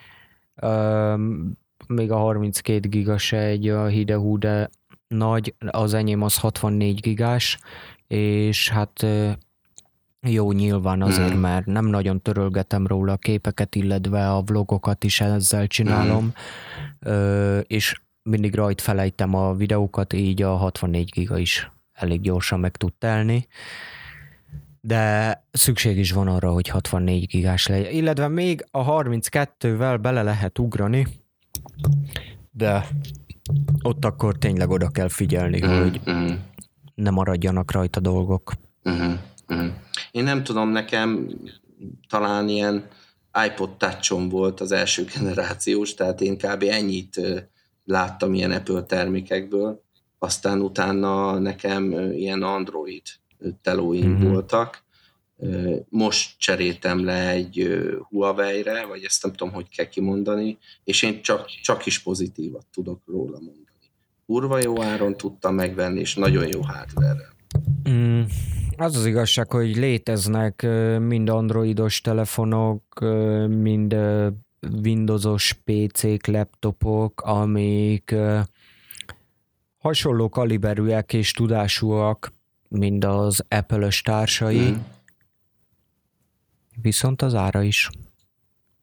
Még 1.87 2.11
a 2.11 2.16
32 2.16 2.89
giga 2.89 3.18
se 3.18 3.39
egy 3.39 3.68
a 3.68 3.87
hidehú, 3.87 4.39
de 4.39 4.70
nagy, 5.09 5.55
az 5.70 5.95
enyém 5.95 6.23
az 6.23 6.39
64 6.39 7.01
gigás, 7.01 7.59
és 8.07 8.68
hát 8.68 9.07
jó, 10.27 10.53
nyilván 10.53 11.03
azért, 11.03 11.35
mm. 11.35 11.39
mert 11.39 11.66
nem 11.66 11.87
nagyon 11.87 12.20
törölgetem 12.20 12.87
róla 12.87 13.12
a 13.12 13.16
képeket, 13.16 13.75
illetve 13.75 14.31
a 14.31 14.43
vlogokat 14.43 15.05
is 15.05 15.20
ezzel 15.20 15.66
csinálom, 15.66 16.25
mm. 16.25 16.29
ö, 17.11 17.59
és 17.59 18.01
mindig 18.23 18.55
rajt 18.55 18.81
felejtem 18.81 19.35
a 19.35 19.55
videókat, 19.55 20.12
így 20.12 20.43
a 20.43 20.57
64 20.57 21.11
giga 21.11 21.39
is 21.39 21.70
elég 21.93 22.20
gyorsan 22.20 22.61
meg 22.61 22.77
tud 22.77 22.93
telni. 22.99 23.47
De 24.81 25.45
szükség 25.51 25.99
is 25.99 26.12
van 26.12 26.29
arra, 26.29 26.53
hogy 26.53 26.68
64 26.68 27.27
gigás 27.27 27.66
legyen. 27.66 27.93
Illetve 27.93 28.29
még 28.29 28.66
a 28.70 28.85
32-vel 28.85 29.99
bele 30.03 30.23
lehet 30.23 30.59
ugrani, 30.59 31.07
de 32.51 32.87
ott 33.83 34.05
akkor 34.05 34.39
tényleg 34.39 34.70
oda 34.70 34.89
kell 34.89 35.09
figyelni, 35.09 35.66
mm. 35.66 35.81
hogy 35.81 36.01
mm. 36.11 36.35
ne 36.95 37.11
maradjanak 37.11 37.73
rajta 37.73 38.01
dolgok. 38.01 38.53
Mm. 38.91 39.12
Mm. 39.55 39.68
Én 40.11 40.24
nem 40.24 40.42
tudom, 40.42 40.68
nekem 40.68 41.28
talán 42.09 42.48
ilyen 42.48 42.88
iPod 43.46 43.76
touch 43.76 44.30
volt 44.30 44.61
az 44.61 44.72
első 44.72 45.05
generációs, 45.14 45.94
tehát 45.94 46.20
én 46.20 46.38
kb. 46.38 46.62
ennyit 46.62 47.20
láttam 47.84 48.34
ilyen 48.34 48.50
Apple 48.50 48.82
termékekből, 48.82 49.82
aztán 50.18 50.61
utána 50.61 51.38
nekem 51.38 51.92
ilyen 52.12 52.42
Android 52.42 53.03
telóim 53.62 54.11
mm-hmm. 54.11 54.30
voltak. 54.30 54.84
Most 55.88 56.38
cseréltem 56.38 57.05
le 57.05 57.28
egy 57.28 57.80
Huawei-re, 58.09 58.86
vagy 58.86 59.05
ezt 59.05 59.22
nem 59.22 59.32
tudom, 59.32 59.55
hogy 59.55 59.68
kell 59.68 59.86
kimondani, 59.86 60.59
és 60.84 61.03
én 61.03 61.22
csak, 61.22 61.46
csak 61.62 61.86
is 61.86 61.98
pozitívat 61.98 62.66
tudok 62.72 63.03
róla 63.07 63.38
mondani. 63.38 63.61
Kurva 64.26 64.59
jó 64.59 64.82
áron 64.82 65.16
tudtam 65.16 65.55
megvenni, 65.55 66.00
és 66.00 66.14
nagyon 66.14 66.46
jó 66.46 66.61
hardware 66.62 67.32
Mm, 67.88 68.22
az 68.76 68.96
az 68.96 69.07
igazság, 69.07 69.50
hogy 69.50 69.76
léteznek 69.76 70.66
mind 70.98 71.28
androidos 71.28 72.00
telefonok, 72.00 72.82
mind 73.48 73.96
Windowsos 74.82 75.53
PC-k, 75.64 76.26
laptopok, 76.26 77.20
amik 77.20 78.14
hasonló 79.78 80.28
kaliberűek 80.28 81.12
és 81.12 81.32
tudásúak, 81.32 82.32
mint 82.68 83.05
az 83.05 83.44
Apple-ös 83.48 84.03
társai, 84.03 84.70
mm. 84.70 84.74
viszont 86.82 87.22
az 87.22 87.34
ára 87.34 87.62
is. 87.62 87.90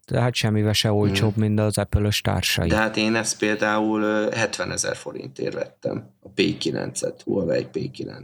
Tehát 0.06 0.34
semmivel 0.34 0.74
se 0.74 0.92
olcsóbb, 0.92 1.38
mm. 1.38 1.42
mint 1.42 1.60
az 1.60 1.78
Apple-ös 1.78 2.22
társai. 2.22 2.68
De 2.68 2.76
hát 2.76 2.98
én 2.98 3.16
ezt 3.16 3.38
például 3.38 4.30
70 4.30 4.72
ezer 4.72 4.96
forintért 4.96 5.54
vettem, 5.54 6.10
a 6.20 6.30
P9-et, 6.36 7.20
Huawei 7.24 7.68
P9. 7.74 8.24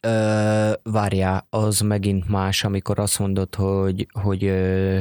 Ö, 0.00 0.72
várjál, 0.82 1.46
az 1.50 1.80
megint 1.80 2.28
más, 2.28 2.64
amikor 2.64 2.98
azt 2.98 3.18
mondod, 3.18 3.54
hogy, 3.54 4.06
hogy 4.12 4.44
ö, 4.44 4.98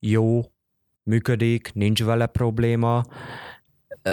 jó, 0.00 0.44
működik, 1.02 1.70
nincs 1.74 2.04
vele 2.04 2.26
probléma, 2.26 3.04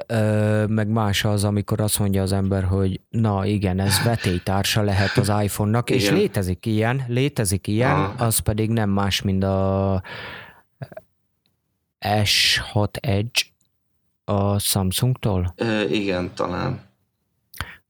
ö, 0.08 0.66
meg 0.66 0.88
más 0.88 1.26
az, 1.26 1.44
amikor 1.44 1.82
azt 1.82 2.00
mondja 2.00 2.22
az 2.22 2.32
ember, 2.32 2.64
hogy 2.64 3.02
na 3.10 3.46
igen, 3.46 3.80
ez 3.80 4.04
vetélytársa 4.04 4.82
lehet 4.82 5.18
az 5.18 5.32
iPhone-nak, 5.44 5.90
igen. 5.90 6.02
és 6.02 6.10
létezik 6.10 6.66
ilyen, 6.66 7.04
létezik 7.08 7.68
ilyen, 7.68 8.00
ah. 8.00 8.22
az 8.22 8.38
pedig 8.38 8.70
nem 8.70 8.90
más, 8.90 9.22
mint 9.22 9.44
a 9.44 10.02
S6 12.00 12.88
Edge 13.02 13.42
a 14.24 14.60
Samsungtól? 14.60 15.54
Ö, 15.56 15.82
igen, 15.82 16.32
talán 16.34 16.80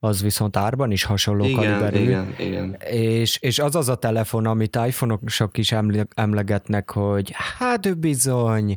az 0.05 0.21
viszont 0.21 0.57
árban 0.57 0.91
is 0.91 1.03
hasonló 1.03 1.45
igen, 1.45 1.55
kaliberű. 1.55 1.99
Igen, 1.99 2.35
igen. 2.37 2.77
És, 2.89 3.37
és 3.41 3.59
az 3.59 3.75
az 3.75 3.89
a 3.89 3.95
telefon, 3.95 4.45
amit 4.45 4.79
iPhone-ok 4.87 5.57
is 5.57 5.73
emlegetnek, 6.13 6.89
hogy 6.89 7.31
hát 7.57 7.85
ő 7.85 7.93
bizony, 7.93 8.75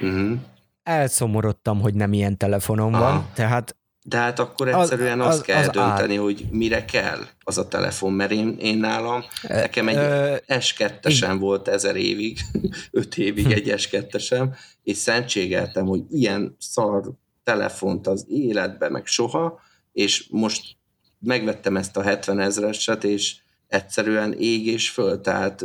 uh-huh. 0.00 0.38
elszomorodtam, 0.82 1.80
hogy 1.80 1.94
nem 1.94 2.12
ilyen 2.12 2.36
telefonom 2.36 2.94
Aha. 2.94 3.04
van, 3.04 3.26
tehát 3.34 3.76
de 4.06 4.16
hát 4.16 4.38
akkor 4.38 4.68
egyszerűen 4.68 5.20
az, 5.20 5.26
az, 5.26 5.34
azt 5.34 5.44
kell 5.44 5.58
az 5.58 5.68
dönteni, 5.68 6.16
ár. 6.16 6.22
hogy 6.22 6.46
mire 6.50 6.84
kell 6.84 7.18
az 7.40 7.58
a 7.58 7.68
telefon, 7.68 8.12
mert 8.12 8.30
én, 8.30 8.56
én 8.58 8.78
nálam, 8.78 9.24
nekem 9.48 9.88
egy 9.88 9.96
ö, 9.96 10.34
S2-esem 10.48 11.36
volt 11.38 11.68
ezer 11.68 11.96
évig, 11.96 12.38
öt 12.90 13.18
évig 13.18 13.50
egy 13.50 13.74
S2-esem, 13.76 14.46
és 14.82 14.96
szentségeltem, 14.96 15.86
hogy 15.86 16.02
ilyen 16.10 16.56
szar 16.58 17.02
telefont 17.44 18.06
az 18.06 18.26
életbe, 18.28 18.88
meg 18.88 19.06
soha, 19.06 19.60
és 19.94 20.26
most 20.30 20.76
megvettem 21.18 21.76
ezt 21.76 21.96
a 21.96 22.02
70 22.02 22.40
ezreset, 22.40 23.04
és 23.04 23.36
egyszerűen 23.66 24.32
ég 24.38 24.66
és 24.66 24.90
föl, 24.90 25.20
tehát 25.20 25.64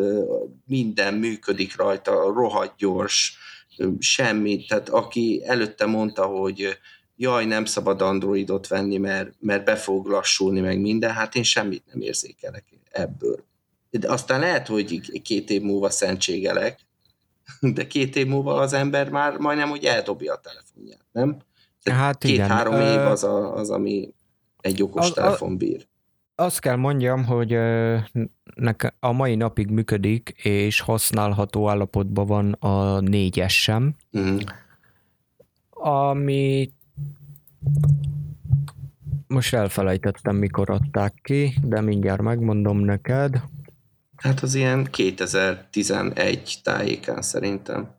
minden 0.66 1.14
működik 1.14 1.76
rajta, 1.76 2.34
rohadt 2.34 2.78
gyors, 2.78 3.38
semmi, 4.00 4.66
tehát 4.66 4.90
aki 4.90 5.42
előtte 5.46 5.86
mondta, 5.86 6.26
hogy 6.26 6.78
jaj, 7.16 7.46
nem 7.46 7.66
szabad 7.66 8.02
Androidot 8.02 8.68
venni, 8.68 8.98
mert, 8.98 9.34
mert 9.40 9.66
be 9.66 9.76
fog 9.76 10.08
lassulni 10.08 10.60
meg 10.60 10.80
minden, 10.80 11.12
hát 11.12 11.36
én 11.36 11.44
semmit 11.44 11.84
nem 11.92 12.02
érzékelek 12.02 12.66
ebből. 12.92 13.44
de 13.90 14.12
aztán 14.12 14.40
lehet, 14.40 14.68
hogy 14.68 15.22
két 15.22 15.50
év 15.50 15.62
múlva 15.62 15.90
szentségelek, 15.90 16.80
de 17.76 17.88
két 17.88 18.16
év 18.16 18.28
múlva 18.28 18.56
az 18.56 18.74
ember 18.74 19.10
már 19.10 19.38
majdnem, 19.38 19.70
hogy 19.70 19.86
eldobja 19.86 20.34
a 20.34 20.40
telefonját, 20.40 21.06
nem? 21.12 21.38
Hát 21.84 22.18
Két-három 22.18 22.74
év 22.74 23.00
az, 23.00 23.24
a, 23.24 23.56
az, 23.56 23.70
ami 23.70 24.14
egy 24.62 24.84
okos 24.84 25.12
telefon 25.12 25.58
bír. 25.58 25.88
Azt 26.36 26.60
kell 26.60 26.76
mondjam, 26.76 27.26
hogy 27.26 27.54
ö, 27.54 27.98
neke 28.56 28.96
a 29.00 29.12
mai 29.12 29.36
napig 29.36 29.70
működik, 29.70 30.30
és 30.44 30.80
használható 30.80 31.70
állapotban 31.70 32.26
van 32.28 32.52
a 32.52 33.00
négyes 33.00 33.62
sem, 33.62 33.96
Mhm. 34.12 34.38
ami 35.70 36.72
most 39.28 39.54
elfelejtettem, 39.54 40.36
mikor 40.36 40.70
adták 40.70 41.14
ki, 41.24 41.54
de 41.64 41.82
mindjárt 41.82 42.22
megmondom 42.22 42.80
neked. 42.80 43.42
Hát 44.16 44.40
az 44.40 44.56
ilyen 44.56 44.84
2011 44.92 46.60
tájékán 46.64 47.22
szerintem. 47.22 47.90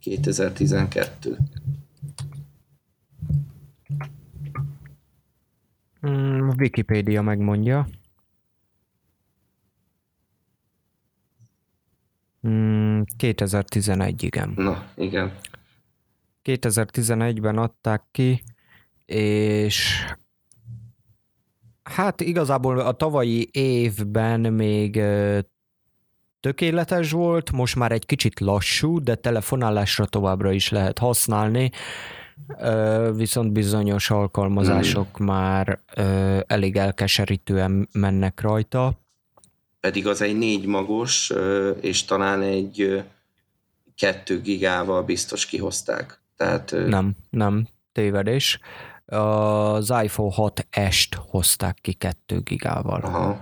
2012. 0.00 1.38
Mm, 6.06 6.48
a 6.48 6.54
Wikipédia 6.58 7.22
megmondja. 7.22 7.86
Mm, 12.48 13.00
2011, 13.16 14.22
igen. 14.22 14.52
Na, 14.56 14.84
igen. 14.96 15.38
2011-ben 16.44 17.58
adták 17.58 18.02
ki, 18.10 18.42
és 19.06 20.04
hát 21.82 22.20
igazából 22.20 22.78
a 22.78 22.92
tavalyi 22.92 23.48
évben 23.52 24.40
még 24.40 25.00
tökéletes 26.40 27.10
volt, 27.10 27.52
most 27.52 27.76
már 27.76 27.92
egy 27.92 28.06
kicsit 28.06 28.40
lassú, 28.40 29.02
de 29.02 29.14
telefonálásra 29.14 30.06
továbbra 30.06 30.52
is 30.52 30.68
lehet 30.68 30.98
használni, 30.98 31.70
viszont 33.14 33.52
bizonyos 33.52 34.10
alkalmazások 34.10 35.18
már 35.18 35.80
ö, 35.94 36.38
elég 36.46 36.76
elkeserítően 36.76 37.88
mennek 37.92 38.40
rajta. 38.40 38.98
Pedig 39.80 40.06
az 40.06 40.22
egy 40.22 40.38
négy 40.38 40.66
magos, 40.66 41.32
és 41.80 42.04
talán 42.04 42.42
egy 42.42 43.04
kettő 43.96 44.40
gigával 44.40 45.02
biztos 45.02 45.46
kihozták. 45.46 46.20
Tehát 46.36 46.74
Nem, 46.86 47.16
nem, 47.30 47.66
tévedés. 47.92 48.58
Az 49.06 49.92
iPhone 50.02 50.34
6S-t 50.36 51.16
hozták 51.28 51.78
ki 51.80 51.92
2 51.92 52.40
gigával. 52.40 53.00
aha, 53.00 53.40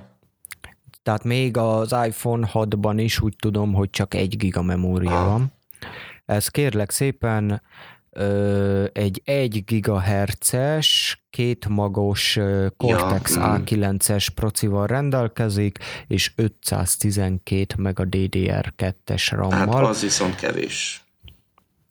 Tehát 1.02 1.24
még 1.24 1.56
az 1.56 1.96
iPhone 2.06 2.50
6-ban 2.52 2.94
is 2.96 3.20
úgy 3.20 3.36
tudom, 3.38 3.74
hogy 3.74 3.90
csak 3.90 4.14
1 4.14 4.36
giga 4.36 4.62
memória 4.62 5.10
Aha. 5.10 5.28
van. 5.28 5.52
Ez 6.24 6.48
kérlek 6.48 6.90
szépen 6.90 7.62
egy 8.92 9.22
1 9.24 9.64
GHz-es, 9.64 11.20
két 11.30 11.68
magos 11.68 12.36
ö, 12.36 12.66
Cortex 12.76 13.36
mm. 13.36 13.42
A9-es 13.42 14.26
procival 14.34 14.86
rendelkezik, 14.86 15.78
és 16.06 16.32
512 16.36 17.66
meg 17.76 18.00
a 18.00 18.04
DDR2-es 18.04 19.26
hát 19.30 19.30
RAM-mal. 19.30 19.84
az 19.84 20.00
viszont 20.00 20.34
kevés. 20.34 21.02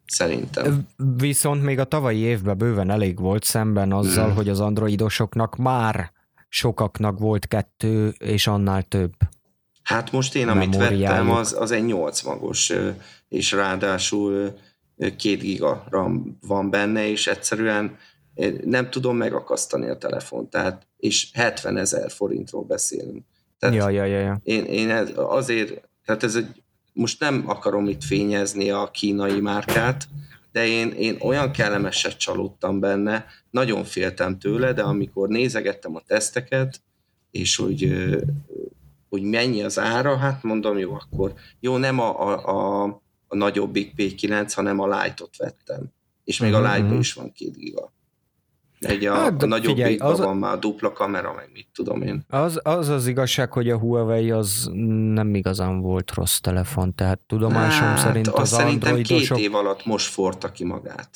Szerintem. 0.06 0.88
Viszont 1.18 1.64
még 1.64 1.80
a 1.80 1.84
tavalyi 1.84 2.20
évben 2.20 2.58
bőven 2.58 2.90
elég 2.90 3.20
volt 3.20 3.44
szemben 3.44 3.92
azzal, 3.92 4.28
Mm. 4.28 4.36
hogy 4.36 4.50
az 4.50 4.60
androidosoknak 4.60 5.56
már 5.56 6.12
sokaknak 6.50 7.20
volt 7.20 7.48
kettő, 7.48 8.16
és 8.18 8.48
annál 8.48 8.82
több. 8.84 9.14
Hát 9.84 10.12
most 10.12 10.36
én, 10.36 10.48
amit 10.48 10.76
vettem, 10.76 11.32
az, 11.32 11.56
az 11.60 11.72
egy 11.72 11.86
8 11.86 12.22
magos, 12.22 12.74
és 13.30 13.52
ráadásul 13.52 14.58
két 15.18 15.40
giga 15.40 15.84
RAM 15.90 16.38
van 16.48 16.70
benne, 16.70 17.10
és 17.10 17.28
egyszerűen 17.28 17.98
ö, 18.36 18.50
nem 18.66 18.90
tudom 18.90 19.18
megakasztani 19.18 19.90
a 19.90 19.98
telefont, 19.98 20.50
tehát, 20.50 20.88
és 20.98 21.30
70 21.34 21.78
ezer 21.78 22.12
forintról 22.12 22.64
beszélünk. 22.64 23.26
Tehát 23.60 23.76
Ja, 23.76 23.90
ja, 23.90 24.06
ja, 24.06 24.20
ja. 24.20 24.40
én, 24.44 24.64
én 24.64 24.90
ez, 24.90 25.12
azért, 25.16 25.82
tehát 26.06 26.24
ez 26.24 26.36
egy, 26.36 26.64
most 26.94 27.20
nem 27.20 27.44
akarom 27.46 27.88
itt 27.88 28.04
fényezni 28.04 28.70
a 28.70 28.92
kínai 28.92 29.40
márkát, 29.40 30.08
de 30.52 30.68
én, 30.68 30.92
én 30.92 31.18
olyan 31.20 31.52
kellemeset 31.52 32.18
csalódtam 32.18 32.80
benne, 32.80 33.26
nagyon 33.50 33.84
féltem 33.84 34.40
tőle, 34.40 34.74
de 34.74 34.82
amikor 34.82 35.28
nézegettem 35.28 35.96
a 35.96 36.02
teszteket, 36.08 36.82
és 37.32 37.56
hogy, 37.56 37.84
ö, 37.84 38.22
hogy 39.10 39.22
mennyi 39.22 39.64
az 39.64 39.80
ára, 39.80 40.18
hát 40.18 40.44
mondom, 40.44 40.78
jó, 40.78 40.94
akkor 40.94 41.34
jó, 41.60 41.78
nem 41.78 42.00
a, 42.00 42.28
a, 42.28 42.84
a, 42.84 43.02
a 43.28 43.36
nagyobbik 43.36 43.94
P9, 43.98 44.52
hanem 44.56 44.80
a 44.80 44.88
Lite-ot 44.88 45.38
vettem. 45.38 45.84
És 46.24 46.40
még 46.40 46.52
Mhm, 46.52 46.64
a 46.64 46.68
Lite-ban 46.68 46.90
mhm. 46.90 47.00
is 47.00 47.14
van 47.14 47.32
két 47.32 47.58
giga. 47.58 47.92
Egy 48.80 49.06
a, 49.06 49.14
Hát, 49.14 49.44
a 49.44 49.46
nagyobbikban 49.46 49.92
figyelj, 49.92 50.12
az 50.12 50.20
van 50.20 50.38
már 50.38 50.54
a 50.54 50.58
dupla 50.58 50.92
kamera, 50.92 51.34
meg 51.34 51.50
mit 51.54 51.68
tudom 51.74 52.02
én. 52.02 52.26
Az, 52.30 52.60
az 52.64 52.90
az 52.90 53.08
igazság, 53.08 53.52
hogy 53.52 53.70
a 53.70 53.78
Huawei 53.78 54.32
az 54.32 54.70
nem 55.14 55.36
igazán 55.36 55.82
volt 55.82 56.14
rossz 56.14 56.38
telefon, 56.38 56.96
tehát 56.96 57.20
tudomásom 57.28 57.88
Hát, 57.88 57.98
szerint 57.98 58.28
azt 58.28 58.38
az 58.38 58.50
szerintem 58.50 58.94
androidosok... 58.94 59.38
két 59.38 59.46
év 59.46 59.56
alatt 59.56 59.86
most 59.86 60.08
forta 60.08 60.52
ki 60.52 60.64
magát. 60.64 61.10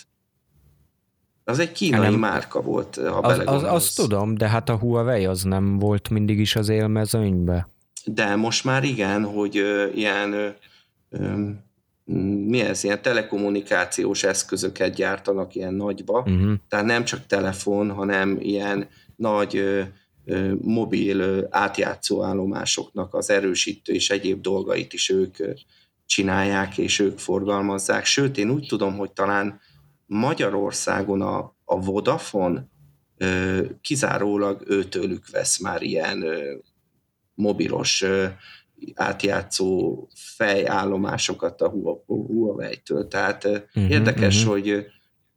Az 1.44 1.60
egy 1.60 1.72
kínai 1.72 2.00
Nem. 2.10 2.20
márka 2.20 2.62
volt, 2.62 2.96
ha 2.96 3.18
Az, 3.18 3.42
az, 3.46 3.64
azt 3.64 3.96
tudom, 3.96 4.36
de 4.36 4.48
hát 4.48 4.70
a 4.70 4.78
Huawei 4.78 5.26
az 5.26 5.44
nem 5.44 5.80
volt 5.80 6.10
mindig 6.10 6.40
is 6.40 6.56
az 6.56 6.70
élmezőnybe. 6.70 7.68
De 8.06 8.36
most 8.36 8.64
már 8.64 8.84
igen, 8.84 9.24
hogy 9.24 9.58
ö, 9.58 9.88
ilyen 9.94 10.34
ö, 10.34 10.48
ö, 11.10 11.50
mi 12.46 12.60
ez, 12.62 12.84
ilyen 12.84 13.02
telekommunikációs 13.02 14.24
eszközöket 14.24 14.96
gyártanak 14.96 15.56
ilyen 15.56 15.74
nagyba, 15.74 16.20
Uh-huh. 16.20 16.54
tehát 16.70 16.86
nem 16.86 17.04
csak 17.04 17.26
telefon, 17.26 17.92
hanem 17.92 18.38
ilyen 18.40 18.88
nagy 19.16 19.56
ö, 19.56 19.82
ö, 20.26 20.54
mobil 20.62 21.20
ö, 21.20 21.46
átjátszóállomásoknak 21.50 23.14
az 23.14 23.30
erősítő 23.30 23.94
és 23.94 24.10
egyéb 24.10 24.42
dolgait 24.42 24.94
is 24.94 25.10
ők 25.10 25.40
ö, 25.40 25.52
csinálják, 26.06 26.78
és 26.78 27.00
ők 27.00 27.20
forgalmazzák. 27.20 28.06
Sőt, 28.06 28.38
én 28.38 28.50
úgy 28.50 28.66
tudom, 28.68 28.98
hogy 28.98 29.12
talán 29.12 29.60
Magyarországon 30.06 31.22
a, 31.22 31.56
a 31.66 31.80
Vodafone 31.80 32.68
ö, 33.18 33.62
kizárólag 33.82 34.64
őtőlük 34.68 35.30
vesz 35.30 35.60
már 35.60 35.82
ilyen 35.82 36.22
ö, 36.22 36.54
mobilos 37.34 38.02
ö, 38.02 38.26
átjátszó 38.96 40.08
fejállomásokat 40.16 41.62
a 41.62 41.70
Hua- 41.70 42.04
Huawei-től. 42.06 43.08
Tehát 43.08 43.44
Mhm, 43.74 43.86
érdekes, 43.92 44.42
mhm. 44.42 44.50
hogy 44.52 44.70
ö, 44.70 44.80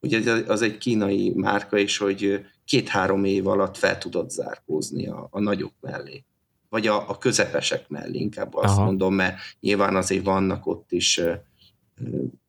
hogy 0.01 0.15
ez- 0.15 0.49
az 0.49 0.63
egy 0.63 0.79
kínai 0.79 1.33
márka, 1.37 1.77
és 1.79 1.99
hogy 1.99 2.25
ö, 2.25 2.37
két-három 2.65 3.25
év 3.25 3.47
alatt 3.47 3.77
fel 3.77 3.99
tudod 3.99 4.31
zárkózni 4.31 5.07
a, 5.07 5.29
a 5.31 5.41
nagyok 5.41 5.73
mellé. 5.81 6.25
Vagy 6.69 6.87
a, 6.87 7.09
a 7.11 7.19
közepesek 7.19 7.89
mellé, 7.89 8.19
inkább 8.19 8.55
azt 8.55 8.75
Aha. 8.75 8.85
Mondom, 8.85 9.15
mert 9.15 9.37
nyilván 9.61 9.97
azért 9.97 10.25
vannak 10.25 10.67
ott 10.67 10.93
is 10.93 11.21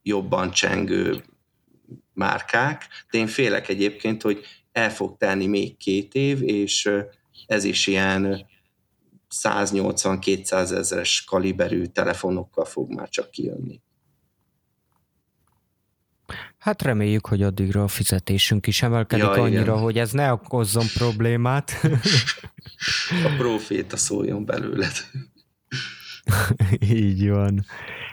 jobban 0.03 0.51
csengő 0.51 1.23
márkák, 2.13 2.87
de 3.11 3.17
én 3.17 3.27
félek 3.27 3.67
egyébként, 3.69 4.21
hogy 4.21 4.41
el 4.71 4.91
fog 4.91 5.17
telni 5.17 5.45
még 5.47 5.77
két 5.77 6.13
év, 6.15 6.41
és 6.43 6.89
ez 7.47 7.63
is 7.63 7.87
ilyen 7.87 8.45
180-200 9.43 10.71
ezeres 10.71 11.23
kaliberű 11.23 11.85
telefonokkal 11.85 12.65
fog 12.65 12.93
már 12.93 13.09
csak 13.09 13.31
kijönni. 13.31 13.81
Hát 16.57 16.81
reméljük, 16.81 17.27
hogy 17.27 17.41
addigra 17.41 17.83
a 17.83 17.87
fizetésünk 17.87 18.67
is 18.67 18.81
emelkedik 18.81 19.25
Ja, 19.25 19.31
igen. 19.31 19.43
annyira, 19.43 19.77
hogy 19.77 19.97
ez 19.97 20.11
ne 20.11 20.31
okozzon 20.31 20.85
problémát. 20.93 21.71
A 23.25 23.35
proféta 23.37 23.97
szóljon 23.97 24.45
belőled. 24.45 24.93
Így 26.91 27.29
van. 27.29 27.65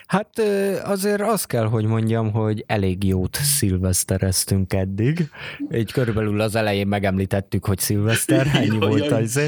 Hát 0.05 0.39
azért 0.83 1.21
azt 1.21 1.47
kell, 1.47 1.65
hogy 1.65 1.85
mondjam, 1.85 2.31
hogy 2.31 2.63
elég 2.67 3.03
jót 3.03 3.35
szilvesztereztünk 3.35 4.73
eddig. 4.73 5.29
Így 5.73 5.91
körülbelül 5.91 6.41
az 6.41 6.55
elején 6.55 6.87
megemlítettük, 6.87 7.65
hogy 7.65 7.79
szilveszter, 7.79 8.47
ennyi 8.53 8.65
Jaj, 8.65 8.77
volt 8.77 9.05
jaj. 9.05 9.21
az. 9.21 9.39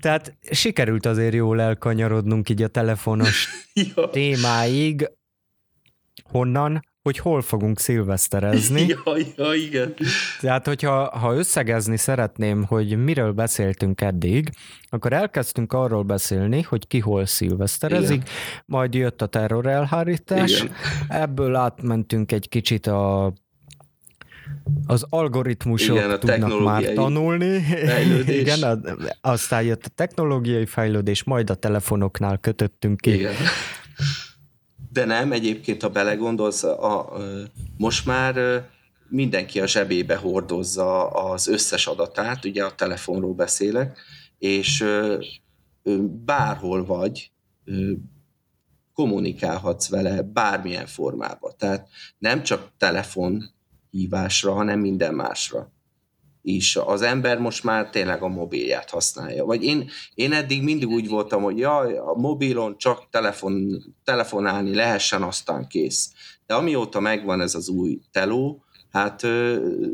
Tehát 0.00 0.34
sikerült 0.50 1.06
azért 1.06 1.34
jól 1.34 1.60
elkanyarodnunk 1.60 2.48
így 2.48 2.62
a 2.62 2.68
telefonos 2.68 3.48
témáig. 4.10 5.10
Honnan? 6.24 6.90
Hogy 7.02 7.18
hol 7.18 7.42
fogunk 7.42 7.78
szilveszterezni. 7.78 8.86
ja, 9.04 9.16
ja, 9.36 9.54
igen. 9.54 9.94
Tehát, 10.40 10.66
hogyha 10.66 11.18
ha 11.18 11.34
összegezni 11.34 11.96
szeretném, 11.96 12.64
hogy 12.64 13.04
miről 13.04 13.32
beszéltünk 13.32 14.00
eddig, 14.00 14.50
akkor 14.90 15.12
elkezdtünk 15.12 15.72
arról 15.72 16.02
beszélni, 16.02 16.62
hogy 16.62 16.86
ki 16.86 16.98
hol 16.98 17.26
szilveszterezik, 17.26 18.22
Igen. 18.22 18.28
majd 18.66 18.94
jött 18.94 19.22
a 19.22 19.26
terror 19.26 19.66
elhárítás, 19.66 20.60
Igen. 20.60 20.74
ebből 21.08 21.54
átmentünk 21.54 22.32
egy 22.32 22.48
kicsit 22.48 22.86
a 22.86 23.32
az 24.86 25.06
algoritmusok 25.08 25.96
Igen, 25.96 26.10
a 26.10 26.18
tudnak 26.18 26.62
már 26.62 26.82
tanulni. 26.82 27.60
Fejlődés. 27.60 28.40
Igen, 28.40 28.84
aztán 29.20 29.62
jött 29.62 29.84
a 29.84 29.88
technológiai 29.94 30.66
fejlődés, 30.66 31.24
majd 31.24 31.50
a 31.50 31.54
telefonoknál 31.54 32.38
kötöttünk 32.38 33.00
ki. 33.00 33.12
Igen. 33.12 33.34
De 34.92 35.04
nem, 35.04 35.32
egyébként, 35.32 35.82
ha 35.82 35.88
belegondolsz, 35.88 36.62
a, 36.62 36.98
a, 36.98 37.16
most 37.76 38.06
már 38.06 38.64
mindenki 39.08 39.60
a 39.60 39.66
zsebébe 39.66 40.16
hordozza 40.16 41.10
az 41.10 41.46
összes 41.46 41.86
adatát, 41.86 42.44
ugye 42.44 42.64
a 42.64 42.74
telefonról 42.74 43.34
beszélek, 43.34 43.98
és 44.38 44.84
bárhol 46.24 46.84
vagy, 46.84 47.30
kommunikálhatsz 48.94 49.88
vele 49.88 50.22
bármilyen 50.22 50.86
formában. 50.86 51.52
Tehát 51.56 51.88
nem 52.18 52.42
csak 52.42 52.72
telefon 52.78 53.50
hívásra, 53.90 54.52
hanem 54.52 54.80
minden 54.80 55.14
másra 55.14 55.72
is. 56.42 56.76
Az 56.76 57.02
ember 57.02 57.38
most 57.38 57.64
már 57.64 57.90
tényleg 57.90 58.22
a 58.22 58.28
mobilját 58.28 58.90
használja. 58.90 59.44
Vagy 59.44 59.64
én, 59.64 59.90
én 60.14 60.32
eddig 60.32 60.62
mindig 60.62 60.88
úgy 60.88 61.08
voltam, 61.08 61.42
hogy 61.42 61.58
jaj, 61.58 61.96
a 61.96 62.14
mobilon 62.16 62.78
csak 62.78 63.08
telefon, 63.10 63.82
telefonálni 64.04 64.74
lehessen, 64.74 65.22
aztán 65.22 65.66
kész. 65.66 66.12
De 66.46 66.54
amióta 66.54 67.00
megvan 67.00 67.40
ez 67.40 67.54
az 67.54 67.68
új 67.68 68.00
teló, 68.10 68.64
hát 68.90 69.26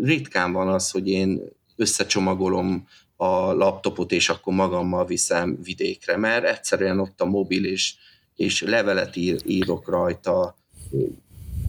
ritkán 0.03 0.53
van 0.53 0.69
az, 0.69 0.91
hogy 0.91 1.09
én 1.09 1.41
összecsomagolom 1.77 2.87
a 3.17 3.53
laptopot, 3.53 4.13
és 4.13 4.29
akkor 4.29 4.55
magammal 4.55 5.07
viszem 5.07 5.59
vidékre, 5.63 6.17
mert 6.17 6.45
egyszerűen 6.45 7.01
ott 7.01 7.21
a 7.21 7.25
mobil, 7.25 7.65
és, 7.65 7.95
és 8.37 8.63
levelet 8.63 9.17
ír, 9.17 9.41
írok 9.47 9.89
rajta, 9.89 10.57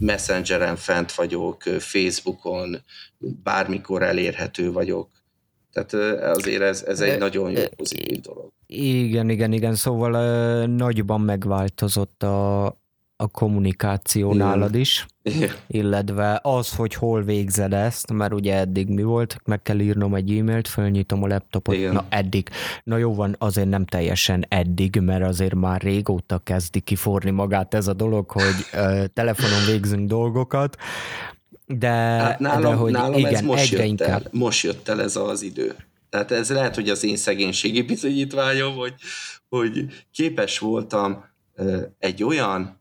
Messengeren 0.00 0.76
fent 0.76 1.12
vagyok, 1.12 1.62
Facebookon, 1.62 2.76
bármikor 3.18 4.02
elérhető 4.02 4.72
vagyok. 4.72 5.08
Tehát 5.72 5.92
azért 6.36 6.62
ez, 6.62 6.82
ez 6.82 7.00
egy 7.00 7.18
nagyon 7.18 7.50
jó 7.50 7.62
pozitív 7.76 8.20
dolog. 8.20 8.50
Igen, 8.66 9.28
igen, 9.28 9.52
igen. 9.52 9.74
Szóval 9.74 10.66
nagyban 10.66 11.20
megváltozott 11.20 12.22
a, 12.22 12.66
a 13.20 13.26
kommunikáció 13.26 14.32
Igen. 14.32 14.46
nálad 14.46 14.74
is, 14.74 15.06
Igen. 15.22 15.50
illetve 15.66 16.40
az, 16.42 16.74
hogy 16.74 16.94
hol 16.94 17.22
végzed 17.22 17.72
ezt, 17.72 18.12
mert 18.12 18.32
ugye 18.32 18.54
eddig 18.54 18.88
mi 18.88 19.02
volt, 19.02 19.36
meg 19.44 19.62
kell 19.62 19.78
írnom 19.78 20.14
egy 20.14 20.38
e-mailt, 20.38 20.68
fölnyitom 20.68 21.22
a 21.22 21.26
laptopot, 21.26 21.74
Igen. 21.74 21.92
na 21.92 22.04
eddig. 22.08 22.48
Na 22.84 22.96
jó 22.96 23.14
van, 23.14 23.36
azért 23.38 23.68
nem 23.68 23.84
teljesen 23.84 24.44
eddig, 24.48 24.96
mert 24.96 25.24
azért 25.24 25.54
már 25.54 25.80
régóta 25.80 26.38
kezdi 26.38 26.80
kiforni 26.80 27.30
magát 27.30 27.74
ez 27.74 27.86
a 27.86 27.92
dolog, 27.92 28.30
hogy 28.30 28.66
uh, 28.72 29.04
telefonon 29.04 29.66
végzünk 29.66 30.08
dolgokat, 30.08 30.76
de, 31.66 31.88
hát 31.88 32.38
nálam, 32.38 32.60
de 32.60 32.76
hogy 32.76 32.92
nálam 32.92 33.18
igen, 33.18 33.34
ez 33.34 33.40
most 33.40 33.62
egyre 33.62 33.76
jött 33.76 33.86
inkább. 33.86 34.24
El, 34.24 34.30
most 34.32 34.64
jött 34.64 34.88
el 34.88 35.02
ez 35.02 35.16
az 35.16 35.42
idő. 35.42 35.74
Tehát 36.10 36.30
ez 36.30 36.50
lehet, 36.50 36.74
hogy 36.74 36.88
az 36.88 37.04
én 37.04 37.16
szegénységi 37.16 37.82
bizonyítványom, 37.92 38.74
hogy, 38.74 38.94
hogy 39.48 39.86
képes 40.12 40.58
voltam 40.58 41.24
egy 41.98 42.24
olyan 42.24 42.79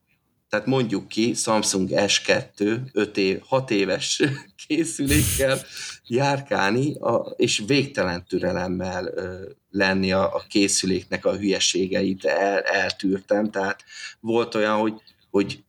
tehát 0.50 0.66
mondjuk 0.66 1.08
ki 1.08 1.34
Samsung 1.34 1.89
S2 1.91 2.80
5 2.93 3.18
év, 3.18 3.41
6 3.45 3.72
éves 3.72 4.22
készülékkel 4.68 5.60
járkálni, 6.08 6.95
a, 6.95 7.34
és 7.36 7.64
végtelen 7.68 8.26
türelemmel 8.28 9.06
ö, 9.06 9.50
lenni 9.72 10.12
a, 10.12 10.36
a 10.36 10.43
készüléknek 10.50 11.26
a 11.26 11.38
hülyeségeit 11.38 12.26
el, 12.26 12.60
eltűrtem, 12.60 13.52
tehát 13.52 13.84
volt 14.20 14.56
olyan, 14.56 14.80
hogy, 14.80 14.93
hogy 15.30 15.64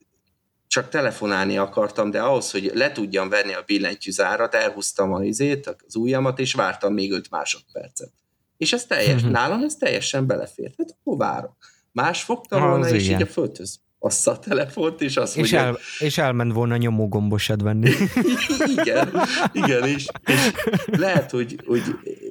csak 0.67 0.89
telefonálni 0.89 1.59
akartam, 1.59 2.11
de 2.11 2.21
ahhoz, 2.21 2.51
hogy 2.51 2.71
le 2.75 2.93
tudjam 2.93 3.29
venni 3.29 3.53
a 3.53 3.63
billentyűzárat, 3.67 4.55
elhúztam 4.55 5.13
a 5.13 5.25
izét, 5.25 5.77
az 5.87 5.95
ujjamat, 5.95 6.39
és 6.39 6.55
vártam 6.55 6.93
még 6.93 7.13
5 7.13 7.31
másodpercet. 7.31 8.13
És 8.57 8.73
ez 8.73 8.85
teljes, 8.85 9.23
mm-hmm. 9.23 9.33
nálam 9.33 9.63
ez 9.63 9.77
teljesen 9.77 10.27
belefért. 10.27 10.75
Hát 10.79 10.97
akkor 11.01 11.17
várok. 11.17 11.57
Más 11.93 12.23
fogta 12.23 12.61
volna, 12.61 12.89
és 12.89 13.09
így 13.09 13.23
a 13.23 13.27
földhöz 13.27 13.81
assza 14.03 14.31
a 14.31 14.39
telefont, 14.39 15.01
és 15.01 15.17
azt 15.17 15.37
és, 15.37 15.53
el, 15.53 15.79
és 15.99 16.19
elment 16.19 16.53
volna 16.53 16.77
nyomógombosat 16.77 17.63
venni. 17.63 17.91
igen, 18.77 19.13
igen, 19.53 19.87
és, 19.87 20.07
és 20.27 20.53
lehet, 20.87 21.31
hogy, 21.31 21.61
hogy 21.67 21.83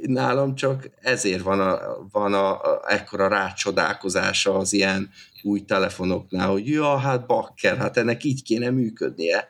nálam 0.01 0.55
csak 0.55 0.89
ezért 1.01 1.41
van, 1.41 1.59
a, 1.59 1.79
van 2.11 2.33
a, 2.33 2.51
a, 2.51 2.81
ekkora 2.87 3.27
rácsodálkozása 3.27 4.55
az 4.55 4.73
ilyen 4.73 5.09
új 5.43 5.65
telefonoknál, 5.65 6.49
hogy 6.49 6.67
ja, 6.67 6.97
hát 6.97 7.25
bakker, 7.25 7.77
hát 7.77 7.97
ennek 7.97 8.23
így 8.23 8.43
kéne 8.43 8.69
működnie 8.69 9.47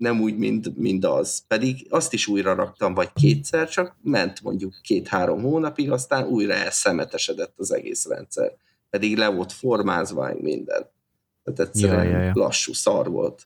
nem 0.00 0.20
úgy, 0.20 0.36
mint, 0.36 0.76
mint 0.76 1.04
az. 1.04 1.42
Pedig 1.48 1.86
azt 1.90 2.12
is 2.12 2.26
újra 2.26 2.54
raktam, 2.54 2.94
vagy 2.94 3.12
kétszer, 3.12 3.68
csak 3.68 3.96
ment 4.02 4.42
mondjuk 4.42 4.74
két-három 4.82 5.42
hónapig, 5.42 5.90
aztán 5.90 6.26
újra 6.26 6.54
elszemetesedett 6.54 7.54
az 7.56 7.72
egész 7.72 8.06
rendszer. 8.06 8.52
Pedig 8.90 9.16
le 9.16 9.28
volt 9.28 9.52
formázva, 9.52 10.32
minden. 10.40 10.90
Tehát 11.44 11.60
egyszerűen 11.60 12.04
ja, 12.04 12.10
ja, 12.10 12.24
ja. 12.24 12.32
lassú, 12.34 12.72
szar 12.72 13.10
volt. 13.10 13.44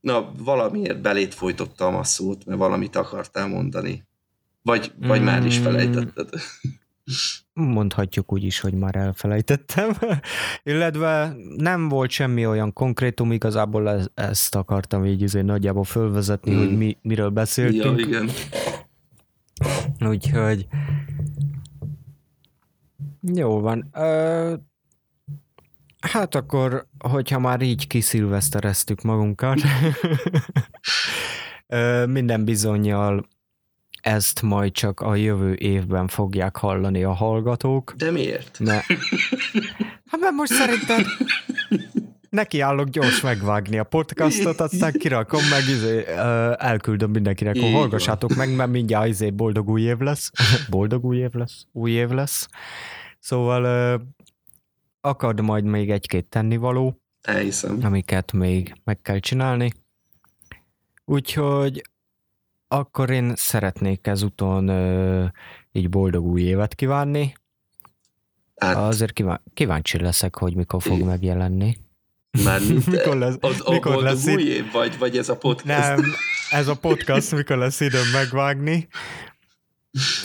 Na, 0.00 0.32
valamiért 0.38 1.00
belét 1.00 1.34
folytottam 1.34 1.94
a 1.94 2.04
szót, 2.04 2.44
mert 2.44 2.58
valamit 2.58 2.96
akartál 2.96 3.48
mondani. 3.48 4.06
Vagy, 4.62 4.92
vagy 4.98 5.20
mm. 5.20 5.24
már 5.24 5.46
is 5.46 5.58
felejtetted. 5.58 6.28
Mondhatjuk 7.52 8.32
úgy 8.32 8.44
is, 8.44 8.60
hogy 8.60 8.74
már 8.74 8.96
elfelejtettem. 8.96 9.90
Illetve 10.62 11.36
nem 11.56 11.88
volt 11.88 12.10
semmi 12.10 12.46
olyan 12.46 12.72
konkrétum, 12.72 13.32
igazából 13.32 14.10
ezt 14.14 14.54
akartam 14.54 15.04
így 15.04 15.22
azért 15.22 15.44
nagyjából 15.44 15.84
fölvezetni, 15.84 16.54
mm. 16.54 16.58
hogy 16.58 16.76
mi, 16.76 16.96
miről 17.02 17.30
beszéltünk. 17.30 18.00
Ja, 18.00 18.06
igen. 18.06 18.30
Úgyhogy 20.08 20.66
jó 23.34 23.60
van. 23.60 23.88
Ö, 23.92 24.54
Hát 26.10 26.34
akkor, 26.34 26.86
hogyha 26.98 27.38
már 27.38 27.60
így 27.60 27.86
kiszilvesztereztük 27.86 29.02
magunkat, 29.02 29.60
minden 32.06 32.44
bizonyal 32.44 33.26
ezt 34.00 34.42
majd 34.42 34.72
csak 34.72 35.00
a 35.00 35.14
jövő 35.14 35.54
évben 35.54 36.08
fogják 36.08 36.56
hallani 36.56 37.04
a 37.04 37.12
hallgatók. 37.12 37.94
De 37.96 38.10
miért? 38.10 38.56
Ne. 38.58 38.72
Hát 40.10 40.20
mert 40.20 40.34
most 40.34 40.52
szerintem 40.52 41.02
nekiállok 42.30 42.88
gyors 42.88 43.20
megvágni 43.20 43.78
a 43.78 43.84
podcastot, 43.84 44.60
aztán 44.60 44.92
kirakom 44.92 45.40
meg, 45.50 45.68
izé, 45.68 46.04
elküldöm 46.56 47.10
mindenkinek, 47.10 47.58
hogy 47.58 47.72
hallgassátok 47.72 48.34
meg, 48.34 48.54
mert 48.54 48.70
mindjárt 48.70 49.08
izé 49.08 49.30
boldog 49.30 49.68
új 49.68 49.82
év 49.82 49.98
lesz. 49.98 50.30
boldog 50.70 51.04
új 51.04 51.16
év 51.16 51.32
lesz? 51.32 51.66
Új 51.72 51.90
év 51.90 52.08
lesz. 52.08 52.48
Szóval 53.18 54.00
akad 55.06 55.40
majd 55.40 55.64
még 55.64 55.90
egy-két 55.90 56.26
tennivaló, 56.28 57.00
Elhiszem. 57.22 57.78
amiket 57.82 58.32
még 58.32 58.74
meg 58.84 59.00
kell 59.02 59.18
csinálni. 59.18 59.72
Úgyhogy 61.04 61.82
akkor 62.68 63.10
én 63.10 63.32
szeretnék 63.36 64.06
ezúton 64.06 64.68
ö, 64.68 65.24
így 65.72 65.88
boldog 65.88 66.24
új 66.24 66.42
évet 66.42 66.74
kívánni. 66.74 67.34
Hát, 68.56 68.76
Azért 68.76 69.12
kíván, 69.12 69.42
kíváncsi 69.54 69.98
leszek, 70.00 70.36
hogy 70.38 70.54
mikor 70.54 70.82
fog 70.82 70.98
én. 70.98 71.04
megjelenni. 71.06 71.76
Már 72.44 72.60
mikor 72.86 73.16
lesz, 73.16 73.36
az, 73.40 73.62
a 73.64 73.70
mikor 73.70 74.02
lesz 74.02 74.26
új 74.26 74.42
év, 74.42 74.72
vagy, 74.72 74.98
vagy 74.98 75.16
ez 75.16 75.28
a 75.28 75.36
podcast? 75.36 75.66
Nem, 75.96 76.04
ez 76.50 76.68
a 76.68 76.74
podcast, 76.74 77.32
mikor 77.32 77.56
lesz 77.56 77.80
időm 77.80 78.10
megvágni. 78.12 78.88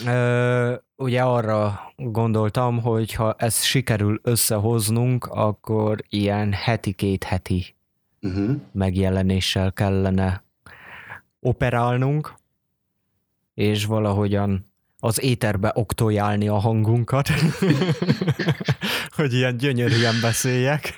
Ö, 0.06 0.74
ugye 1.02 1.22
arra 1.22 1.80
gondoltam, 1.96 2.80
hogy 2.80 3.12
ha 3.12 3.34
ezt 3.38 3.64
sikerül 3.64 4.20
összehoznunk, 4.22 5.24
akkor 5.24 6.04
ilyen 6.08 6.52
heti-két 6.52 7.24
heti 7.24 7.74
uh-huh. 8.20 8.56
megjelenéssel 8.72 9.72
kellene 9.72 10.42
operálnunk, 11.40 12.34
és 13.54 13.84
valahogyan 13.84 14.70
az 14.98 15.22
éterbe 15.22 15.72
oktojálni 15.74 16.48
a 16.48 16.58
hangunkat, 16.58 17.28
hogy 19.16 19.32
ilyen 19.32 19.56
gyönyörűen 19.56 20.14
beszéljek. 20.20 20.94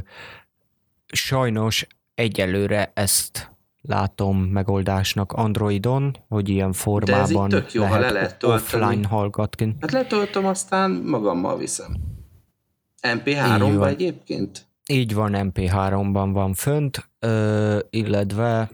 sajnos 1.07 1.87
egyelőre 2.15 2.91
ezt 2.95 3.51
látom 3.81 4.39
megoldásnak 4.39 5.33
Androidon, 5.33 6.17
hogy 6.29 6.49
ilyen 6.49 6.73
formában 6.73 7.49
De 7.49 7.65
ez 7.67 7.75
jó, 7.75 7.83
lehet, 7.83 8.01
le 8.01 8.11
lehet 8.11 8.43
offline 8.43 9.07
hallgatni. 9.09 9.77
Hát 9.81 9.93
letöltöm, 9.93 10.47
aztán 10.47 10.91
magammal 10.91 11.59
viszem. 11.59 11.97
MP3-ban 13.03 13.89
egyébként? 13.89 14.67
Így 14.87 15.15
van, 15.15 15.33
MP3-ban 15.35 16.31
van 16.33 16.55
fönt, 16.55 17.09
ö, 17.19 17.79
illetve 17.91 18.71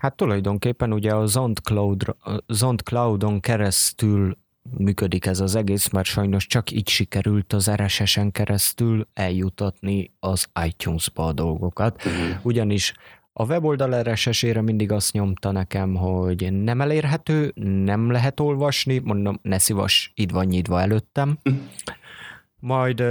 hát 0.00 0.16
tulajdonképpen 0.16 0.92
ugye 0.92 1.14
a 1.14 1.26
Zond, 1.26 1.58
Cloud, 1.58 2.16
Zond 2.46 2.80
Cloudon 2.80 3.40
keresztül 3.40 4.36
működik 4.78 5.26
ez 5.26 5.40
az 5.40 5.54
egész, 5.54 5.88
mert 5.88 6.06
sajnos 6.06 6.46
csak 6.46 6.70
így 6.70 6.88
sikerült 6.88 7.52
az 7.52 7.70
RSS-en 7.70 8.30
keresztül 8.30 9.08
eljutatni 9.14 10.12
az 10.20 10.46
iTunes-ba 10.64 11.26
a 11.26 11.32
dolgokat. 11.32 12.04
Uh-huh. 12.04 12.38
Ugyanis 12.42 12.94
a 13.32 13.44
weboldal 13.44 14.02
RSS-ére 14.02 14.60
mindig 14.60 14.92
azt 14.92 15.12
nyomta 15.12 15.50
nekem, 15.50 15.94
hogy 15.94 16.52
nem 16.52 16.80
elérhető, 16.80 17.52
nem 17.84 18.10
lehet 18.10 18.40
olvasni, 18.40 18.98
mondom, 18.98 19.38
ne 19.42 19.58
szívas, 19.58 20.12
itt 20.14 20.30
van 20.30 20.46
nyitva 20.46 20.80
előttem. 20.80 21.38
Majd 22.58 23.02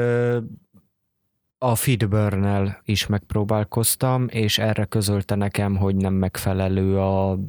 a 1.61 1.75
feedburn 1.75 2.75
is 2.83 3.07
megpróbálkoztam, 3.07 4.27
és 4.27 4.57
erre 4.57 4.85
közölte 4.85 5.35
nekem, 5.35 5.75
hogy 5.75 5.95
nem 5.95 6.13
megfelelő 6.13 6.99
a 6.99 7.39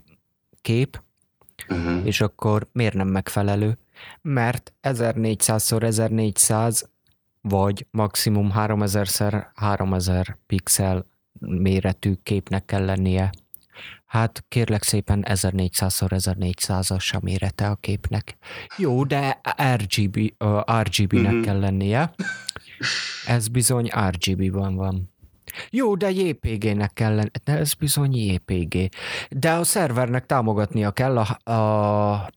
kép, 0.62 1.02
uh-huh. 1.68 2.06
és 2.06 2.20
akkor 2.20 2.66
miért 2.72 2.94
nem 2.94 3.08
megfelelő? 3.08 3.78
mert 4.22 4.72
1400x1400 4.82 6.82
vagy 7.40 7.86
maximum 7.90 8.52
3000x3000 8.54 10.34
pixel 10.46 11.06
méretű 11.38 12.12
képnek 12.22 12.64
kell 12.64 12.84
lennie. 12.84 13.30
Hát 14.04 14.44
kérlek 14.48 14.82
szépen 14.82 15.24
1400x1400-as 15.28 17.14
a 17.14 17.18
mérete 17.22 17.68
a 17.68 17.74
képnek. 17.74 18.36
Jó, 18.76 19.04
de 19.04 19.40
RGB, 19.74 20.32
uh, 20.38 20.60
RGB-nek 20.82 21.32
mm-hmm. 21.32 21.42
kell 21.42 21.58
lennie. 21.58 22.14
Ez 23.26 23.48
bizony 23.48 23.90
RGB-ban 24.10 24.74
van. 24.74 25.10
Jó, 25.70 25.94
de 25.94 26.10
JPG-nek 26.10 26.92
kell 26.92 27.20
ez 27.44 27.74
bizony 27.74 28.16
JPG. 28.16 28.88
De 29.30 29.52
a 29.52 29.64
szervernek 29.64 30.26
támogatnia 30.26 30.90
kell 30.90 31.18
a, 31.18 31.50
a 31.52 32.30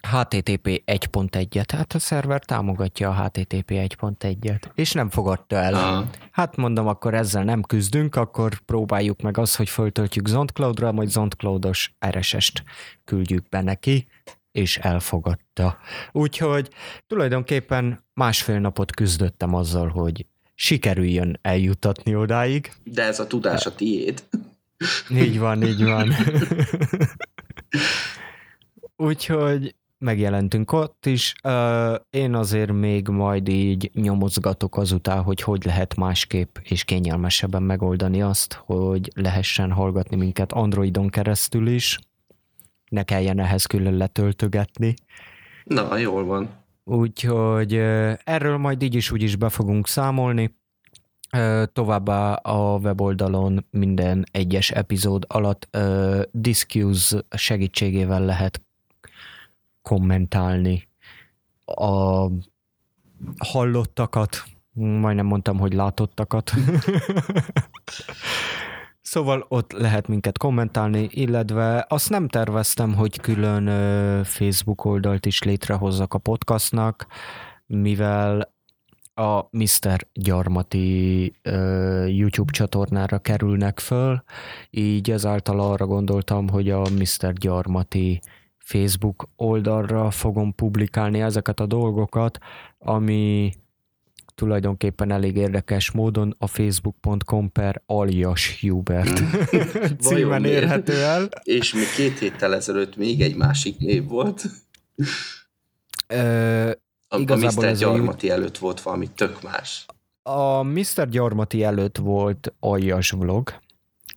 HTTP 0.00 0.82
1.1-et, 0.86 1.68
hát 1.72 1.92
a 1.92 1.98
szerver 1.98 2.44
támogatja 2.44 3.08
a 3.08 3.24
HTTP 3.24 3.70
1.1-et, 3.70 4.62
és 4.74 4.92
nem 4.92 5.08
fogadta 5.08 5.56
el. 5.56 5.74
Aha. 5.74 6.04
Hát 6.30 6.56
mondom, 6.56 6.86
akkor 6.86 7.14
ezzel 7.14 7.44
nem 7.44 7.62
küzdünk, 7.62 8.16
akkor 8.16 8.58
próbáljuk 8.58 9.20
meg 9.20 9.38
azt, 9.38 9.56
hogy 9.56 9.68
föltöltjük 9.68 10.28
ZontCloud-ra, 10.28 10.92
majd 10.92 11.08
ZontCloud-os 11.08 11.94
RSS-t 12.06 12.62
küldjük 13.04 13.48
be 13.48 13.60
neki, 13.60 14.06
és 14.52 14.76
elfogadta. 14.76 15.78
Úgyhogy 16.12 16.68
tulajdonképpen 17.06 18.04
másfél 18.14 18.58
napot 18.58 18.94
küzdöttem 18.94 19.54
azzal, 19.54 19.88
hogy 19.88 20.26
sikerüljön 20.54 21.38
eljutatni 21.42 22.14
odáig. 22.14 22.72
De 22.84 23.02
ez 23.02 23.20
a 23.20 23.26
tudás 23.26 23.66
a 23.66 23.74
tiéd. 23.74 24.22
Így 25.10 25.38
van, 25.38 25.62
így 25.62 25.84
van. 25.84 26.12
Úgyhogy 28.96 29.74
megjelentünk 29.98 30.72
ott 30.72 31.06
is. 31.06 31.34
Én 32.10 32.34
azért 32.34 32.72
még 32.72 33.08
majd 33.08 33.48
így 33.48 33.90
nyomozgatok 33.94 34.76
azután, 34.76 35.22
hogy 35.22 35.40
hogy 35.40 35.64
lehet 35.64 35.96
másképp 35.96 36.56
és 36.62 36.84
kényelmesebben 36.84 37.62
megoldani 37.62 38.22
azt, 38.22 38.52
hogy 38.52 39.10
lehessen 39.14 39.72
hallgatni 39.72 40.16
minket 40.16 40.52
Androidon 40.52 41.08
keresztül 41.08 41.68
is, 41.68 41.98
ne 42.90 43.02
kelljen 43.02 43.38
ehhez 43.38 43.64
külön 43.64 43.96
letöltögetni. 43.96 44.94
Na, 45.64 45.96
jól 45.96 46.24
van. 46.24 46.48
Úgyhogy 46.84 47.74
erről 48.24 48.56
majd 48.56 48.82
így 48.82 48.94
is 48.94 49.10
úgy 49.10 49.22
is 49.22 49.36
be 49.36 49.48
fogunk 49.48 49.86
számolni. 49.86 50.58
Továbbá 51.72 52.32
a 52.32 52.76
weboldalon 52.76 53.66
minden 53.70 54.26
egyes 54.30 54.70
epizód 54.70 55.24
alatt 55.28 55.68
uh, 55.76 56.22
Discuse 56.30 57.24
segítségével 57.30 58.24
lehet 58.24 58.60
kommentálni 59.82 60.88
a 61.64 62.26
hallottakat, 63.38 64.44
majdnem 64.72 65.26
mondtam, 65.26 65.58
hogy 65.58 65.72
látottakat. 65.72 66.52
Szóval 69.02 69.46
ott 69.48 69.72
lehet 69.72 70.08
minket 70.08 70.38
kommentálni, 70.38 71.08
illetve 71.10 71.86
azt 71.88 72.10
nem 72.10 72.28
terveztem, 72.28 72.94
hogy 72.94 73.20
külön 73.20 73.66
Facebook 74.24 74.84
oldalt 74.84 75.26
is 75.26 75.42
létrehozzak 75.42 76.14
a 76.14 76.18
podcastnak, 76.18 77.06
mivel 77.66 78.54
a 79.14 79.48
Mr. 79.50 80.06
Gyarmati 80.12 81.34
YouTube 82.06 82.52
csatornára 82.52 83.18
kerülnek 83.18 83.78
föl, 83.78 84.22
így 84.70 85.10
ezáltal 85.10 85.60
arra 85.60 85.86
gondoltam, 85.86 86.48
hogy 86.48 86.70
a 86.70 86.80
Mr. 86.80 87.32
Gyarmati 87.32 88.20
Facebook 88.58 89.28
oldalra 89.36 90.10
fogom 90.10 90.54
publikálni 90.54 91.20
ezeket 91.20 91.60
a 91.60 91.66
dolgokat, 91.66 92.38
ami 92.78 93.52
tulajdonképpen 94.40 95.10
elég 95.10 95.36
érdekes 95.36 95.90
módon 95.90 96.34
a 96.38 96.46
facebook.com 96.46 97.52
per 97.52 97.82
alias 97.86 98.60
Hubert 98.60 99.22
címen 100.06 100.44
érhető 100.44 101.02
el. 101.02 101.28
És 101.42 101.74
még 101.74 101.90
két 101.96 102.18
héttel 102.18 102.54
ezelőtt 102.54 102.96
még 102.96 103.20
egy 103.20 103.36
másik 103.36 103.78
név 103.78 104.06
volt. 104.06 104.44
Ö, 106.06 106.70
a, 107.08 107.32
a 107.32 107.36
Mr. 107.36 107.76
Gyarmati 107.76 108.30
a... 108.30 108.32
előtt 108.32 108.58
volt 108.58 108.80
valami 108.80 109.08
tök 109.14 109.42
más. 109.42 109.86
A 110.22 110.62
Mr. 110.62 111.08
Gyarmati 111.08 111.62
előtt 111.62 111.96
volt 111.96 112.54
aljas 112.60 113.10
vlog, 113.10 113.54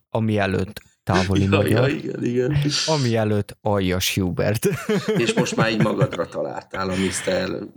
ami 0.10 0.38
előtt 0.38 0.82
távoli 1.04 1.44
ja, 1.50 1.50
magyar. 1.50 1.90
Ja, 1.90 1.96
igen, 1.96 2.24
igen. 2.24 2.58
Ami 2.86 3.16
előtt 3.16 3.58
aljas 3.62 4.16
Hubert. 4.16 4.70
És 5.18 5.34
most 5.34 5.56
már 5.56 5.72
így 5.72 5.82
magadra 5.82 6.26
találtál 6.26 6.90
a 6.90 6.94
Mr. 6.96 7.68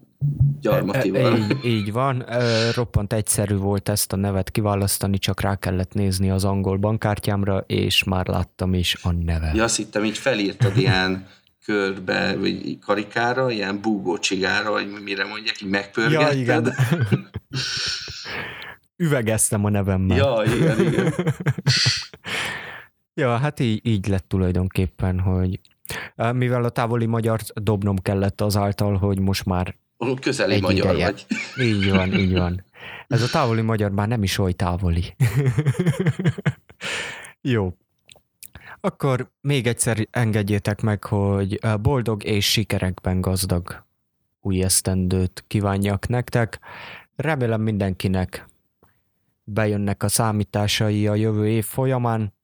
Gyarmatival. 0.60 1.36
Így, 1.36 1.64
így 1.64 1.92
van. 1.92 2.24
Roppant 2.74 3.12
egyszerű 3.12 3.56
volt 3.56 3.88
ezt 3.88 4.12
a 4.12 4.16
nevet 4.16 4.50
kiválasztani, 4.50 5.18
csak 5.18 5.40
rá 5.40 5.56
kellett 5.56 5.92
nézni 5.92 6.30
az 6.30 6.44
angol 6.44 6.76
bankkártyámra, 6.76 7.64
és 7.66 8.04
már 8.04 8.26
láttam 8.26 8.74
is 8.74 8.96
a 9.02 9.12
neve. 9.12 9.52
Ja, 9.54 9.62
azt 9.64 9.76
hittem, 9.76 10.04
így 10.04 10.18
felírtad 10.18 10.76
ilyen 10.76 11.26
körbe, 11.64 12.36
vagy 12.36 12.78
karikára, 12.78 13.50
ilyen 13.50 13.80
búgó 13.80 14.18
csigára, 14.18 14.70
vagy 14.70 14.86
mire 15.04 15.24
mondják, 15.24 15.62
így 15.62 15.68
megpörgetted. 15.70 16.34
Ja, 16.34 16.40
igen. 16.40 16.74
Üvegeztem 18.96 19.64
a 19.64 19.68
nevemmel. 19.68 20.16
Ja, 20.16 20.42
igen, 20.54 20.80
igen. 20.80 21.12
Ja, 23.20 23.36
hát 23.36 23.60
így, 23.60 23.86
így 23.86 24.08
lett 24.08 24.28
tulajdonképpen, 24.28 25.20
hogy 25.20 25.60
mivel 26.32 26.64
a 26.64 26.68
távoli 26.68 27.06
magyar 27.06 27.40
dobnom 27.54 27.96
kellett 27.98 28.40
azáltal, 28.40 28.96
hogy 28.96 29.18
most 29.18 29.44
már 29.44 29.74
közeli 30.20 30.54
egy 30.54 30.62
magyar 30.62 30.94
ideje. 30.94 31.04
vagy. 31.10 31.26
Így 31.66 31.90
van, 31.90 32.14
így 32.14 32.32
van. 32.32 32.64
Ez 33.06 33.22
a 33.22 33.28
távoli 33.28 33.60
magyar 33.60 33.90
már 33.90 34.08
nem 34.08 34.22
is 34.22 34.38
oly 34.38 34.52
távoli. 34.52 35.14
Jó. 37.40 37.74
Akkor 38.80 39.30
még 39.40 39.66
egyszer 39.66 40.08
engedjétek 40.10 40.82
meg, 40.82 41.04
hogy 41.04 41.58
boldog 41.80 42.24
és 42.24 42.50
sikerekben 42.50 43.20
gazdag 43.20 43.84
új 44.40 44.62
esztendőt 44.62 45.44
kívánjak 45.46 46.08
nektek. 46.08 46.58
Remélem 47.16 47.60
mindenkinek 47.60 48.46
bejönnek 49.44 50.02
a 50.02 50.08
számításai 50.08 51.06
a 51.06 51.14
jövő 51.14 51.48
év 51.48 51.64
folyamán. 51.64 52.34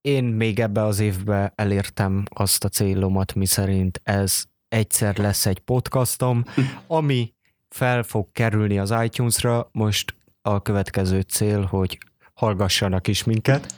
Én 0.00 0.24
még 0.24 0.60
ebbe 0.60 0.82
az 0.84 0.98
évbe 0.98 1.52
elértem 1.54 2.24
azt 2.28 2.64
a 2.64 2.68
célomat, 2.68 3.34
mi 3.34 3.46
szerint 3.46 4.00
ez 4.04 4.44
egyszer 4.72 5.18
lesz 5.18 5.46
egy 5.46 5.58
podcastom, 5.58 6.44
ami 6.86 7.34
fel 7.68 8.02
fog 8.02 8.32
kerülni 8.32 8.78
az 8.78 8.94
iTunes-ra. 9.04 9.68
Most 9.72 10.14
a 10.42 10.62
következő 10.62 11.20
cél, 11.20 11.62
hogy 11.62 11.98
hallgassanak 12.34 13.08
is 13.08 13.24
minket. 13.24 13.74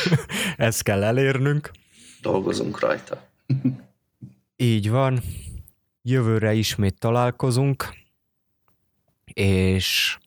Ezt 0.56 0.82
kell 0.82 1.02
elérnünk. 1.02 1.70
Dolgozunk 2.22 2.80
rajta. 2.80 3.28
Így 4.56 4.90
van. 4.90 5.20
Jövőre 6.02 6.54
ismét 6.54 6.98
találkozunk, 6.98 7.94
és 9.32 10.18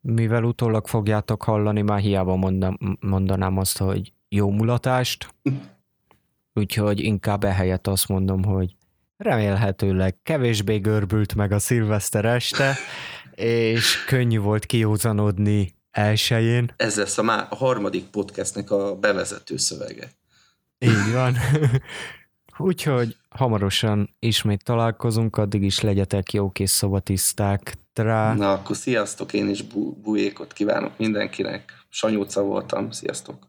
mivel 0.00 0.44
utólag 0.44 0.86
fogjátok 0.86 1.42
hallani, 1.42 1.82
már 1.82 2.00
hiába 2.00 2.36
mondam, 2.36 2.76
mondanám 3.00 3.58
azt, 3.58 3.78
hogy 3.78 4.12
jó 4.28 4.50
mulatást, 4.50 5.34
úgyhogy 6.54 7.00
inkább 7.00 7.44
ehelyett 7.44 7.86
azt 7.86 8.08
mondom, 8.08 8.44
hogy 8.44 8.76
remélhetőleg 9.16 10.16
kevésbé 10.22 10.76
görbült 10.76 11.34
meg 11.34 11.52
a 11.52 11.58
szilveszter 11.58 12.24
este, 12.24 12.76
és 13.34 14.04
könnyű 14.04 14.38
volt 14.38 14.66
kiózanodni 14.66 15.74
elsőjén. 15.90 16.72
Ez 16.76 16.96
lesz 16.96 17.18
a, 17.18 17.22
má- 17.22 17.52
a 17.52 17.56
harmadik 17.56 18.04
podcastnek 18.04 18.70
a 18.70 18.96
bevezető 18.96 19.56
szövege. 19.56 20.10
Így 20.78 21.12
van. 21.12 21.36
Úgyhogy 22.58 23.16
hamarosan 23.28 24.14
ismét 24.18 24.64
találkozunk, 24.64 25.36
addig 25.36 25.62
is 25.62 25.80
legyetek 25.80 26.32
jók 26.32 26.58
és 26.58 26.70
szobatiszták. 26.70 27.74
Trá. 27.92 28.34
Na, 28.34 28.52
akkor 28.52 28.76
sziasztok, 28.76 29.32
én 29.32 29.48
is 29.48 29.62
bú- 29.62 29.98
bujékot 29.98 30.52
kívánok 30.52 30.98
mindenkinek. 30.98 31.72
Sanyúca 31.88 32.42
voltam, 32.42 32.90
sziasztok. 32.90 33.48